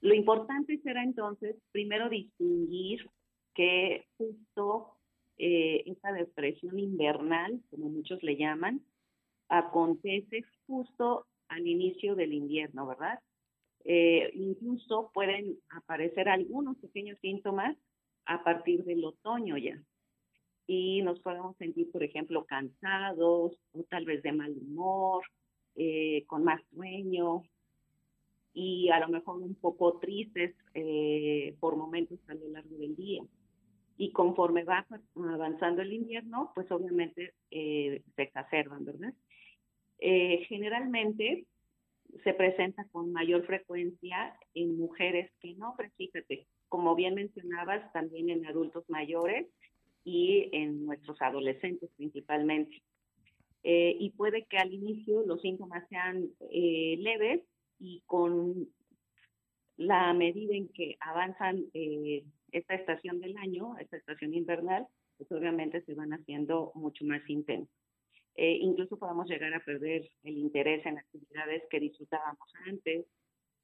Lo 0.00 0.14
importante 0.14 0.78
será 0.78 1.02
entonces 1.02 1.56
primero 1.72 2.08
distinguir 2.08 3.06
que 3.54 4.06
justo 4.16 4.96
eh, 5.40 5.82
esta 5.86 6.12
depresión 6.12 6.78
invernal, 6.78 7.60
como 7.70 7.88
muchos 7.88 8.22
le 8.22 8.36
llaman, 8.36 8.82
acontece 9.48 10.44
justo 10.66 11.26
al 11.48 11.66
inicio 11.66 12.14
del 12.14 12.34
invierno, 12.34 12.86
¿verdad? 12.86 13.18
Eh, 13.84 14.30
incluso 14.34 15.10
pueden 15.14 15.58
aparecer 15.70 16.28
algunos 16.28 16.76
pequeños 16.76 17.18
síntomas 17.20 17.76
a 18.26 18.44
partir 18.44 18.84
del 18.84 19.04
otoño 19.04 19.56
ya. 19.56 19.82
Y 20.66 21.02
nos 21.02 21.18
podemos 21.20 21.56
sentir, 21.56 21.90
por 21.90 22.02
ejemplo, 22.02 22.44
cansados 22.44 23.58
o 23.72 23.82
tal 23.88 24.04
vez 24.04 24.22
de 24.22 24.32
mal 24.32 24.52
humor, 24.52 25.24
eh, 25.74 26.24
con 26.26 26.44
más 26.44 26.60
sueño 26.74 27.42
y 28.52 28.90
a 28.90 29.00
lo 29.00 29.08
mejor 29.08 29.40
un 29.40 29.54
poco 29.54 29.98
tristes 29.98 30.54
eh, 30.74 31.56
por 31.60 31.76
momentos 31.76 32.18
a 32.28 32.34
lo 32.34 32.48
largo 32.48 32.76
del 32.76 32.94
día. 32.94 33.22
Y 34.00 34.12
conforme 34.12 34.64
va 34.64 34.86
avanzando 35.14 35.82
el 35.82 35.92
invierno, 35.92 36.52
pues 36.54 36.70
obviamente 36.72 37.34
eh, 37.50 38.02
se 38.16 38.22
exacerban, 38.22 38.84
¿verdad? 38.84 39.12
generalmente 40.48 41.44
se 42.24 42.32
presenta 42.32 42.86
con 42.90 43.12
mayor 43.12 43.44
frecuencia 43.44 44.34
en 44.54 44.78
mujeres 44.78 45.30
que 45.40 45.54
no, 45.56 45.74
pero 45.76 45.90
fíjate, 45.98 46.46
como 46.70 46.94
bien 46.94 47.14
mencionabas, 47.14 47.92
también 47.92 48.30
en 48.30 48.46
adultos 48.46 48.84
mayores 48.88 49.46
y 50.02 50.48
en 50.52 50.86
nuestros 50.86 51.20
adolescentes 51.20 51.90
principalmente. 51.96 52.82
Eh, 53.62 53.96
y 53.98 54.10
puede 54.10 54.46
que 54.46 54.56
al 54.56 54.72
inicio 54.72 55.22
los 55.26 55.42
síntomas 55.42 55.86
sean 55.88 56.30
eh, 56.50 56.96
leves 56.98 57.42
y 57.78 58.02
con 58.06 58.68
la 59.76 60.14
medida 60.14 60.54
en 60.54 60.68
que 60.68 60.96
avanzan 61.00 61.64
eh, 61.74 62.24
esta 62.52 62.74
estación 62.74 63.20
del 63.20 63.36
año, 63.36 63.76
esta 63.78 63.96
estación 63.96 64.34
invernal, 64.34 64.86
pues 65.16 65.30
obviamente 65.32 65.82
se 65.82 65.94
van 65.94 66.12
haciendo 66.12 66.72
mucho 66.74 67.04
más 67.04 67.22
intensos. 67.28 67.74
incluso 68.36 68.96
podemos 68.96 69.28
llegar 69.28 69.52
a 69.54 69.64
perder 69.64 70.08
el 70.22 70.38
interés 70.38 70.84
en 70.86 70.98
actividades 70.98 71.62
que 71.70 71.80
disfrutábamos 71.80 72.48
antes, 72.66 73.06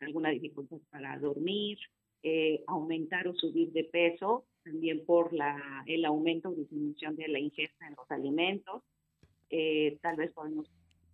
alguna 0.00 0.30
dificultad 0.30 0.78
para 0.90 1.18
dormir, 1.18 1.78
eh, 2.22 2.64
aumentar 2.66 3.28
o 3.28 3.34
subir 3.34 3.72
de 3.72 3.84
peso, 3.84 4.46
también 4.64 5.04
por 5.06 5.32
la, 5.32 5.84
el 5.86 6.04
aumento 6.04 6.48
o 6.48 6.54
disminución 6.54 7.14
de 7.16 7.28
la 7.28 7.38
ingesta 7.38 7.86
en 7.86 7.94
los 7.96 8.10
alimentos. 8.10 8.82
Eh, 9.48 9.98
tal 10.02 10.16
vez 10.16 10.32
podemos 10.32 10.66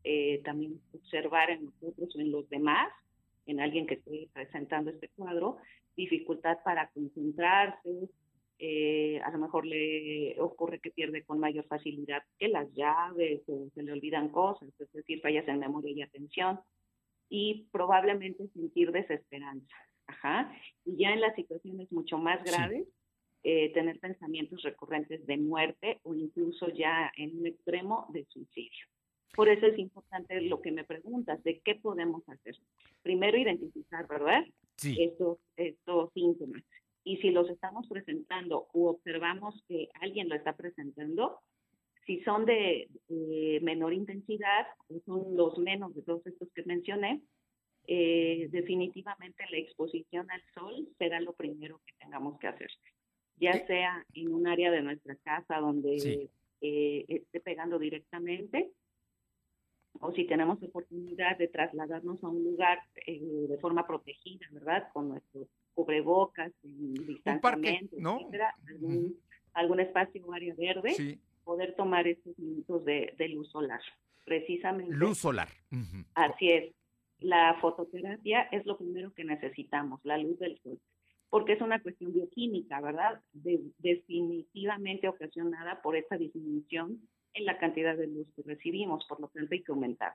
eh, 0.04 0.40
también 0.42 0.80
observar 0.94 1.50
en 1.50 1.66
nosotros 1.66 2.16
o 2.16 2.20
en 2.20 2.32
los 2.32 2.48
demás, 2.48 2.88
en 3.46 3.60
alguien 3.60 3.86
que 3.86 3.94
esté 3.94 4.28
presentando 4.32 4.90
este 4.90 5.08
cuadro, 5.08 5.58
dificultad 5.96 6.58
para 6.64 6.88
concentrarse, 6.90 8.08
eh, 8.58 9.20
a 9.24 9.30
lo 9.32 9.38
mejor 9.38 9.66
le 9.66 10.40
ocurre 10.40 10.78
que 10.78 10.90
pierde 10.90 11.24
con 11.24 11.40
mayor 11.40 11.64
facilidad 11.66 12.22
que 12.38 12.48
las 12.48 12.72
llaves 12.74 13.42
o 13.48 13.68
se 13.74 13.82
le 13.82 13.92
olvidan 13.92 14.28
cosas, 14.28 14.68
es 14.78 14.92
decir, 14.92 15.20
fallas 15.20 15.48
en 15.48 15.58
memoria 15.58 15.90
y 15.90 16.02
atención, 16.02 16.60
y 17.28 17.66
probablemente 17.72 18.46
sentir 18.48 18.92
desesperanza. 18.92 19.74
Ajá. 20.06 20.54
Y 20.84 20.96
ya 20.96 21.12
en 21.12 21.20
las 21.20 21.34
situaciones 21.34 21.90
mucho 21.90 22.18
más 22.18 22.44
graves, 22.44 22.84
sí. 22.84 22.92
eh, 23.44 23.72
tener 23.72 23.98
pensamientos 23.98 24.62
recurrentes 24.62 25.26
de 25.26 25.38
muerte 25.38 25.98
o 26.04 26.14
incluso 26.14 26.68
ya 26.68 27.10
en 27.16 27.38
un 27.38 27.46
extremo 27.46 28.06
de 28.10 28.24
suicidio. 28.26 28.86
Por 29.34 29.48
eso 29.48 29.66
es 29.66 29.78
importante 29.78 30.40
lo 30.42 30.60
que 30.60 30.72
me 30.72 30.84
preguntas, 30.84 31.42
de 31.42 31.60
qué 31.60 31.74
podemos 31.74 32.22
hacer. 32.28 32.54
Primero, 33.02 33.38
identificar, 33.38 34.06
¿verdad? 34.06 34.44
Sí. 34.76 34.96
Estos, 35.00 35.38
estos 35.56 36.12
síntomas. 36.12 36.62
Y 37.04 37.16
si 37.18 37.30
los 37.30 37.50
estamos 37.50 37.86
presentando 37.88 38.68
o 38.72 38.90
observamos 38.90 39.62
que 39.68 39.88
alguien 40.00 40.28
lo 40.28 40.36
está 40.36 40.54
presentando, 40.54 41.40
si 42.06 42.20
son 42.22 42.44
de 42.44 42.88
eh, 43.08 43.60
menor 43.62 43.92
intensidad 43.92 44.66
son 45.06 45.36
los 45.36 45.58
menos 45.58 45.94
de 45.94 46.02
todos 46.02 46.26
estos 46.26 46.48
que 46.52 46.62
mencioné, 46.64 47.20
eh, 47.86 48.48
definitivamente 48.50 49.44
la 49.50 49.58
exposición 49.58 50.30
al 50.30 50.42
sol 50.54 50.88
será 50.98 51.20
lo 51.20 51.32
primero 51.32 51.80
que 51.84 51.94
tengamos 51.98 52.38
que 52.38 52.46
hacer, 52.46 52.70
ya 53.36 53.52
¿Sí? 53.54 53.62
sea 53.66 54.04
en 54.14 54.32
un 54.32 54.46
área 54.46 54.70
de 54.70 54.82
nuestra 54.82 55.16
casa 55.16 55.58
donde 55.58 55.98
sí. 55.98 56.30
eh, 56.60 57.04
esté 57.08 57.40
pegando 57.40 57.78
directamente, 57.78 58.70
o 60.02 60.12
si 60.12 60.24
tenemos 60.26 60.62
oportunidad 60.62 61.38
de 61.38 61.48
trasladarnos 61.48 62.22
a 62.24 62.28
un 62.28 62.42
lugar 62.42 62.80
eh, 63.06 63.46
de 63.48 63.58
forma 63.58 63.86
protegida, 63.86 64.46
¿verdad? 64.50 64.88
Con 64.92 65.10
nuestros 65.10 65.48
cubrebocas, 65.74 66.52
distanciamiento, 66.62 67.96
¿no? 67.98 68.18
etcétera, 68.20 68.54
algún, 68.68 68.96
uh 68.96 69.00
-huh. 69.00 69.16
algún 69.54 69.80
espacio 69.80 70.24
o 70.26 70.32
área 70.32 70.54
verde, 70.54 70.90
sí. 70.90 71.20
poder 71.44 71.74
tomar 71.76 72.06
estos 72.08 72.36
minutos 72.38 72.84
de, 72.84 73.14
de, 73.16 73.28
luz 73.28 73.48
solar. 73.50 73.80
Precisamente. 74.24 74.92
Luz 74.92 75.18
solar. 75.18 75.48
Uh 75.70 75.76
-huh. 75.76 76.04
Así 76.14 76.48
es 76.48 76.74
la 77.22 77.56
fototerapia 77.60 78.42
es 78.50 78.66
lo 78.66 78.76
primero 78.76 79.12
que 79.14 79.24
necesitamos, 79.24 80.00
la 80.04 80.18
luz 80.18 80.38
del 80.38 80.58
sol, 80.62 80.78
porque 81.30 81.52
es 81.52 81.60
una 81.60 81.80
cuestión 81.80 82.12
bioquímica, 82.12 82.80
¿verdad? 82.80 83.20
De, 83.32 83.60
definitivamente 83.78 85.08
ocasionada 85.08 85.80
por 85.80 85.96
esta 85.96 86.16
disminución 86.18 87.00
en 87.34 87.44
la 87.44 87.58
cantidad 87.58 87.96
de 87.96 88.06
luz 88.06 88.28
que 88.34 88.42
recibimos, 88.42 89.04
por 89.06 89.20
lo 89.20 89.28
tanto 89.28 89.52
hay 89.52 89.62
que 89.62 89.72
aumentar. 89.72 90.14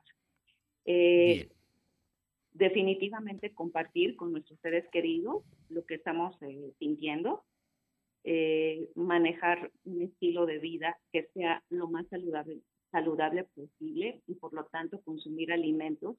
Eh, 0.86 1.50
definitivamente 2.54 3.54
compartir 3.54 4.16
con 4.16 4.32
nuestros 4.32 4.60
seres 4.62 4.86
queridos 4.92 5.44
lo 5.70 5.86
que 5.86 5.96
estamos 5.96 6.36
eh, 6.42 6.74
sintiendo, 6.80 7.44
eh, 8.24 8.90
manejar 8.96 9.72
un 9.86 10.02
estilo 10.02 10.46
de 10.46 10.60
vida 10.60 10.98
que 11.12 11.30
sea 11.34 11.64
lo 11.70 11.88
más 11.88 12.08
saludable, 12.08 12.62
saludable 12.92 13.44
posible 13.44 14.22
y 14.28 14.36
por 14.36 14.54
lo 14.54 14.66
tanto 14.66 15.02
consumir 15.02 15.52
alimentos 15.52 16.18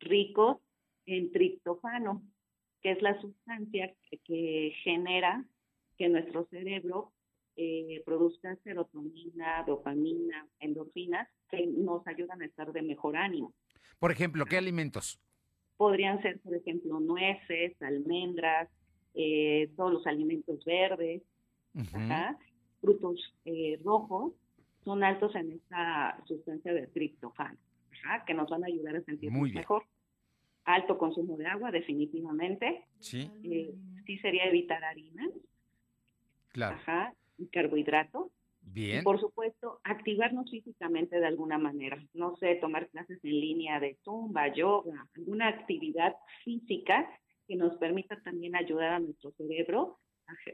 ricos 0.00 0.58
en 1.06 1.32
triptofano, 1.32 2.22
que 2.82 2.92
es 2.92 3.02
la 3.02 3.20
sustancia 3.20 3.94
que, 4.24 4.72
genera 4.82 5.44
que 5.96 6.08
nuestro 6.08 6.46
cerebro 6.50 7.12
eh, 7.60 8.02
produzca 8.06 8.54
serotonina, 8.62 9.64
dopamina, 9.66 10.46
endorfinas, 10.60 11.28
que 11.50 11.66
nos 11.66 12.06
ayudan 12.06 12.40
a 12.40 12.46
estar 12.46 12.72
de 12.72 12.82
mejor 12.82 13.16
ánimo. 13.16 13.52
Por 13.98 14.12
ejemplo, 14.12 14.46
¿qué 14.46 14.56
alimentos? 14.56 15.20
Podrían 15.76 16.22
ser, 16.22 16.38
por 16.38 16.54
ejemplo, 16.54 17.00
nueces, 17.00 17.80
almendras, 17.82 18.68
eh, 19.14 19.72
todos 19.76 19.92
los 19.92 20.06
alimentos 20.06 20.64
verdes, 20.64 21.22
frutos 22.80 23.34
eh, 23.44 23.80
rojos, 23.84 24.34
son 24.84 25.02
altos 25.02 25.34
en 25.34 25.50
esta 25.50 26.22
sustancia 26.26 26.72
de 26.72 26.86
triptofano, 26.86 27.58
que 28.24 28.34
nos 28.34 28.48
van 28.48 28.62
a 28.62 28.68
ayudar 28.68 28.94
a 28.96 29.02
sentirnos 29.02 29.52
mejor. 29.52 29.82
Alto 30.64 30.96
consumo 30.96 31.36
de 31.36 31.46
agua, 31.46 31.72
definitivamente. 31.72 32.84
Sí. 33.00 33.28
Eh, 33.42 33.74
sí 34.06 34.18
sería 34.18 34.44
evitar 34.44 34.84
harinas. 34.84 35.30
Claro. 36.50 36.76
Ajá, 36.76 37.14
y 37.38 37.48
carbohidratos. 37.48 38.30
Bien. 38.60 39.00
Y 39.00 39.02
por 39.02 39.18
supuesto, 39.18 39.80
activarnos 39.84 40.50
físicamente 40.50 41.18
de 41.18 41.26
alguna 41.26 41.56
manera. 41.56 41.96
No 42.12 42.36
sé, 42.36 42.56
tomar 42.56 42.88
clases 42.90 43.18
en 43.24 43.40
línea 43.40 43.80
de 43.80 43.96
zumba, 44.04 44.52
yoga, 44.52 45.08
alguna 45.16 45.48
actividad 45.48 46.14
física 46.44 47.08
que 47.46 47.56
nos 47.56 47.76
permita 47.78 48.20
también 48.22 48.54
ayudar 48.54 48.92
a 48.92 49.00
nuestro 49.00 49.32
cerebro 49.32 49.98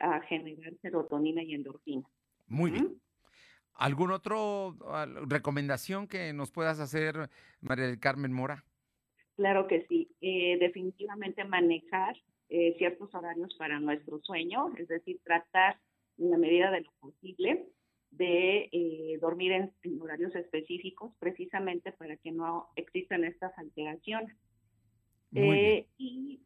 a, 0.01 0.21
generar 0.21 0.73
serotonina 0.81 1.43
y 1.43 1.55
endorfina. 1.55 2.09
Muy 2.47 2.71
bien. 2.71 3.01
¿Algún 3.75 4.13
otro 4.13 4.77
recomendación 5.27 6.07
que 6.07 6.33
nos 6.33 6.53
puedas 6.53 6.79
hacer, 6.79 7.29
María 7.61 7.87
del 7.87 7.99
Carmen 7.99 8.33
Mora? 8.33 8.65
Claro 9.35 9.67
que 9.67 9.85
sí. 9.89 10.09
Eh, 10.21 10.59
definitivamente 10.61 11.43
manejar 11.45 12.17
eh, 12.49 12.77
ciertos 12.79 13.13
horarios 13.15 13.53
para 13.59 13.81
nuestro 13.81 14.21
sueño, 14.21 14.73
es 14.77 14.87
decir, 14.87 15.19
tratar 15.25 15.81
en 16.19 16.31
la 16.31 16.39
medida 16.39 16.71
de 16.71 16.83
lo 16.83 16.93
posible 17.01 17.67
de 18.17 18.69
eh, 18.73 19.19
dormir 19.21 19.53
en, 19.53 20.01
horarios 20.01 20.35
específicos 20.35 21.13
precisamente 21.19 21.93
para 21.93 22.17
que 22.17 22.31
no 22.31 22.69
existan 22.77 23.25
estas 23.25 23.57
alteraciones. 23.59 24.37
Eh, 25.35 25.89
y 25.99 26.41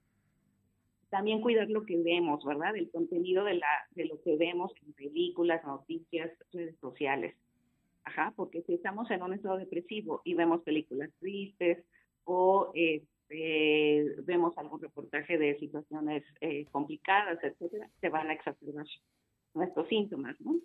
también 1.10 1.42
cuidar 1.42 1.68
lo 1.68 1.84
que 1.84 1.98
vemos, 1.98 2.42
¿verdad? 2.44 2.74
El 2.74 2.90
contenido 2.90 3.44
de, 3.44 3.54
la, 3.54 3.68
de 3.90 4.06
lo 4.06 4.20
que 4.22 4.36
vemos 4.36 4.72
en 4.86 4.94
películas, 4.94 5.62
noticias, 5.64 6.30
redes 6.52 6.76
sociales. 6.80 7.36
Ajá, 8.04 8.32
porque 8.34 8.62
si 8.62 8.74
estamos 8.74 9.10
en 9.10 9.22
un 9.22 9.34
estado 9.34 9.58
depresivo 9.58 10.22
y 10.24 10.32
vemos 10.32 10.62
películas 10.62 11.10
tristes 11.18 11.84
o 12.24 12.72
eh, 12.74 13.04
vemos 13.28 14.56
algún 14.56 14.80
reportaje 14.80 15.36
de 15.36 15.58
situaciones 15.58 16.24
complicadas, 16.70 17.38
etcétera, 17.44 17.90
se 18.00 18.08
van 18.08 18.30
a 18.30 18.32
exacerbar 18.32 18.86
nuestros 19.55 19.88
síntomas, 19.88 20.40
¿no? 20.40 20.57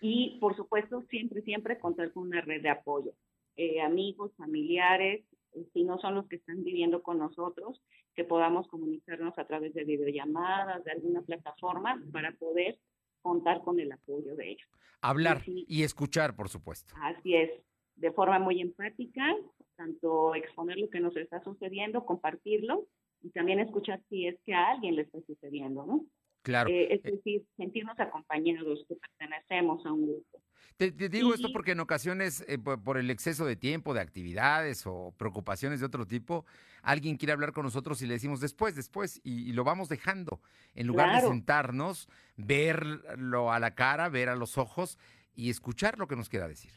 Y 0.00 0.38
por 0.40 0.56
supuesto, 0.56 1.02
siempre, 1.10 1.42
siempre 1.42 1.78
contar 1.78 2.12
con 2.12 2.24
una 2.28 2.40
red 2.40 2.62
de 2.62 2.70
apoyo. 2.70 3.12
Eh, 3.56 3.80
amigos, 3.80 4.32
familiares, 4.36 5.24
eh, 5.54 5.66
si 5.72 5.82
no 5.82 5.98
son 5.98 6.14
los 6.14 6.28
que 6.28 6.36
están 6.36 6.62
viviendo 6.62 7.02
con 7.02 7.18
nosotros, 7.18 7.82
que 8.14 8.24
podamos 8.24 8.68
comunicarnos 8.68 9.36
a 9.38 9.46
través 9.46 9.74
de 9.74 9.84
videollamadas, 9.84 10.84
de 10.84 10.92
alguna 10.92 11.22
plataforma, 11.22 12.02
para 12.12 12.32
poder 12.32 12.78
contar 13.22 13.62
con 13.62 13.80
el 13.80 13.92
apoyo 13.92 14.34
de 14.36 14.50
ellos. 14.52 14.68
Hablar 15.00 15.42
y, 15.46 15.82
escuchar, 15.82 16.34
por 16.34 16.48
supuesto. 16.48 16.94
Así 17.00 17.34
es, 17.34 17.50
de 17.96 18.10
forma 18.12 18.38
muy 18.38 18.60
empática, 18.60 19.36
tanto 19.76 20.34
exponer 20.34 20.78
lo 20.78 20.90
que 20.90 21.00
nos 21.00 21.16
está 21.16 21.42
sucediendo, 21.42 22.04
compartirlo 22.04 22.86
y 23.22 23.30
también 23.30 23.60
escuchar 23.60 24.00
si 24.08 24.26
es 24.26 24.38
que 24.44 24.54
a 24.54 24.70
alguien 24.70 24.96
le 24.96 25.02
está 25.02 25.20
sucediendo, 25.22 25.86
¿no? 25.86 26.04
Claro. 26.48 26.70
Eh, 26.70 26.94
es 26.94 27.02
decir, 27.02 27.44
sentirnos 27.58 28.00
acompañados, 28.00 28.82
que 28.88 28.94
pertenecemos 28.94 29.84
a 29.84 29.92
un 29.92 30.06
grupo. 30.06 30.40
Te, 30.78 30.90
digo 30.90 31.34
esto 31.34 31.52
porque 31.52 31.72
en 31.72 31.80
ocasiones, 31.80 32.42
eh, 32.48 32.56
por, 32.56 32.96
el 32.96 33.10
exceso 33.10 33.44
de 33.44 33.54
tiempo, 33.54 33.92
de 33.92 34.00
actividades 34.00 34.86
o 34.86 35.12
preocupaciones 35.18 35.80
de 35.80 35.86
otro 35.86 36.06
tipo, 36.06 36.46
alguien 36.80 37.18
quiere 37.18 37.34
hablar 37.34 37.52
con 37.52 37.64
nosotros 37.64 38.00
y 38.00 38.06
le 38.06 38.14
decimos 38.14 38.40
después, 38.40 38.74
después, 38.74 39.20
y, 39.24 39.52
lo 39.52 39.62
vamos 39.62 39.90
dejando. 39.90 40.40
En 40.74 40.86
lugar 40.86 41.20
de 41.20 41.28
sentarnos, 41.28 42.08
verlo 42.38 43.52
a 43.52 43.58
la 43.58 43.74
cara, 43.74 44.08
ver 44.08 44.30
a 44.30 44.34
los 44.34 44.56
ojos 44.56 44.98
y 45.34 45.50
escuchar 45.50 45.98
lo 45.98 46.08
que 46.08 46.16
nos 46.16 46.30
quiera 46.30 46.48
decir. 46.48 46.72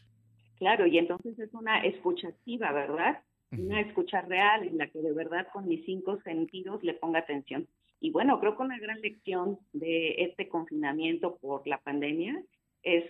Claro, 0.58 0.86
y 0.86 0.98
entonces 0.98 1.38
es 1.38 1.54
una 1.54 1.82
escucha 1.82 2.28
activa, 2.28 2.72
¿verdad? 2.72 3.22
Una 3.52 3.80
escucha 3.80 4.20
real 4.20 4.64
en 4.64 4.76
la 4.76 4.88
que 4.88 5.00
de 5.00 5.12
verdad 5.14 5.46
con 5.50 5.66
mis 5.66 5.82
cinco 5.86 6.20
sentidos 6.24 6.84
le 6.84 6.92
ponga 6.92 7.20
atención. 7.20 7.66
Y 8.02 8.10
bueno, 8.10 8.40
creo 8.40 8.56
que 8.56 8.64
una 8.64 8.80
gran 8.80 9.00
lección 9.00 9.60
de 9.72 10.24
este 10.24 10.48
confinamiento 10.48 11.36
por 11.36 11.64
la 11.68 11.78
pandemia 11.78 12.42
es 12.82 13.04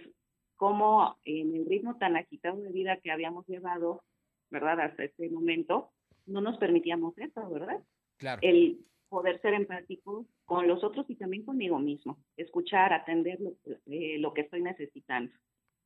cómo 0.57 1.17
en 1.25 1.57
el 1.57 1.65
ritmo 1.65 1.97
tan 1.97 2.15
agitado 2.15 2.61
de 2.61 2.71
vida 2.71 2.99
que 2.99 3.11
habíamos 3.11 3.47
llevado, 3.47 4.05
¿verdad? 4.51 4.81
Hasta 4.81 5.05
este 5.05 5.31
momento, 5.31 5.91
no 6.27 6.43
nos 6.43 6.59
permitíamos 6.59 7.17
eso, 7.17 7.49
¿verdad? 7.49 7.83
Claro. 8.19 8.41
El 8.45 8.85
poder 9.09 9.41
ser 9.41 9.55
empáticos 9.55 10.27
con 10.45 10.69
los 10.69 10.85
otros 10.85 11.09
y 11.09 11.17
también 11.17 11.47
conmigo 11.47 11.79
mismo, 11.79 12.19
escuchar, 12.37 12.93
atender 12.93 13.41
lo, 13.41 13.57
eh, 13.87 14.19
lo 14.19 14.35
que 14.35 14.43
estoy 14.43 14.61
necesitando. 14.61 15.33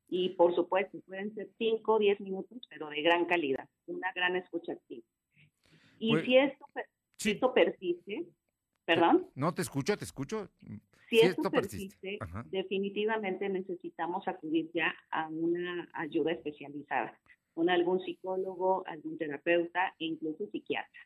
Y 0.08 0.30
por 0.30 0.52
supuesto, 0.52 0.98
pueden 1.06 1.32
ser 1.36 1.48
5 1.58 1.92
o 1.92 1.98
10 2.00 2.20
minutos, 2.22 2.58
pero 2.68 2.90
de 2.90 3.02
gran 3.02 3.26
calidad, 3.26 3.68
una 3.86 4.12
gran 4.12 4.34
escucha 4.34 4.72
activa. 4.72 5.06
Y 6.00 6.10
pues 6.10 6.24
si 6.24 6.36
esto, 6.36 6.66
si 7.18 7.30
esto 7.30 7.54
persiste, 7.54 8.26
¿Perdón? 8.86 9.28
No, 9.34 9.52
te 9.52 9.62
escucho, 9.62 9.98
te 9.98 10.04
escucho. 10.04 10.48
Si, 11.10 11.20
esto, 11.20 11.50
persiste, 11.50 12.18
definitivamente 12.46 13.48
necesitamos 13.48 14.26
acudir 14.26 14.70
ya 14.72 14.94
a 15.10 15.28
una 15.28 15.88
ayuda 15.92 16.32
especializada, 16.32 17.18
con 17.52 17.68
algún 17.68 18.00
psicólogo, 18.00 18.86
algún 18.86 19.18
terapeuta 19.18 19.94
e 19.98 20.06
incluso 20.06 20.48
psiquiatra. 20.50 21.00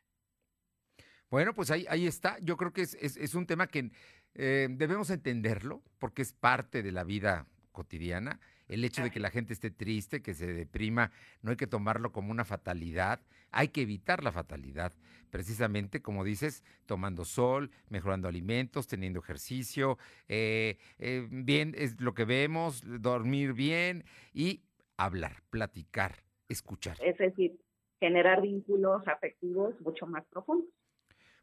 Bueno, 1.31 1.55
pues 1.55 1.71
ahí, 1.71 1.87
ahí 1.89 2.07
está. 2.07 2.39
Yo 2.41 2.57
creo 2.57 2.73
que 2.73 2.83
es, 2.83 3.35
un 3.35 3.47
tema 3.47 3.67
que 3.67 3.91
eh, 4.35 4.69
debemos 4.71 5.11
entenderlo 5.11 5.83
porque 5.99 6.23
es 6.23 6.33
parte 6.33 6.83
de 6.83 6.93
la 6.93 7.05
vida 7.05 7.47
cotidiana. 7.73 8.41
El 8.71 8.85
hecho 8.85 9.03
de 9.03 9.11
que 9.11 9.19
la 9.21 9.31
gente 9.31 9.53
esté 9.53 9.71
triste, 9.71 10.23
que 10.23 10.33
se 10.33 10.47
deprima, 10.53 11.11
no 11.43 11.51
hay 11.51 11.57
que 11.57 11.67
tomarlo 11.67 12.13
como 12.13 12.31
una 12.31 12.45
fatalidad. 12.45 13.21
Hay 13.51 13.69
que 13.69 13.83
evitar 13.83 14.23
la 14.23 14.31
fatalidad, 14.31 14.93
precisamente, 15.31 16.01
como 16.01 16.23
dices, 16.23 16.63
tomando 16.87 17.25
sol, 17.25 17.71
mejorando 17.89 18.29
alimentos, 18.29 18.87
teniendo 18.87 19.19
ejercicio, 19.19 19.99
eh, 20.29 20.79
eh, 20.99 21.27
bien 21.31 21.75
es 21.77 22.01
lo 22.01 22.15
que 22.15 22.25
vemos, 22.25 22.83
dormir 23.03 23.55
bien 23.55 24.05
y 24.33 24.63
hablar, 24.97 25.43
platicar, 25.51 26.23
escuchar. 26.49 26.97
Es 27.03 27.19
decir, 27.19 27.59
generar 27.99 28.41
vínculos 28.41 29.03
afectivos 29.09 29.81
mucho 29.81 30.07
más 30.07 30.25
profundos. 30.27 30.71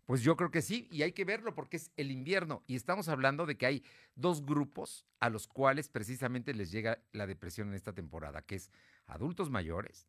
Pues 0.07 0.23
yo 0.23 0.37
creo 0.37 0.51
que 0.51 0.61
sí, 0.61 0.87
y 0.89 1.01
hay 1.01 1.11
que 1.11 1.25
verlo 1.25 1.53
porque 1.53 1.75
es 1.75 1.91
el 1.97 2.11
invierno 2.11 2.63
y 2.65 2.77
estamos 2.77 3.09
hablando 3.09 3.45
de 3.45 3.57
que 3.57 3.65
hay 3.65 3.83
dos 4.15 4.45
grupos 4.45 5.05
a 5.19 5.29
los 5.29 5.49
cuales 5.49 5.89
precisamente 5.89 6.53
les 6.53 6.71
llega 6.71 7.03
la 7.11 7.27
depresión 7.27 7.67
en 7.67 7.73
esta 7.73 7.91
temporada, 7.91 8.41
que 8.41 8.55
es 8.55 8.71
adultos 9.05 9.49
mayores 9.49 10.07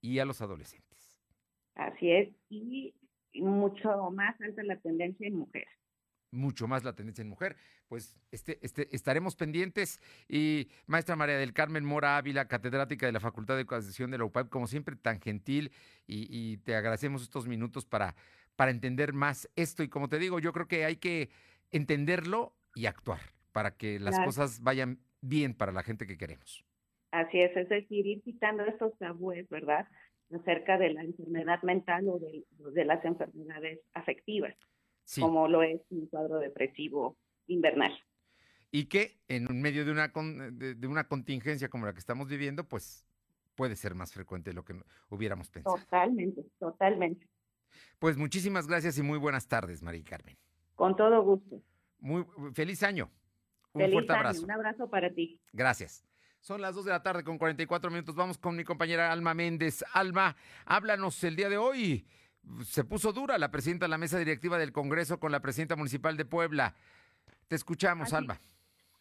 y 0.00 0.18
a 0.18 0.24
los 0.24 0.42
adolescentes. 0.42 1.16
Así 1.76 2.10
es, 2.10 2.28
y 2.50 2.92
mucho 3.34 4.10
más 4.10 4.34
alta 4.40 4.64
la 4.64 4.80
tendencia 4.80 5.28
en 5.28 5.36
mujeres. 5.36 5.68
Mucho 6.32 6.66
más 6.66 6.82
la 6.82 6.96
tendencia 6.96 7.22
en 7.22 7.28
mujer. 7.28 7.56
Pues 7.86 8.16
este, 8.32 8.58
este, 8.62 8.94
estaremos 8.94 9.36
pendientes. 9.36 10.00
Y 10.28 10.68
maestra 10.86 11.14
María 11.14 11.36
del 11.36 11.52
Carmen 11.52 11.84
Mora 11.84 12.16
Ávila, 12.16 12.48
catedrática 12.48 13.06
de 13.06 13.12
la 13.12 13.20
Facultad 13.20 13.54
de 13.54 13.60
Educación 13.60 14.10
de 14.10 14.18
la 14.18 14.24
UPAP, 14.24 14.48
como 14.48 14.66
siempre, 14.66 14.96
tan 14.96 15.20
gentil 15.20 15.70
y, 16.04 16.26
y 16.36 16.56
te 16.58 16.74
agradecemos 16.74 17.22
estos 17.22 17.46
minutos 17.46 17.86
para 17.86 18.16
para 18.56 18.70
entender 18.70 19.12
más 19.12 19.48
esto. 19.54 19.82
Y 19.82 19.88
como 19.88 20.08
te 20.08 20.18
digo, 20.18 20.40
yo 20.40 20.52
creo 20.52 20.66
que 20.66 20.84
hay 20.84 20.96
que 20.96 21.30
entenderlo 21.70 22.54
y 22.74 22.86
actuar 22.86 23.20
para 23.52 23.76
que 23.76 23.98
las 24.00 24.18
cosas 24.20 24.60
vayan 24.60 24.98
bien 25.20 25.54
para 25.54 25.72
la 25.72 25.82
gente 25.82 26.06
que 26.06 26.18
queremos. 26.18 26.64
Así 27.10 27.40
es, 27.40 27.56
es 27.56 27.68
decir, 27.68 28.06
ir 28.06 28.22
quitando 28.22 28.64
estos 28.64 28.96
tabúes, 28.98 29.48
¿verdad? 29.48 29.86
Acerca 30.34 30.76
de 30.76 30.92
la 30.92 31.02
enfermedad 31.02 31.62
mental 31.62 32.08
o 32.08 32.18
de, 32.18 32.84
las 32.84 33.04
enfermedades 33.04 33.80
afectivas, 33.94 34.54
como 35.18 35.48
lo 35.48 35.62
es 35.62 35.80
un 35.90 36.06
cuadro 36.08 36.38
depresivo 36.38 37.16
invernal. 37.46 37.92
Y 38.70 38.86
que 38.86 39.16
en 39.28 39.46
medio 39.62 39.84
de 39.84 39.92
una, 39.92 40.08
de 40.08 40.86
una 40.86 41.08
contingencia 41.08 41.68
como 41.68 41.86
la 41.86 41.92
que 41.92 42.00
estamos 42.00 42.28
viviendo, 42.28 42.64
pues 42.64 43.06
puede 43.54 43.76
ser 43.76 43.94
más 43.94 44.12
frecuente 44.12 44.50
de 44.50 44.54
lo 44.54 44.64
que 44.64 44.74
hubiéramos 45.08 45.48
pensado. 45.48 45.76
Totalmente, 45.76 46.44
totalmente. 46.58 47.26
Pues 47.98 48.16
muchísimas 48.16 48.66
gracias 48.66 48.98
y 48.98 49.02
muy 49.02 49.18
buenas 49.18 49.48
tardes, 49.48 49.82
María 49.82 50.04
Carmen. 50.04 50.36
Con 50.74 50.96
todo 50.96 51.22
gusto. 51.22 51.62
Muy 52.00 52.26
feliz 52.54 52.82
año. 52.82 53.10
Un 53.72 53.80
feliz 53.82 53.94
fuerte 53.94 54.12
año. 54.12 54.20
abrazo. 54.20 54.42
Un 54.44 54.50
abrazo 54.50 54.90
para 54.90 55.10
ti. 55.12 55.40
Gracias. 55.52 56.04
Son 56.40 56.60
las 56.60 56.74
2 56.74 56.84
de 56.84 56.90
la 56.92 57.02
tarde 57.02 57.24
con 57.24 57.38
44 57.38 57.90
minutos. 57.90 58.14
Vamos 58.14 58.38
con 58.38 58.54
mi 58.56 58.64
compañera 58.64 59.10
Alma 59.10 59.34
Méndez. 59.34 59.84
Alma, 59.94 60.36
háblanos 60.66 61.22
el 61.24 61.34
día 61.36 61.48
de 61.48 61.56
hoy. 61.58 62.06
Se 62.64 62.84
puso 62.84 63.12
dura 63.12 63.38
la 63.38 63.50
presidenta 63.50 63.86
de 63.86 63.90
la 63.90 63.98
mesa 63.98 64.18
directiva 64.18 64.56
del 64.58 64.72
Congreso 64.72 65.18
con 65.18 65.32
la 65.32 65.40
presidenta 65.40 65.74
municipal 65.74 66.16
de 66.16 66.24
Puebla. 66.24 66.74
Te 67.48 67.56
escuchamos, 67.56 68.08
Así- 68.08 68.16
Alma. 68.16 68.38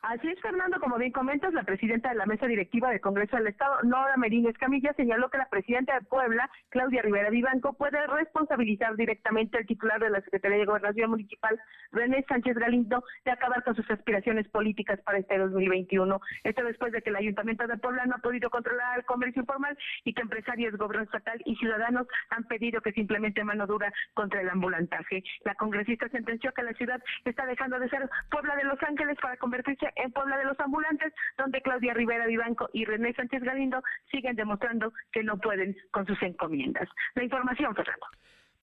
Así 0.08 0.28
es, 0.28 0.40
Fernando, 0.40 0.80
como 0.80 1.00
bien 1.00 1.12
comentas, 1.12 1.52
la 1.56 1.64
presidenta 1.64 2.10
de 2.10 2.16
la 2.16 2.28
mesa 2.28 2.46
directiva 2.46 2.92
del 2.92 3.02
Congreso 3.02 3.38
del 3.38 3.48
Estado, 3.48 3.82
Nora 3.82 4.16
Merino 4.18 4.50
Escamilla, 4.50 4.94
señaló 4.94 5.32
que 5.32 5.40
la 5.40 5.50
presidenta 5.50 5.96
de 5.96 6.06
Puebla, 6.06 6.48
Claudia 6.70 7.02
Rivera 7.02 7.32
Vivanco, 7.32 7.74
puede 7.74 8.06
responsabilizar 8.06 8.96
directamente 8.98 9.58
al 9.58 9.66
titular 9.66 10.00
de 10.00 10.12
la 10.12 10.22
Secretaría 10.22 10.60
de 10.60 10.66
Gobernación 10.66 11.10
Municipal, 11.10 11.60
René 11.92 12.24
Sánchez 12.30 12.56
Galindo, 12.56 13.04
de 13.26 13.32
acabar 13.32 13.64
con 13.64 13.76
sus 13.76 13.90
aspiraciones 13.90 14.48
políticas 14.50 15.02
para 15.02 15.18
este 15.18 15.40
2021. 15.40 16.22
Esto 16.44 16.64
después 16.64 16.92
de 16.92 17.02
que 17.02 17.10
el 17.10 17.16
Ayuntamiento 17.16 17.66
de 17.66 17.78
Puebla 17.78 18.06
no 18.06 18.14
ha 18.14 18.20
podido 18.20 18.52
controlar 18.52 19.00
el 19.00 19.06
comercio 19.06 19.42
informal 19.42 19.76
y 20.04 20.14
que 20.14 20.22
empresarios, 20.22 20.78
gobierno 20.78 21.06
estatal 21.06 21.42
y 21.46 21.56
ciudadanos 21.56 22.06
han 22.30 22.44
pedido 22.44 22.80
que 22.82 22.92
se 22.92 23.00
implemente 23.00 23.44
mano 23.44 23.66
dura 23.66 23.92
contra 24.14 24.42
el 24.42 24.50
ambulantaje. 24.50 25.24
La 25.46 25.56
congresista 25.56 26.08
sentenció 26.10 26.52
que 26.52 26.62
la 26.62 26.74
ciudad 26.74 27.02
está 27.24 27.48
dejando 27.48 27.80
de 27.80 27.90
ser 27.90 28.08
Puebla 28.30 28.56
de 28.56 28.66
Los 28.66 28.82
Ángeles 28.84 29.18
para 29.20 29.38
convertirse 29.38 29.95
en 29.96 30.12
Puebla 30.12 30.38
de 30.38 30.46
los 30.46 30.60
ambulantes, 30.60 31.14
donde 31.38 31.62
Claudia 31.62 31.94
Rivera 31.94 32.26
Vivanco 32.26 32.70
y 32.74 32.86
René 32.86 33.14
Sánchez 33.14 33.44
Galindo 33.44 33.82
siguen 34.12 34.36
demostrando 34.36 34.94
que 35.12 35.24
no 35.24 35.38
pueden 35.38 35.76
con 35.92 36.06
sus 36.06 36.22
encomiendas. 36.22 36.88
La 37.16 37.24
información, 37.24 37.76
Fernando. 37.76 38.06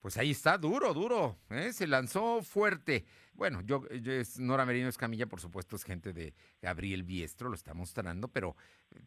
Pues 0.03 0.16
ahí 0.16 0.33
está, 0.33 0.59
duro, 0.59 0.93
duro. 0.93 1.39
¿eh? 1.51 1.72
Se 1.72 1.87
lanzó 1.87 2.43
fuerte. 2.43 3.07
Bueno, 3.35 3.61
yo, 3.62 3.89
yo 3.89 4.12
es 4.12 4.39
Nora 4.41 4.66
Merino 4.66 4.89
Escamilla, 4.89 5.26
por 5.26 5.41
supuesto, 5.41 5.76
es 5.76 5.85
gente 5.85 6.12
de 6.12 6.35
Gabriel 6.61 7.05
Biestro, 7.05 7.49
lo 7.49 7.55
está 7.55 7.72
mostrando, 7.72 8.26
pero 8.26 8.57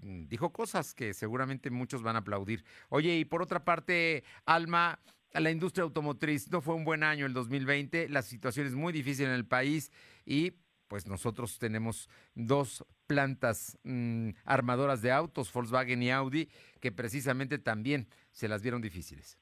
mm, 0.01 0.27
dijo 0.27 0.53
cosas 0.53 0.95
que 0.95 1.13
seguramente 1.13 1.69
muchos 1.69 2.01
van 2.01 2.15
a 2.15 2.19
aplaudir. 2.19 2.63
Oye, 2.87 3.17
y 3.17 3.25
por 3.25 3.41
otra 3.41 3.65
parte, 3.65 4.23
Alma, 4.45 4.99
la 5.33 5.51
industria 5.51 5.83
automotriz 5.83 6.49
no 6.49 6.61
fue 6.61 6.75
un 6.75 6.85
buen 6.85 7.03
año 7.03 7.25
el 7.25 7.33
2020, 7.33 8.07
la 8.07 8.21
situación 8.21 8.65
es 8.65 8.73
muy 8.73 8.93
difícil 8.93 9.25
en 9.25 9.33
el 9.33 9.45
país 9.45 9.91
y 10.25 10.53
pues 10.95 11.07
nosotros 11.07 11.59
tenemos 11.59 12.07
dos 12.35 12.85
plantas 13.05 13.77
mm, 13.83 14.29
armadoras 14.45 15.01
de 15.01 15.11
autos, 15.11 15.51
Volkswagen 15.51 16.01
y 16.01 16.09
Audi, 16.09 16.47
que 16.79 16.93
precisamente 16.93 17.57
también 17.57 18.07
se 18.31 18.47
las 18.47 18.61
vieron 18.61 18.81
difíciles. 18.81 19.37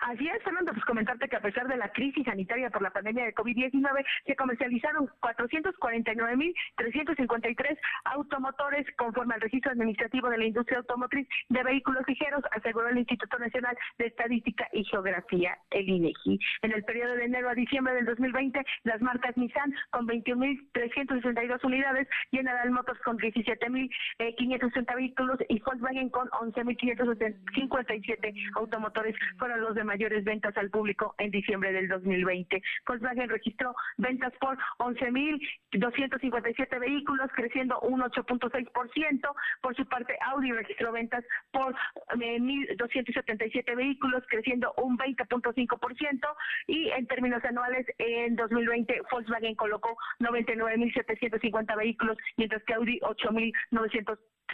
Así 0.00 0.26
es, 0.26 0.42
Fernando, 0.42 0.72
pues 0.72 0.84
comentarte 0.86 1.28
que 1.28 1.36
a 1.36 1.42
pesar 1.42 1.68
de 1.68 1.76
la 1.76 1.92
crisis 1.92 2.24
sanitaria 2.24 2.70
por 2.70 2.80
la 2.80 2.88
pandemia 2.90 3.26
de 3.26 3.34
COVID-19, 3.34 4.02
se 4.26 4.34
comercializaron 4.34 5.10
449.353 5.20 7.78
automotores 8.04 8.86
conforme 8.96 9.34
al 9.34 9.42
registro 9.42 9.72
administrativo 9.72 10.30
de 10.30 10.38
la 10.38 10.46
industria 10.46 10.78
automotriz 10.78 11.28
de 11.50 11.62
vehículos 11.62 12.02
ligeros, 12.08 12.42
aseguró 12.52 12.88
el 12.88 12.96
Instituto 12.98 13.38
Nacional 13.38 13.76
de 13.98 14.06
Estadística 14.06 14.66
y 14.72 14.84
Geografía, 14.84 15.58
el 15.70 15.86
INEGI. 15.88 16.38
En 16.62 16.72
el 16.72 16.82
periodo 16.84 17.16
de 17.16 17.26
enero 17.26 17.50
a 17.50 17.54
diciembre 17.54 17.92
del 17.94 18.06
2020, 18.06 18.64
las 18.84 19.02
marcas 19.02 19.36
Nissan 19.36 19.74
con 19.90 20.08
21.362 20.08 21.62
unidades, 21.62 22.08
General 22.30 22.70
Motors 22.70 23.02
con 23.02 23.18
17.560 23.18 24.96
vehículos 24.96 25.36
y 25.48 25.60
Volkswagen 25.60 26.08
con 26.08 26.26
11.557 26.30 28.34
automotores 28.56 29.14
fueron 29.38 29.60
los 29.60 29.74
de 29.74 29.89
mayores 29.90 30.22
ventas 30.22 30.56
al 30.56 30.70
público 30.70 31.16
en 31.18 31.32
diciembre 31.32 31.72
del 31.72 31.88
2020. 31.88 32.62
Volkswagen 32.86 33.28
registró 33.28 33.74
ventas 33.98 34.32
por 34.40 34.56
11.257 34.78 36.78
vehículos, 36.78 37.28
creciendo 37.34 37.80
un 37.80 38.00
8.6%. 38.00 39.34
Por 39.60 39.74
su 39.74 39.84
parte, 39.86 40.16
Audi 40.30 40.52
registró 40.52 40.92
ventas 40.92 41.24
por 41.50 41.72
eh, 41.72 42.38
1.277 42.38 43.76
vehículos, 43.76 44.22
creciendo 44.28 44.72
un 44.76 44.96
20.5%. 44.96 46.36
Y 46.68 46.90
en 46.90 47.08
términos 47.08 47.44
anuales, 47.44 47.84
en 47.98 48.36
2020, 48.36 49.02
Volkswagen 49.10 49.56
colocó 49.56 49.96
99.750 50.20 51.76
vehículos, 51.76 52.16
mientras 52.36 52.62
que 52.62 52.74
Audi 52.74 53.00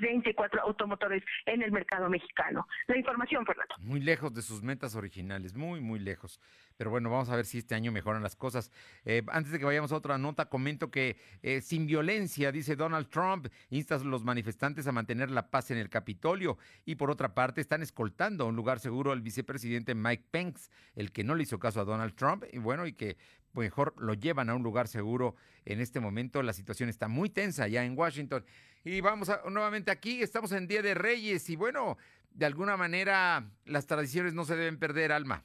8.934 0.00 0.60
automotores 0.62 1.22
en 1.46 1.62
el 1.62 1.72
mercado 1.72 2.08
mexicano. 2.08 2.66
La 2.86 2.96
información, 2.96 3.44
Fernando. 3.44 3.74
Muy 3.78 4.00
lejos 4.00 4.32
de 4.34 4.42
sus 4.42 4.62
metas 4.62 4.94
originales, 4.94 5.54
muy, 5.54 5.80
muy 5.80 5.98
lejos. 5.98 6.40
Pero 6.76 6.90
bueno, 6.90 7.10
vamos 7.10 7.30
a 7.30 7.36
ver 7.36 7.46
si 7.46 7.58
este 7.58 7.74
año 7.74 7.92
mejoran 7.92 8.22
las 8.22 8.36
cosas. 8.36 8.70
Eh, 9.04 9.22
antes 9.28 9.52
de 9.52 9.58
que 9.58 9.64
vayamos 9.64 9.92
a 9.92 9.96
otra 9.96 10.18
nota, 10.18 10.48
comento 10.48 10.90
que 10.90 11.16
eh, 11.42 11.60
sin 11.60 11.86
violencia, 11.86 12.52
dice 12.52 12.76
Donald 12.76 13.08
Trump, 13.08 13.48
insta 13.70 13.96
a 13.96 13.98
los 13.98 14.24
manifestantes 14.24 14.86
a 14.86 14.92
mantener 14.92 15.30
la 15.30 15.50
paz 15.50 15.70
en 15.70 15.78
el 15.78 15.88
Capitolio. 15.88 16.58
Y 16.84 16.96
por 16.96 17.10
otra 17.10 17.34
parte, 17.34 17.60
están 17.60 17.82
escoltando 17.82 18.44
a 18.44 18.46
un 18.48 18.56
lugar 18.56 18.78
seguro 18.80 19.12
al 19.12 19.22
vicepresidente 19.22 19.94
Mike 19.94 20.24
Pence, 20.30 20.70
el 20.94 21.12
que 21.12 21.24
no 21.24 21.34
le 21.34 21.44
hizo 21.44 21.58
caso 21.58 21.80
a 21.80 21.84
Donald 21.84 22.14
Trump, 22.14 22.44
y 22.52 22.58
bueno, 22.58 22.86
y 22.86 22.92
que 22.92 23.16
mejor 23.60 23.94
lo 23.98 24.14
llevan 24.14 24.50
a 24.50 24.54
un 24.54 24.62
lugar 24.62 24.88
seguro 24.88 25.34
en 25.64 25.80
este 25.80 26.00
momento. 26.00 26.42
La 26.42 26.52
situación 26.52 26.88
está 26.88 27.08
muy 27.08 27.30
tensa 27.30 27.68
ya 27.68 27.84
en 27.84 27.96
Washington. 27.96 28.44
Y 28.84 29.00
vamos 29.00 29.28
a, 29.28 29.42
nuevamente 29.50 29.90
aquí, 29.90 30.22
estamos 30.22 30.52
en 30.52 30.66
Día 30.66 30.82
de 30.82 30.94
Reyes 30.94 31.50
y 31.50 31.56
bueno, 31.56 31.98
de 32.30 32.46
alguna 32.46 32.76
manera 32.76 33.50
las 33.64 33.86
tradiciones 33.86 34.34
no 34.34 34.44
se 34.44 34.56
deben 34.56 34.78
perder, 34.78 35.12
Alma. 35.12 35.44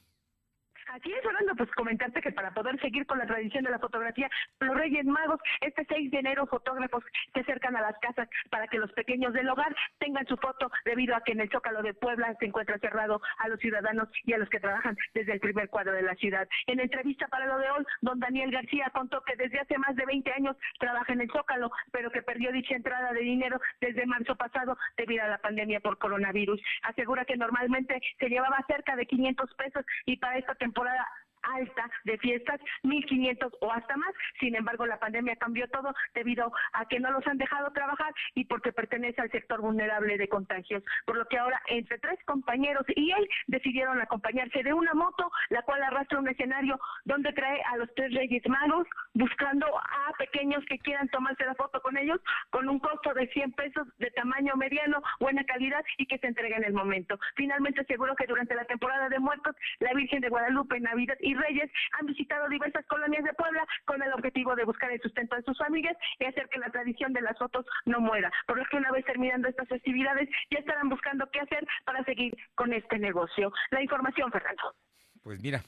Así 0.91 1.09
es, 1.09 1.23
Fernando, 1.23 1.55
pues 1.55 1.71
comentarte 1.71 2.21
que 2.21 2.33
para 2.33 2.53
poder 2.53 2.77
seguir 2.81 3.05
con 3.05 3.17
la 3.17 3.25
tradición 3.25 3.63
de 3.63 3.71
la 3.71 3.79
fotografía, 3.79 4.29
los 4.59 4.75
Reyes 4.75 5.05
Magos, 5.05 5.39
este 5.61 5.85
6 5.87 6.11
de 6.11 6.19
enero 6.19 6.45
fotógrafos 6.47 7.01
se 7.33 7.39
acercan 7.39 7.77
a 7.77 7.81
las 7.81 7.97
casas 7.99 8.27
para 8.49 8.67
que 8.67 8.77
los 8.77 8.91
pequeños 8.91 9.31
del 9.31 9.47
hogar 9.47 9.73
tengan 9.99 10.27
su 10.27 10.35
foto 10.35 10.69
debido 10.83 11.15
a 11.15 11.21
que 11.21 11.31
en 11.31 11.39
el 11.39 11.49
Zócalo 11.49 11.81
de 11.81 11.93
Puebla 11.93 12.35
se 12.39 12.45
encuentra 12.47 12.77
cerrado 12.79 13.21
a 13.37 13.47
los 13.47 13.57
ciudadanos 13.61 14.09
y 14.25 14.33
a 14.33 14.37
los 14.37 14.49
que 14.49 14.59
trabajan 14.59 14.97
desde 15.13 15.31
el 15.31 15.39
primer 15.39 15.69
cuadro 15.69 15.93
de 15.93 16.01
la 16.01 16.15
ciudad. 16.15 16.45
En 16.67 16.81
entrevista 16.81 17.25
para 17.29 17.45
lo 17.45 17.57
de 17.57 17.69
hoy, 17.69 17.85
don 18.01 18.19
Daniel 18.19 18.51
García 18.51 18.91
contó 18.93 19.21
que 19.21 19.37
desde 19.37 19.61
hace 19.61 19.77
más 19.77 19.95
de 19.95 20.05
20 20.05 20.29
años 20.33 20.57
trabaja 20.77 21.13
en 21.13 21.21
el 21.21 21.31
Zócalo, 21.31 21.71
pero 21.93 22.11
que 22.11 22.21
perdió 22.21 22.51
dicha 22.51 22.75
entrada 22.75 23.13
de 23.13 23.21
dinero 23.21 23.61
desde 23.79 24.05
marzo 24.05 24.35
pasado 24.35 24.77
debido 24.97 25.23
a 25.23 25.29
la 25.29 25.37
pandemia 25.37 25.79
por 25.79 25.97
coronavirus. 25.99 26.61
Asegura 26.83 27.23
que 27.23 27.37
normalmente 27.37 28.01
se 28.19 28.27
llevaba 28.27 28.57
cerca 28.67 28.97
de 28.97 29.05
500 29.05 29.53
pesos 29.53 29.85
y 30.05 30.17
para 30.17 30.37
esta 30.37 30.53
temporada 30.55 30.80
temporada 30.81 31.20
alta 31.43 31.89
de 32.03 32.17
fiestas, 32.17 32.59
1.500 32.83 33.51
o 33.61 33.71
hasta 33.71 33.97
más. 33.97 34.13
Sin 34.39 34.55
embargo, 34.55 34.85
la 34.85 34.99
pandemia 34.99 35.35
cambió 35.35 35.67
todo 35.69 35.93
debido 36.13 36.51
a 36.73 36.85
que 36.85 36.99
no 36.99 37.11
los 37.11 37.25
han 37.27 37.37
dejado 37.37 37.71
trabajar 37.71 38.13
y 38.35 38.45
porque 38.45 38.71
pertenece 38.71 39.21
al 39.21 39.31
sector 39.31 39.61
vulnerable 39.61 40.17
de 40.17 40.27
contagios. 40.27 40.83
Por 41.05 41.17
lo 41.17 41.25
que 41.25 41.37
ahora, 41.37 41.61
entre 41.67 41.99
tres 41.99 42.19
compañeros 42.25 42.85
y 42.95 43.11
él, 43.11 43.27
decidieron 43.47 44.01
acompañarse 44.01 44.63
de 44.63 44.73
una 44.73 44.93
moto, 44.93 45.31
la 45.49 45.61
cual 45.63 45.83
arrastra 45.83 46.19
un 46.19 46.27
escenario 46.27 46.79
donde 47.05 47.33
trae 47.33 47.61
a 47.71 47.77
los 47.77 47.93
tres 47.95 48.13
Reyes 48.13 48.43
Magos, 48.47 48.87
buscando 49.13 49.65
a 49.77 50.13
pequeños 50.17 50.63
que 50.65 50.79
quieran 50.79 51.07
tomarse 51.09 51.45
la 51.45 51.55
foto 51.55 51.81
con 51.81 51.97
ellos, 51.97 52.19
con 52.49 52.67
un 52.69 52.79
costo 52.79 53.13
de 53.13 53.27
100 53.27 53.53
pesos 53.53 53.87
de 53.97 54.11
tamaño 54.11 54.55
mediano, 54.55 55.01
buena 55.19 55.43
calidad 55.43 55.83
y 55.97 56.05
que 56.05 56.17
se 56.17 56.27
entrega 56.27 56.57
en 56.57 56.65
el 56.65 56.73
momento. 56.73 57.19
Finalmente, 57.35 57.81
aseguró 57.81 58.15
que 58.15 58.27
durante 58.27 58.55
la 58.55 58.65
temporada 58.65 59.09
de 59.09 59.19
muertos, 59.19 59.55
la 59.79 59.93
Virgen 59.93 60.21
de 60.21 60.29
Guadalupe, 60.29 60.79
Navidad 60.79 61.17
y 61.19 61.30
Reyes 61.33 61.71
han 61.99 62.05
visitado 62.05 62.47
diversas 62.49 62.85
colonias 62.87 63.23
de 63.23 63.33
Puebla 63.33 63.65
con 63.85 64.01
el 64.01 64.13
objetivo 64.13 64.55
de 64.55 64.65
buscar 64.65 64.91
el 64.91 65.01
sustento 65.01 65.35
de 65.35 65.43
sus 65.43 65.57
familias 65.57 65.97
y 66.19 66.25
hacer 66.25 66.47
que 66.49 66.59
la 66.59 66.69
tradición 66.69 67.13
de 67.13 67.21
las 67.21 67.37
fotos 67.37 67.65
no 67.85 67.99
muera. 67.99 68.31
Por 68.47 68.57
lo 68.57 68.65
que 68.65 68.77
una 68.77 68.91
vez 68.91 69.05
terminando 69.05 69.47
estas 69.47 69.67
festividades 69.67 70.29
ya 70.49 70.59
estarán 70.59 70.89
buscando 70.89 71.29
qué 71.31 71.39
hacer 71.39 71.65
para 71.85 72.03
seguir 72.03 72.35
con 72.55 72.73
este 72.73 72.99
negocio. 72.99 73.51
La 73.71 73.81
información, 73.81 74.31
Fernando. 74.31 74.75
Pues 75.21 75.41
mira, 75.41 75.61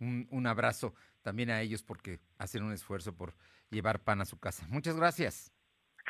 un, 0.00 0.26
un 0.30 0.46
abrazo 0.46 0.94
también 1.22 1.50
a 1.50 1.60
ellos 1.60 1.82
porque 1.82 2.20
hacen 2.38 2.62
un 2.62 2.72
esfuerzo 2.72 3.14
por 3.16 3.34
llevar 3.70 4.00
pan 4.00 4.20
a 4.20 4.24
su 4.24 4.38
casa. 4.38 4.66
Muchas 4.68 4.96
gracias. 4.96 5.52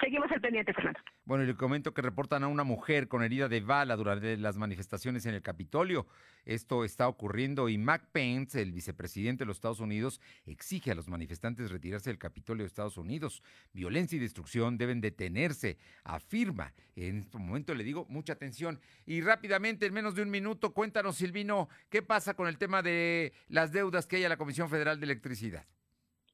Seguimos 0.01 0.31
al 0.31 0.41
pendiente, 0.41 0.73
Fernando. 0.73 1.01
Bueno, 1.25 1.45
y 1.45 1.47
le 1.47 1.57
comento 1.57 1.93
que 1.93 2.03
reportan 2.03 2.45
a 2.45 2.49
una 2.49 2.65
mujer 2.65 3.09
con 3.09 3.23
herida 3.23 3.49
de 3.49 3.61
bala 3.61 3.97
durante 3.97 4.37
las 4.37 4.57
manifestaciones 4.57 5.27
en 5.27 5.35
el 5.35 5.43
Capitolio. 5.43 6.07
Esto 6.45 6.85
está 6.85 7.09
ocurriendo 7.09 7.69
y 7.69 7.79
Mac 7.79 8.09
Pence, 8.13 8.63
el 8.63 8.73
vicepresidente 8.73 9.45
de 9.45 9.47
los 9.47 9.59
Estados 9.59 9.81
Unidos, 9.81 10.21
exige 10.47 10.93
a 10.93 10.95
los 10.95 11.09
manifestantes 11.09 11.71
retirarse 11.71 12.11
del 12.11 12.19
Capitolio 12.19 12.63
de 12.63 12.69
Estados 12.69 12.97
Unidos. 12.97 13.43
Violencia 13.73 14.17
y 14.17 14.21
destrucción 14.21 14.79
deben 14.79 15.01
detenerse, 15.01 15.79
afirma. 16.05 16.73
En 16.97 17.19
este 17.19 17.39
momento 17.39 17.75
le 17.75 17.85
digo 17.85 18.07
mucha 18.09 18.33
atención. 18.33 18.81
Y 19.05 19.21
rápidamente, 19.21 19.87
en 19.87 19.95
menos 19.95 20.15
de 20.15 20.23
un 20.23 20.31
minuto, 20.31 20.73
cuéntanos, 20.73 21.17
Silvino, 21.17 21.69
¿qué 21.91 22.03
pasa 22.03 22.35
con 22.35 22.49
el 22.49 22.59
tema 22.59 22.83
de 22.83 23.33
las 23.49 23.73
deudas 23.73 24.07
que 24.07 24.17
hay 24.17 24.25
a 24.25 24.29
la 24.29 24.37
Comisión 24.37 24.71
Federal 24.71 25.01
de 25.01 25.05
Electricidad? 25.05 25.67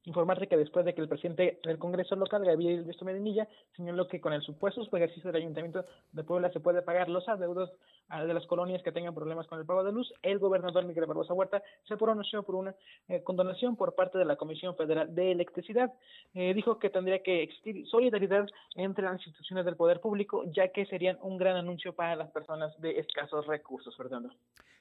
Informarse 0.04 0.46
que 0.46 0.56
después 0.56 0.84
de 0.84 0.94
que 0.94 1.00
el 1.00 1.08
presidente 1.08 1.60
del 1.64 1.78
Congreso 1.78 2.14
local, 2.14 2.44
Gabriel 2.44 2.80
Ernesto 2.80 3.06
Medinilla, 3.06 3.48
señaló 3.74 4.06
que 4.06 4.20
con 4.20 4.34
el 4.34 4.42
supuesto 4.42 4.82
ejercicio 4.96 5.32
del 5.32 5.42
Ayuntamiento 5.42 5.84
de 6.12 6.24
Puebla 6.24 6.52
se 6.52 6.60
puede 6.60 6.82
pagar 6.82 7.08
los 7.08 7.26
adeudos 7.28 7.70
de 8.10 8.34
las 8.34 8.46
colonias 8.46 8.82
que 8.82 8.92
tengan 8.92 9.14
problemas 9.14 9.46
con 9.46 9.58
el 9.58 9.64
pago 9.64 9.82
de 9.82 9.92
luz, 9.92 10.12
el 10.22 10.38
gobernador 10.38 10.84
Miguel 10.84 11.06
Barbosa 11.06 11.32
Huerta 11.32 11.62
se 11.88 11.96
pronunció 11.96 12.42
por 12.42 12.54
una 12.56 12.74
eh, 13.08 13.22
condonación 13.22 13.76
por 13.76 13.94
parte 13.94 14.18
de 14.18 14.26
la 14.26 14.36
Comisión 14.36 14.76
Federal 14.76 15.14
de 15.14 15.32
Electricidad. 15.32 15.92
Eh, 16.34 16.52
dijo 16.54 16.78
que 16.78 16.90
tendría 16.90 17.22
que 17.22 17.42
existir 17.42 17.86
solidaridad 17.88 18.46
entre 18.74 19.04
las 19.04 19.14
instituciones 19.14 19.64
del 19.64 19.76
poder 19.76 20.00
público, 20.00 20.44
ya 20.52 20.68
que 20.68 20.86
serían 20.86 21.18
un 21.22 21.38
gran 21.38 21.56
anuncio 21.56 21.94
para 21.94 22.14
las 22.14 22.30
personas 22.30 22.78
de 22.80 22.98
escasos 22.98 23.46
recursos, 23.46 23.96
Fernando. 23.96 24.34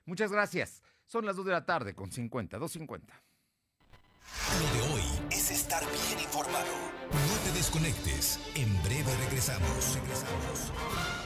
Muchas 0.06 0.32
gracias. 0.32 0.84
Son 1.06 1.26
las 1.26 1.38
2 1.38 1.46
de 1.46 1.52
la 1.52 1.66
tarde 1.66 1.96
con 1.96 2.12
50, 2.12 2.60
2.50. 2.60 3.33
Lo 4.60 4.78
de 4.78 4.94
hoy 4.94 5.04
es 5.32 5.52
estar 5.52 5.84
bien 5.84 6.20
informado. 6.24 6.74
No 7.12 7.44
te 7.44 7.58
desconectes. 7.58 8.40
En 8.56 8.82
breve 8.84 9.16
regresamos. 9.26 9.96
Regresamos. 9.96 11.23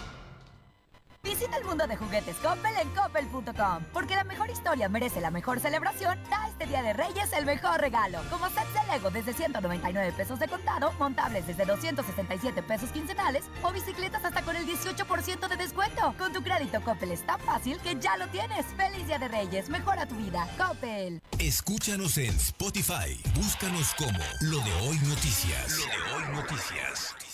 Visita 1.27 1.57
el 1.57 1.65
mundo 1.65 1.85
de 1.85 1.97
juguetes 1.97 2.37
Coppel 2.37 2.73
en 2.81 2.89
coppel.com, 2.91 3.83
porque 3.91 4.15
la 4.15 4.23
mejor 4.23 4.49
historia 4.49 4.87
merece 4.87 5.19
la 5.19 5.29
mejor 5.29 5.59
celebración. 5.59 6.17
Da 6.29 6.47
este 6.47 6.67
Día 6.67 6.81
de 6.81 6.93
Reyes 6.93 7.33
el 7.33 7.45
mejor 7.45 7.81
regalo, 7.81 8.21
como 8.29 8.47
sets 8.47 8.73
de 8.73 8.93
Lego 8.93 9.09
desde 9.09 9.33
199 9.33 10.13
pesos 10.13 10.39
de 10.39 10.47
contado, 10.47 10.93
montables 10.93 11.45
desde 11.45 11.65
267 11.65 12.63
pesos 12.63 12.91
quincenales 12.91 13.43
o 13.61 13.73
bicicletas 13.73 14.23
hasta 14.23 14.41
con 14.41 14.55
el 14.55 14.65
18% 14.65 15.49
de 15.49 15.57
descuento. 15.57 16.15
Con 16.17 16.31
tu 16.31 16.41
crédito 16.41 16.81
Coppel 16.81 17.11
es 17.11 17.25
tan 17.25 17.41
fácil 17.41 17.77
que 17.79 17.97
ya 17.99 18.15
lo 18.15 18.29
tienes. 18.29 18.65
Feliz 18.77 19.05
Día 19.05 19.19
de 19.19 19.27
Reyes, 19.27 19.69
mejora 19.69 20.05
tu 20.05 20.15
vida. 20.15 20.47
Coppel. 20.57 21.21
Escúchanos 21.39 22.17
en 22.19 22.33
Spotify. 22.35 23.21
Búscanos 23.35 23.93
como 23.95 24.19
Lo 24.39 24.59
de 24.59 24.73
Hoy 24.87 24.97
Noticias. 24.99 25.77
Lo 25.77 25.85
de 25.87 26.13
Hoy 26.13 26.35
Noticias. 26.35 27.26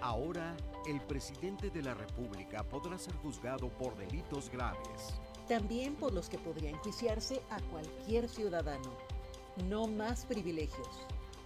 Ahora, 0.00 0.56
el 0.86 1.02
presidente 1.02 1.68
de 1.68 1.82
la 1.82 1.92
República 1.92 2.62
podrá 2.62 2.96
ser 2.98 3.12
juzgado 3.16 3.68
por 3.68 3.94
delitos 3.98 4.48
graves. 4.50 5.20
También 5.48 5.96
por 5.96 6.14
los 6.14 6.30
que 6.30 6.38
podría 6.38 6.70
enjuiciarse 6.70 7.42
a 7.50 7.60
cualquier 7.60 8.26
ciudadano. 8.28 8.96
No 9.68 9.86
más 9.86 10.24
privilegios. 10.24 10.88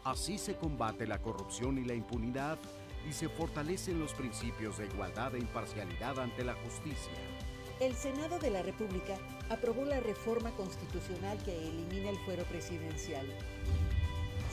Así 0.05 0.36
se 0.36 0.57
combate 0.57 1.07
la 1.07 1.18
corrupción 1.18 1.78
y 1.78 1.84
la 1.84 1.94
impunidad 1.94 2.59
y 3.09 3.12
se 3.12 3.28
fortalecen 3.28 4.00
los 4.00 4.14
principios 4.14 4.78
de 4.78 4.86
igualdad 4.86 5.34
e 5.34 5.38
imparcialidad 5.38 6.18
ante 6.18 6.44
la 6.44 6.55
justicia. 6.55 7.12
El 7.78 7.94
Senado 7.94 8.38
de 8.38 8.50
la 8.50 8.62
República 8.62 9.16
aprobó 9.48 9.84
la 9.84 10.00
reforma 10.00 10.50
constitucional 10.53 11.38
que 11.44 11.57
elimina 11.57 12.11
el 12.11 12.18
fuero 12.18 12.44
presidencial. 12.44 13.26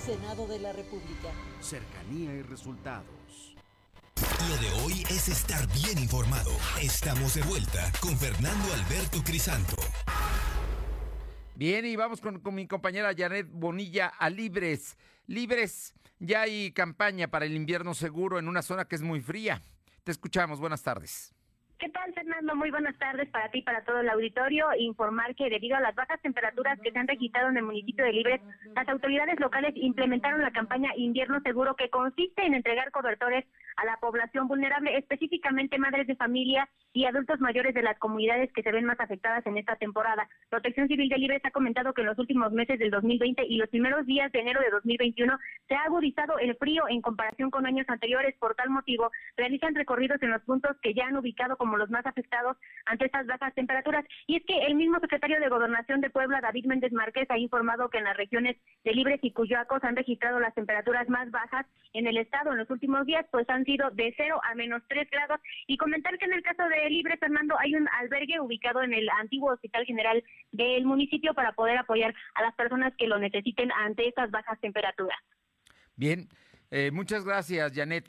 Senado 0.03 0.47
de 0.47 0.59
la 0.59 0.71
República. 0.71 1.29
Cercanía 1.61 2.33
y 2.33 2.41
resultados. 2.43 3.55
Lo 4.47 4.57
de 4.57 4.83
hoy 4.83 5.03
es 5.09 5.29
estar 5.29 5.67
bien 5.73 5.97
informado. 5.97 6.51
Estamos 6.81 7.33
de 7.35 7.41
vuelta 7.43 7.91
con 7.99 8.17
Fernando 8.17 8.73
Alberto 8.73 9.23
Crisanto. 9.23 9.75
Bien, 11.59 11.85
y 11.85 11.97
vamos 11.97 12.21
con, 12.21 12.41
mi 12.55 12.67
compañera 12.67 13.11
Janet 13.13 13.47
Bonilla 13.51 14.07
a 14.17 14.29
Libres. 14.29 14.97
Libres, 15.27 15.93
ya 16.17 16.43
hay 16.43 16.71
campaña 16.71 17.27
para 17.27 17.43
el 17.43 17.53
invierno 17.53 17.93
seguro 17.93 18.39
en 18.39 18.47
una 18.47 18.61
zona 18.61 18.85
que 18.85 18.95
es 18.95 19.01
muy 19.01 19.19
fría. 19.19 19.59
Te 20.05 20.11
escuchamos, 20.11 20.61
buenas 20.61 20.83
tardes. 20.83 21.35
¿Qué 21.77 21.89
tal, 21.89 22.13
Fernando? 22.13 22.55
Muy 22.55 22.71
buenas 22.71 22.97
tardes 22.97 23.27
para 23.29 23.51
ti 23.51 23.59
y 23.59 23.61
para 23.63 23.83
todo 23.83 23.99
el 23.99 24.09
auditorio. 24.09 24.67
Informar 24.77 25.35
que 25.35 25.49
debido 25.49 25.75
a 25.75 25.81
las 25.81 25.95
bajas 25.95 26.21
temperaturas 26.21 26.79
que 26.81 26.93
se 26.93 26.97
han 26.97 27.09
registrado 27.09 27.49
en 27.49 27.57
el 27.57 27.63
municipio 27.63 28.05
de 28.05 28.13
Libres, 28.13 28.41
las 28.73 28.87
autoridades 28.87 29.37
locales 29.41 29.73
implementaron 29.75 30.41
la 30.41 30.51
campaña 30.51 30.91
Invierno 30.95 31.41
Seguro 31.41 31.75
que 31.75 31.89
consiste 31.89 32.45
en 32.45 32.53
entregar 32.53 32.89
cobertores 32.91 33.43
a 33.79 33.85
la 33.85 33.97
población 33.97 34.47
vulnerable, 34.47 34.97
específicamente 34.97 35.77
madres 35.77 36.05
de 36.05 36.15
familia 36.15 36.67
y 36.91 37.05
adultos 37.05 37.39
mayores 37.39 37.73
de 37.73 37.81
las 37.81 37.97
comunidades 37.97 38.51
que 38.51 38.61
se 38.61 38.71
ven 38.71 38.83
más 38.85 38.99
afectadas 38.99 39.45
en 39.45 39.57
esta 39.57 39.75
temporada. 39.77 40.27
Protección 40.49 40.87
Civil 40.87 41.07
de 41.07 41.17
Libres 41.17 41.41
ha 41.45 41.51
comentado 41.51 41.93
que 41.93 42.01
en 42.01 42.07
los 42.07 42.19
últimos 42.19 42.51
meses 42.51 42.77
del 42.77 42.91
2020 42.91 43.45
y 43.47 43.57
los 43.57 43.69
primeros 43.69 44.05
días 44.05 44.31
de 44.33 44.39
enero 44.39 44.59
de 44.59 44.69
2021 44.71 45.37
se 45.67 45.75
ha 45.75 45.83
agudizado 45.83 46.39
el 46.39 46.55
frío 46.57 46.83
en 46.89 47.01
comparación 47.01 47.51
con 47.51 47.65
años 47.65 47.85
anteriores. 47.87 48.35
Por 48.37 48.55
tal 48.55 48.69
motivo, 48.69 49.11
realizan 49.37 49.75
recorridos 49.75 50.21
en 50.23 50.31
los 50.31 50.41
puntos 50.41 50.75
que 50.81 50.93
ya 50.93 51.07
han 51.07 51.15
ubicado 51.15 51.55
como 51.55 51.77
los 51.77 51.89
más 51.89 52.05
afectados 52.05 52.57
ante 52.85 53.05
estas 53.05 53.27
bajas 53.27 53.53
temperaturas. 53.53 54.05
Y 54.27 54.37
es 54.37 54.45
que 54.45 54.65
el 54.65 54.75
mismo 54.75 54.99
secretario 54.99 55.39
de 55.39 55.47
Gobernación 55.47 56.01
de 56.01 56.09
Puebla, 56.09 56.41
David 56.41 56.65
Méndez 56.65 56.91
Márquez, 56.91 57.29
ha 57.29 57.37
informado 57.37 57.89
que 57.89 57.99
en 57.99 58.03
las 58.03 58.17
regiones 58.17 58.57
de 58.83 58.93
Libres 58.93 59.19
y 59.21 59.31
Cuyoacos 59.31 59.83
han 59.83 59.95
registrado 59.95 60.39
las 60.39 60.53
temperaturas 60.53 61.07
más 61.07 61.31
bajas 61.31 61.65
en 61.93 62.07
el 62.07 62.17
estado 62.17 62.51
en 62.51 62.57
los 62.57 62.69
últimos 62.69 63.05
días, 63.05 63.25
pues 63.31 63.49
han 63.49 63.63
de 63.77 64.13
0 64.17 64.41
a 64.43 64.55
menos 64.55 64.81
3 64.87 65.09
grados. 65.09 65.39
Y 65.67 65.77
comentar 65.77 66.17
que 66.17 66.25
en 66.25 66.33
el 66.33 66.43
caso 66.43 66.63
de 66.67 66.89
Libres, 66.89 67.19
Fernando, 67.19 67.55
hay 67.59 67.75
un 67.75 67.87
albergue 67.99 68.39
ubicado 68.39 68.81
en 68.81 68.93
el 68.93 69.07
antiguo 69.19 69.53
Hospital 69.53 69.85
General 69.85 70.23
del 70.51 70.85
municipio 70.85 71.33
para 71.33 71.53
poder 71.53 71.77
apoyar 71.77 72.13
a 72.35 72.41
las 72.41 72.55
personas 72.55 72.93
que 72.97 73.07
lo 73.07 73.19
necesiten 73.19 73.71
ante 73.71 74.07
estas 74.07 74.31
bajas 74.31 74.59
temperaturas. 74.59 75.17
Bien, 75.95 76.27
eh, 76.71 76.91
muchas 76.91 77.25
gracias, 77.25 77.73
Janet. 77.73 78.05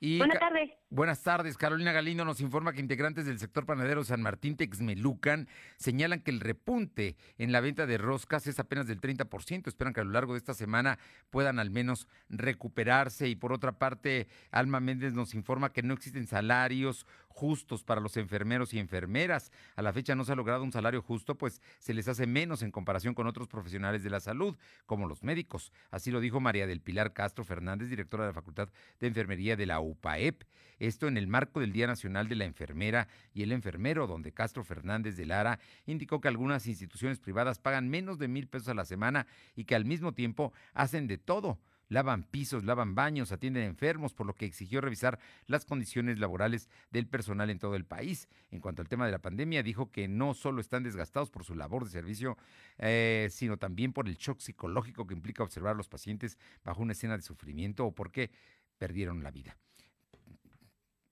Y 0.00 0.18
Buenas 0.18 0.38
tardes. 0.38 0.70
Buenas 0.94 1.24
tardes. 1.24 1.56
Carolina 1.56 1.90
Galindo 1.90 2.24
nos 2.24 2.40
informa 2.40 2.72
que 2.72 2.78
integrantes 2.78 3.26
del 3.26 3.40
sector 3.40 3.66
panadero 3.66 4.04
San 4.04 4.22
Martín 4.22 4.56
Texmelucan 4.56 5.48
señalan 5.76 6.20
que 6.20 6.30
el 6.30 6.38
repunte 6.38 7.16
en 7.36 7.50
la 7.50 7.60
venta 7.60 7.84
de 7.86 7.98
roscas 7.98 8.46
es 8.46 8.60
apenas 8.60 8.86
del 8.86 9.00
30%. 9.00 9.66
Esperan 9.66 9.92
que 9.92 10.02
a 10.02 10.04
lo 10.04 10.12
largo 10.12 10.34
de 10.34 10.38
esta 10.38 10.54
semana 10.54 11.00
puedan 11.30 11.58
al 11.58 11.70
menos 11.70 12.06
recuperarse. 12.28 13.26
Y 13.26 13.34
por 13.34 13.52
otra 13.52 13.72
parte, 13.72 14.28
Alma 14.52 14.78
Méndez 14.78 15.14
nos 15.14 15.34
informa 15.34 15.72
que 15.72 15.82
no 15.82 15.94
existen 15.94 16.28
salarios 16.28 17.06
justos 17.26 17.82
para 17.82 18.00
los 18.00 18.16
enfermeros 18.16 18.72
y 18.72 18.78
enfermeras. 18.78 19.50
A 19.74 19.82
la 19.82 19.92
fecha 19.92 20.14
no 20.14 20.24
se 20.24 20.30
ha 20.30 20.36
logrado 20.36 20.62
un 20.62 20.70
salario 20.70 21.02
justo, 21.02 21.36
pues 21.36 21.60
se 21.80 21.92
les 21.92 22.06
hace 22.06 22.28
menos 22.28 22.62
en 22.62 22.70
comparación 22.70 23.14
con 23.14 23.26
otros 23.26 23.48
profesionales 23.48 24.04
de 24.04 24.10
la 24.10 24.20
salud, 24.20 24.56
como 24.86 25.08
los 25.08 25.24
médicos. 25.24 25.72
Así 25.90 26.12
lo 26.12 26.20
dijo 26.20 26.38
María 26.38 26.68
del 26.68 26.80
Pilar 26.80 27.12
Castro 27.12 27.44
Fernández, 27.44 27.90
directora 27.90 28.22
de 28.22 28.30
la 28.30 28.34
Facultad 28.34 28.68
de 29.00 29.08
Enfermería 29.08 29.56
de 29.56 29.66
la 29.66 29.80
UPAEP. 29.80 30.44
Esto 30.86 31.08
en 31.08 31.16
el 31.16 31.26
marco 31.26 31.60
del 31.60 31.72
Día 31.72 31.86
Nacional 31.86 32.28
de 32.28 32.34
la 32.34 32.44
Enfermera 32.44 33.08
y 33.32 33.42
el 33.42 33.52
Enfermero, 33.52 34.06
donde 34.06 34.32
Castro 34.32 34.64
Fernández 34.64 35.16
de 35.16 35.24
Lara 35.24 35.58
indicó 35.86 36.20
que 36.20 36.28
algunas 36.28 36.66
instituciones 36.66 37.20
privadas 37.20 37.58
pagan 37.58 37.88
menos 37.88 38.18
de 38.18 38.28
mil 38.28 38.48
pesos 38.48 38.68
a 38.68 38.74
la 38.74 38.84
semana 38.84 39.26
y 39.56 39.64
que 39.64 39.76
al 39.76 39.86
mismo 39.86 40.12
tiempo 40.12 40.52
hacen 40.74 41.06
de 41.06 41.16
todo 41.16 41.58
lavan 41.88 42.24
pisos, 42.24 42.64
lavan 42.64 42.94
baños, 42.94 43.32
atienden 43.32 43.64
enfermos, 43.64 44.12
por 44.14 44.26
lo 44.26 44.34
que 44.34 44.46
exigió 44.46 44.80
revisar 44.80 45.18
las 45.46 45.64
condiciones 45.64 46.18
laborales 46.18 46.68
del 46.90 47.06
personal 47.06 47.50
en 47.50 47.58
todo 47.58 47.76
el 47.76 47.84
país. 47.84 48.28
En 48.50 48.60
cuanto 48.60 48.82
al 48.82 48.88
tema 48.88 49.06
de 49.06 49.12
la 49.12 49.20
pandemia, 49.20 49.62
dijo 49.62 49.90
que 49.90 50.08
no 50.08 50.34
solo 50.34 50.60
están 50.60 50.82
desgastados 50.82 51.30
por 51.30 51.44
su 51.44 51.54
labor 51.54 51.84
de 51.84 51.90
servicio, 51.90 52.36
eh, 52.78 53.28
sino 53.30 53.58
también 53.58 53.92
por 53.92 54.08
el 54.08 54.16
shock 54.16 54.40
psicológico 54.40 55.06
que 55.06 55.14
implica 55.14 55.42
observar 55.42 55.74
a 55.74 55.76
los 55.76 55.88
pacientes 55.88 56.36
bajo 56.64 56.82
una 56.82 56.92
escena 56.92 57.16
de 57.16 57.22
sufrimiento 57.22 57.86
o 57.86 57.94
porque 57.94 58.30
perdieron 58.78 59.22
la 59.22 59.30
vida. 59.30 59.56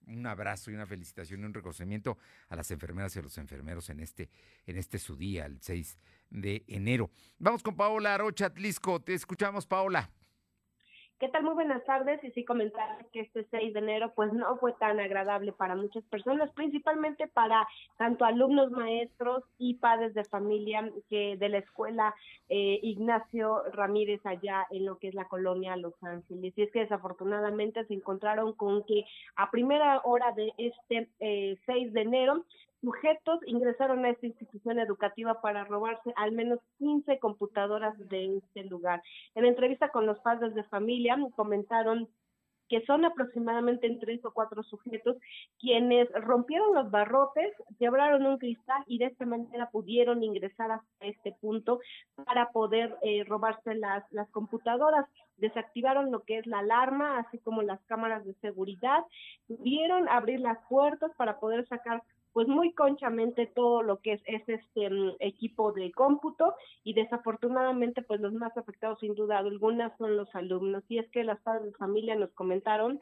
Un 0.07 0.25
abrazo 0.25 0.71
y 0.71 0.75
una 0.75 0.85
felicitación 0.85 1.41
y 1.41 1.45
un 1.45 1.53
reconocimiento 1.53 2.17
a 2.49 2.55
las 2.55 2.69
enfermeras 2.71 3.15
y 3.15 3.19
a 3.19 3.21
los 3.21 3.37
enfermeros 3.37 3.89
en 3.89 3.99
este, 3.99 4.29
en 4.65 4.77
este 4.77 4.99
su 4.99 5.15
día, 5.15 5.45
el 5.45 5.61
6 5.61 5.97
de 6.29 6.63
enero. 6.67 7.11
Vamos 7.37 7.63
con 7.63 7.75
Paola 7.75 8.13
Arocha 8.13 8.47
Atlisco. 8.47 9.01
Te 9.01 9.13
escuchamos, 9.13 9.65
Paola. 9.65 10.09
¿Qué 11.23 11.29
tal? 11.29 11.43
Muy 11.43 11.53
buenas 11.53 11.85
tardes. 11.85 12.21
Y 12.21 12.31
sí 12.31 12.43
comentar 12.43 13.05
que 13.13 13.21
este 13.21 13.47
6 13.49 13.71
de 13.71 13.79
enero 13.79 14.11
pues 14.13 14.33
no 14.33 14.57
fue 14.57 14.73
tan 14.73 14.99
agradable 14.99 15.53
para 15.53 15.73
muchas 15.73 16.03
personas, 16.03 16.51
principalmente 16.51 17.29
para 17.29 17.65
tanto 17.95 18.25
alumnos, 18.25 18.71
maestros 18.71 19.41
y 19.57 19.75
padres 19.75 20.13
de 20.15 20.25
familia 20.25 20.91
que 21.09 21.37
de 21.37 21.47
la 21.47 21.59
escuela 21.59 22.13
eh, 22.49 22.77
Ignacio 22.83 23.63
Ramírez 23.71 24.19
allá 24.25 24.67
en 24.69 24.85
lo 24.85 24.97
que 24.97 25.07
es 25.07 25.15
la 25.15 25.29
colonia 25.29 25.77
Los 25.77 25.93
Ángeles. 26.03 26.51
Y 26.57 26.63
es 26.63 26.71
que 26.73 26.81
desafortunadamente 26.81 27.85
se 27.85 27.93
encontraron 27.93 28.51
con 28.51 28.83
que 28.83 29.05
a 29.37 29.49
primera 29.49 30.01
hora 30.03 30.33
de 30.33 30.51
este 30.57 31.07
eh, 31.21 31.57
6 31.65 31.93
de 31.93 32.01
enero 32.01 32.43
sujetos 32.83 33.39
ingresaron 33.47 34.03
a 34.03 34.09
esta 34.09 34.27
institución 34.27 34.77
educativa 34.77 35.39
para 35.41 35.63
robarse 35.63 36.13
al 36.17 36.33
menos 36.33 36.59
15 36.79 37.17
computadoras 37.19 37.97
de 38.09 38.37
este 38.37 38.65
lugar. 38.65 39.01
En 39.35 39.45
entrevista 39.45 39.89
con 39.89 40.05
los 40.05 40.19
padres 40.19 40.53
de 40.53 40.63
familia 40.65 41.17
comentaron 41.35 42.09
que 42.69 42.85
son 42.85 43.05
aproximadamente 43.05 43.87
en 43.87 43.99
tres 43.99 44.23
o 44.25 44.31
cuatro 44.31 44.63
sujetos 44.63 45.17
quienes 45.59 46.09
rompieron 46.13 46.73
los 46.73 46.89
barrotes, 46.89 47.53
quebraron 47.77 48.25
un 48.25 48.37
cristal 48.37 48.83
y 48.87 48.97
de 48.97 49.05
esta 49.05 49.25
manera 49.25 49.69
pudieron 49.69 50.23
ingresar 50.23 50.71
hasta 50.71 51.05
este 51.05 51.33
punto 51.39 51.79
para 52.25 52.51
poder 52.51 52.97
eh, 53.03 53.23
robarse 53.25 53.75
las, 53.75 54.03
las 54.11 54.29
computadoras. 54.31 55.05
Desactivaron 55.37 56.11
lo 56.11 56.23
que 56.23 56.39
es 56.39 56.47
la 56.47 56.59
alarma, 56.59 57.19
así 57.19 57.37
como 57.39 57.61
las 57.61 57.81
cámaras 57.85 58.25
de 58.25 58.33
seguridad, 58.35 59.03
pudieron 59.47 60.07
abrir 60.09 60.39
las 60.39 60.57
puertas 60.67 61.11
para 61.17 61.39
poder 61.39 61.67
sacar 61.67 62.01
pues 62.33 62.47
muy 62.47 62.73
conchamente 62.73 63.45
todo 63.45 63.83
lo 63.83 64.01
que 64.01 64.13
es, 64.13 64.21
este 64.25 64.89
equipo 65.19 65.71
de 65.71 65.91
cómputo 65.91 66.55
y 66.83 66.93
desafortunadamente 66.93 68.01
pues 68.01 68.19
los 68.19 68.33
más 68.33 68.57
afectados 68.57 68.99
sin 68.99 69.13
duda 69.13 69.37
alguna 69.37 69.95
son 69.97 70.17
los 70.17 70.33
alumnos. 70.35 70.83
Y 70.89 70.97
es 70.97 71.09
que 71.11 71.23
las 71.23 71.39
padres 71.41 71.71
de 71.71 71.77
familia 71.77 72.15
nos 72.15 72.31
comentaron 72.33 72.99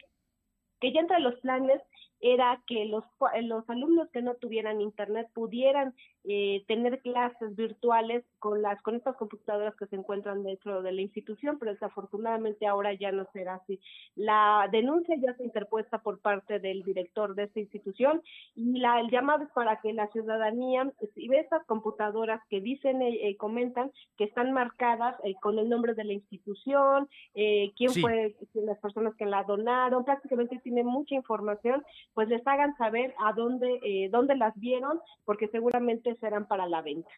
que 0.82 0.92
ya 0.92 1.00
entre 1.00 1.20
los 1.20 1.40
planes 1.40 1.82
era 2.22 2.62
que 2.68 2.86
los, 2.86 3.04
los 3.44 3.70
alumnos 3.70 4.10
que 4.12 4.22
no 4.22 4.36
tuvieran 4.36 4.82
internet 4.82 5.28
pudieran 5.34 5.94
eh, 6.24 6.64
tener 6.68 7.02
clases 7.02 7.56
virtuales 7.56 8.24
con 8.38 8.62
las 8.62 8.80
con 8.84 8.96
estas 8.96 9.16
computadoras 9.16 9.76
que 9.76 9.88
se 9.88 9.96
encuentran 9.96 10.44
dentro 10.44 10.84
de 10.84 10.92
la 10.92 11.02
institución, 11.02 11.58
pero 11.60 11.72
desafortunadamente 11.72 12.68
ahora 12.68 12.94
ya 12.94 13.12
no 13.12 13.26
será 13.34 13.56
así. 13.56 13.80
La 14.16 14.70
denuncia 14.72 15.16
ya 15.20 15.34
se 15.36 15.44
interpuesta 15.44 16.00
por 16.00 16.20
parte 16.20 16.60
del 16.60 16.84
director 16.84 17.34
de 17.34 17.44
esta 17.44 17.60
institución 17.60 18.22
y 18.56 18.80
la, 18.80 19.00
el 19.00 19.10
llamado 19.10 19.44
es 19.44 19.52
para 19.52 19.80
que 19.82 19.94
la 19.94 20.08
ciudadanía, 20.10 20.92
si 21.16 21.28
ve 21.28 21.40
estas 21.40 21.66
computadoras 21.66 22.42
que 22.50 22.62
dicen, 22.62 23.02
eh, 23.02 23.30
eh 23.30 23.38
comentan 23.38 23.92
que 24.18 24.26
están 24.26 24.52
marcadas 24.52 25.16
eh, 25.24 25.34
con 25.42 25.58
el 25.58 25.70
nombre 25.70 25.96
de 25.96 26.04
la 26.04 26.14
institución, 26.14 27.10
eh, 27.34 27.72
quién 27.76 27.92
fue 27.94 28.36
las 28.54 28.78
personas 28.80 29.16
que 29.16 29.26
la 29.26 29.44
donaron, 29.44 30.06
prácticamente 30.06 30.60
tiene 30.60 30.84
mucha 30.84 31.16
información 31.16 31.84
pues 32.14 32.28
les 32.30 32.46
hagan 32.46 32.76
saber 32.78 33.14
a 33.20 33.34
dónde, 33.34 33.80
eh, 33.84 34.10
dónde 34.10 34.36
las 34.36 34.54
vieron, 34.60 35.00
porque 35.26 35.48
seguramente 35.48 36.16
serán 36.16 36.48
para 36.48 36.68
la 36.68 36.82
venta. 36.82 37.10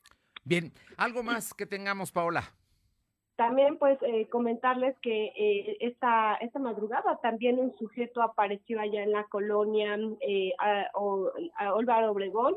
Bien, 0.44 0.72
algo 0.98 1.24
más 1.24 1.54
que 1.54 1.66
tengamos, 1.66 2.12
Paola. 2.12 2.44
También 3.36 3.78
pues 3.80 3.98
eh, 4.04 4.28
comentarles 4.30 4.96
que 5.02 5.26
eh, 5.36 5.78
esta, 5.80 6.36
esta 6.36 6.60
madrugada 6.60 7.20
también 7.22 7.58
un 7.58 7.76
sujeto 7.78 8.22
apareció 8.22 8.80
allá 8.80 9.02
en 9.02 9.12
la 9.12 9.24
colonia 9.24 9.98
eh, 10.22 10.52
a, 10.60 10.92
a 10.94 11.74
Obregón 12.12 12.54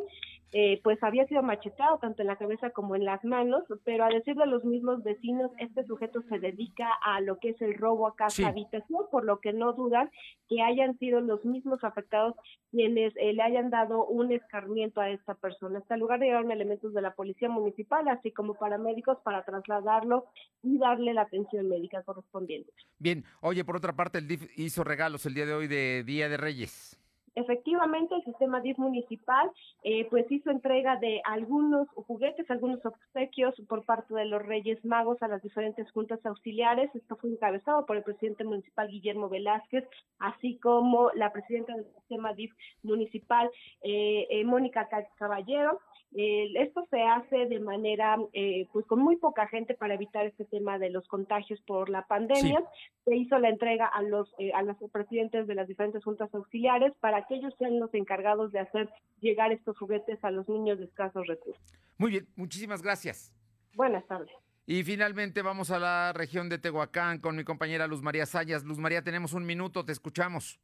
eh, 0.52 0.80
pues 0.82 1.02
había 1.02 1.26
sido 1.26 1.42
machetado 1.42 1.98
tanto 1.98 2.22
en 2.22 2.28
la 2.28 2.36
cabeza 2.36 2.70
como 2.70 2.94
en 2.94 3.04
las 3.04 3.24
manos, 3.24 3.64
pero 3.84 4.04
a 4.04 4.08
decir 4.08 4.36
de 4.36 4.46
los 4.46 4.64
mismos 4.64 5.02
vecinos, 5.02 5.50
este 5.58 5.84
sujeto 5.84 6.22
se 6.28 6.38
dedica 6.38 6.88
a 7.02 7.20
lo 7.20 7.38
que 7.38 7.50
es 7.50 7.60
el 7.60 7.74
robo 7.74 8.06
a 8.06 8.14
casa 8.14 8.48
habitación, 8.48 9.06
por 9.10 9.24
lo 9.24 9.40
que 9.40 9.52
no 9.52 9.72
dudan 9.72 10.10
que 10.48 10.62
hayan 10.62 10.96
sido 10.98 11.20
los 11.20 11.44
mismos 11.44 11.82
afectados 11.82 12.34
quienes 12.70 13.12
eh, 13.16 13.32
le 13.32 13.42
hayan 13.42 13.70
dado 13.70 14.06
un 14.06 14.32
escarmiento 14.32 15.00
a 15.00 15.10
esta 15.10 15.34
persona. 15.34 15.78
Hasta 15.78 15.94
el 15.94 16.00
lugar 16.00 16.20
llegaron 16.20 16.50
elementos 16.50 16.94
de 16.94 17.02
la 17.02 17.14
policía 17.14 17.48
municipal, 17.48 18.06
así 18.08 18.30
como 18.32 18.54
paramédicos, 18.54 19.18
para 19.24 19.44
trasladarlo 19.44 20.26
y 20.62 20.78
darle 20.78 21.14
la 21.14 21.22
atención 21.22 21.68
médica 21.68 22.02
correspondiente. 22.02 22.72
Bien, 22.98 23.24
oye, 23.40 23.64
por 23.64 23.76
otra 23.76 23.94
parte, 23.94 24.18
el 24.18 24.28
DIF 24.28 24.46
hizo 24.56 24.84
regalos 24.84 25.26
el 25.26 25.34
día 25.34 25.46
de 25.46 25.54
hoy 25.54 25.66
de 25.66 26.04
Día 26.04 26.28
de 26.28 26.36
Reyes 26.36 27.00
efectivamente 27.36 28.14
el 28.14 28.24
sistema 28.24 28.60
DIF 28.60 28.78
municipal 28.78 29.50
eh, 29.84 30.06
pues 30.10 30.30
hizo 30.32 30.50
entrega 30.50 30.96
de 30.96 31.20
algunos 31.24 31.86
juguetes, 31.90 32.50
algunos 32.50 32.84
obsequios 32.84 33.54
por 33.68 33.84
parte 33.84 34.14
de 34.14 34.24
los 34.24 34.44
Reyes 34.44 34.84
Magos 34.84 35.22
a 35.22 35.28
las 35.28 35.42
diferentes 35.42 35.90
juntas 35.92 36.18
auxiliares. 36.24 36.90
Esto 36.94 37.16
fue 37.16 37.30
encabezado 37.30 37.86
por 37.86 37.96
el 37.96 38.02
presidente 38.02 38.42
municipal 38.42 38.88
Guillermo 38.88 39.28
Velázquez, 39.28 39.84
así 40.18 40.58
como 40.58 41.10
la 41.14 41.32
presidenta 41.32 41.74
del 41.74 41.86
sistema 41.94 42.32
DIF 42.32 42.52
municipal, 42.82 43.50
eh, 43.82 44.26
eh, 44.30 44.44
Mónica 44.44 44.88
Caballero. 45.16 45.78
Eh, 46.18 46.50
esto 46.54 46.86
se 46.90 47.02
hace 47.02 47.44
de 47.44 47.60
manera, 47.60 48.16
eh, 48.32 48.66
pues 48.72 48.86
con 48.86 49.00
muy 49.00 49.16
poca 49.16 49.46
gente 49.48 49.74
para 49.74 49.94
evitar 49.94 50.24
este 50.24 50.46
tema 50.46 50.78
de 50.78 50.88
los 50.88 51.06
contagios 51.08 51.60
por 51.66 51.90
la 51.90 52.06
pandemia. 52.06 52.64
Se 53.04 53.14
hizo 53.14 53.38
la 53.38 53.50
entrega 53.50 53.84
a 53.84 54.00
los, 54.00 54.32
eh, 54.38 54.50
a 54.54 54.62
los 54.62 54.78
presidentes 54.90 55.46
de 55.46 55.54
las 55.54 55.68
diferentes 55.68 56.02
juntas 56.02 56.34
auxiliares 56.34 56.94
para 57.00 57.26
que 57.26 57.34
ellos 57.34 57.54
sean 57.58 57.78
los 57.78 57.92
encargados 57.92 58.50
de 58.50 58.60
hacer 58.60 58.88
llegar 59.20 59.52
estos 59.52 59.76
juguetes 59.76 60.18
a 60.24 60.30
los 60.30 60.48
niños 60.48 60.78
de 60.78 60.86
escasos 60.86 61.26
recursos. 61.26 61.62
Muy 61.98 62.12
bien, 62.12 62.26
muchísimas 62.34 62.80
gracias. 62.80 63.34
Buenas 63.74 64.06
tardes. 64.06 64.30
Y 64.64 64.84
finalmente 64.84 65.42
vamos 65.42 65.70
a 65.70 65.78
la 65.78 66.14
región 66.14 66.48
de 66.48 66.56
Tehuacán 66.56 67.20
con 67.20 67.36
mi 67.36 67.44
compañera 67.44 67.86
Luz 67.86 68.00
María 68.00 68.24
Sayas. 68.24 68.64
Luz 68.64 68.78
María, 68.78 69.02
tenemos 69.02 69.34
un 69.34 69.44
minuto, 69.44 69.84
te 69.84 69.92
escuchamos. 69.92 70.58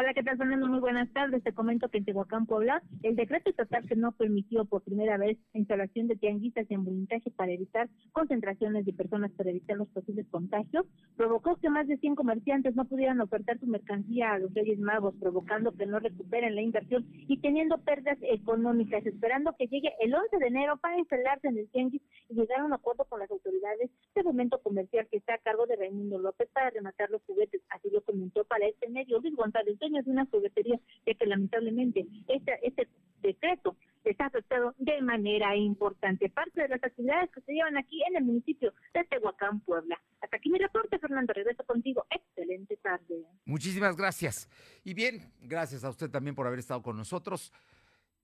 Hola, 0.00 0.14
¿qué 0.14 0.22
tal, 0.22 0.38
Fernando? 0.38 0.68
Muy 0.68 0.78
buenas 0.78 1.12
tardes. 1.12 1.42
Te 1.42 1.52
comento 1.52 1.88
que 1.88 1.98
en 1.98 2.04
Tehuacán, 2.04 2.46
Puebla, 2.46 2.80
el 3.02 3.16
decreto 3.16 3.50
estatal 3.50 3.84
que 3.84 3.96
no 3.96 4.12
permitió 4.12 4.64
por 4.64 4.84
primera 4.84 5.16
vez 5.18 5.38
la 5.52 5.58
instalación 5.58 6.06
de 6.06 6.14
tianguistas 6.14 6.70
en 6.70 6.84
voluntaje 6.84 7.32
para 7.32 7.50
evitar 7.50 7.88
concentraciones 8.12 8.86
de 8.86 8.92
personas 8.92 9.32
para 9.32 9.50
evitar 9.50 9.76
los 9.76 9.88
posibles 9.88 10.24
contagios, 10.30 10.86
provocó 11.16 11.56
que 11.56 11.68
más 11.68 11.88
de 11.88 11.96
100 11.96 12.14
comerciantes 12.14 12.76
no 12.76 12.84
pudieran 12.84 13.20
ofertar 13.20 13.58
su 13.58 13.66
mercancía 13.66 14.34
a 14.34 14.38
los 14.38 14.54
Reyes 14.54 14.78
Magos, 14.78 15.16
provocando 15.18 15.72
que 15.72 15.86
no 15.86 15.98
recuperen 15.98 16.54
la 16.54 16.62
inversión 16.62 17.04
y 17.26 17.40
teniendo 17.40 17.78
pérdidas 17.78 18.18
económicas, 18.22 19.04
esperando 19.04 19.56
que 19.58 19.66
llegue 19.66 19.94
el 19.98 20.14
11 20.14 20.38
de 20.38 20.46
enero 20.46 20.76
para 20.76 20.96
instalarse 20.96 21.48
en 21.48 21.58
el 21.58 21.68
tianguis 21.70 22.02
y 22.28 22.34
llegar 22.34 22.60
a 22.60 22.66
un 22.66 22.72
acuerdo 22.72 23.04
con 23.06 23.18
las 23.18 23.32
autoridades 23.32 23.90
de 24.14 24.22
momento 24.22 24.60
comercial 24.62 25.08
que 25.10 25.16
está 25.16 25.34
a 25.34 25.38
cargo 25.38 25.66
de 25.66 25.74
Raimundo 25.74 26.20
López 26.20 26.48
para 26.52 26.70
rematar 26.70 27.10
los 27.10 27.20
juguetes. 27.24 27.62
Así 27.70 27.90
lo 27.90 28.00
comentó 28.02 28.44
para 28.44 28.64
este 28.68 28.88
medio 28.90 29.18
Luis 29.18 29.34
González 29.34 29.76
de 29.92 30.10
una 30.10 30.26
juguetería, 30.26 30.78
ya 31.06 31.14
que 31.14 31.26
lamentablemente 31.26 32.06
este, 32.28 32.58
este 32.62 32.88
decreto 33.20 33.76
está 34.04 34.26
afectado 34.26 34.74
de 34.78 35.00
manera 35.02 35.56
importante. 35.56 36.28
Parte 36.30 36.62
de 36.62 36.68
las 36.68 36.82
actividades 36.82 37.30
que 37.30 37.40
se 37.42 37.52
llevan 37.52 37.76
aquí 37.76 38.00
en 38.08 38.16
el 38.16 38.24
municipio 38.24 38.72
de 38.94 39.04
Tehuacán, 39.04 39.60
Puebla. 39.60 40.00
Hasta 40.20 40.36
aquí 40.36 40.50
mi 40.50 40.58
reporte, 40.58 40.98
Fernando. 40.98 41.32
Regreso 41.32 41.64
contigo. 41.64 42.06
Excelente 42.10 42.76
tarde. 42.78 43.24
Muchísimas 43.44 43.96
gracias. 43.96 44.48
Y 44.84 44.94
bien, 44.94 45.32
gracias 45.40 45.84
a 45.84 45.90
usted 45.90 46.10
también 46.10 46.34
por 46.34 46.46
haber 46.46 46.58
estado 46.58 46.82
con 46.82 46.96
nosotros. 46.96 47.52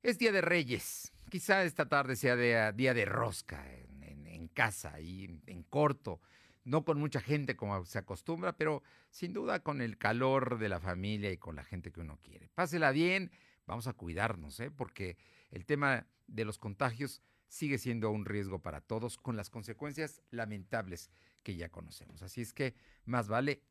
Es 0.02 0.18
Día 0.18 0.32
de 0.32 0.40
Reyes. 0.40 1.12
Quizá 1.30 1.64
esta 1.64 1.88
tarde 1.88 2.16
sea 2.16 2.36
de, 2.36 2.72
día 2.74 2.94
de 2.94 3.04
rosca 3.04 3.64
en, 3.72 4.26
en 4.26 4.48
casa 4.48 5.00
y 5.00 5.40
en 5.46 5.62
corto 5.64 6.20
no 6.64 6.84
con 6.84 6.98
mucha 6.98 7.20
gente 7.20 7.56
como 7.56 7.84
se 7.84 7.98
acostumbra, 7.98 8.56
pero 8.56 8.82
sin 9.10 9.32
duda 9.32 9.60
con 9.60 9.80
el 9.80 9.98
calor 9.98 10.58
de 10.58 10.68
la 10.68 10.80
familia 10.80 11.30
y 11.30 11.36
con 11.36 11.56
la 11.56 11.64
gente 11.64 11.92
que 11.92 12.00
uno 12.00 12.18
quiere. 12.22 12.48
Pásela 12.54 12.90
bien, 12.90 13.30
vamos 13.66 13.86
a 13.86 13.92
cuidarnos, 13.92 14.58
¿eh? 14.60 14.70
porque 14.70 15.16
el 15.50 15.66
tema 15.66 16.06
de 16.26 16.44
los 16.44 16.58
contagios 16.58 17.22
sigue 17.48 17.78
siendo 17.78 18.10
un 18.10 18.24
riesgo 18.24 18.60
para 18.60 18.80
todos 18.80 19.16
con 19.18 19.36
las 19.36 19.50
consecuencias 19.50 20.22
lamentables 20.30 21.10
que 21.42 21.56
ya 21.56 21.68
conocemos. 21.68 22.22
Así 22.22 22.40
es 22.40 22.52
que 22.52 22.74
más 23.04 23.28
vale 23.28 23.62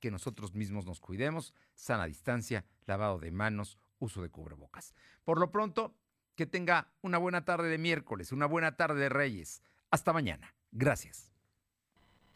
que 0.00 0.10
nosotros 0.10 0.54
mismos 0.54 0.86
nos 0.86 1.00
cuidemos, 1.00 1.52
sana 1.74 2.06
distancia, 2.06 2.64
lavado 2.86 3.18
de 3.18 3.30
manos, 3.30 3.78
uso 3.98 4.22
de 4.22 4.30
cubrebocas. 4.30 4.94
Por 5.24 5.38
lo 5.38 5.50
pronto, 5.50 5.94
que 6.36 6.46
tenga 6.46 6.92
una 7.02 7.18
buena 7.18 7.44
tarde 7.44 7.68
de 7.68 7.78
miércoles, 7.78 8.32
una 8.32 8.46
buena 8.46 8.76
tarde 8.76 9.00
de 9.00 9.08
Reyes. 9.08 9.62
Hasta 9.90 10.12
mañana. 10.12 10.54
Gracias. 10.70 11.37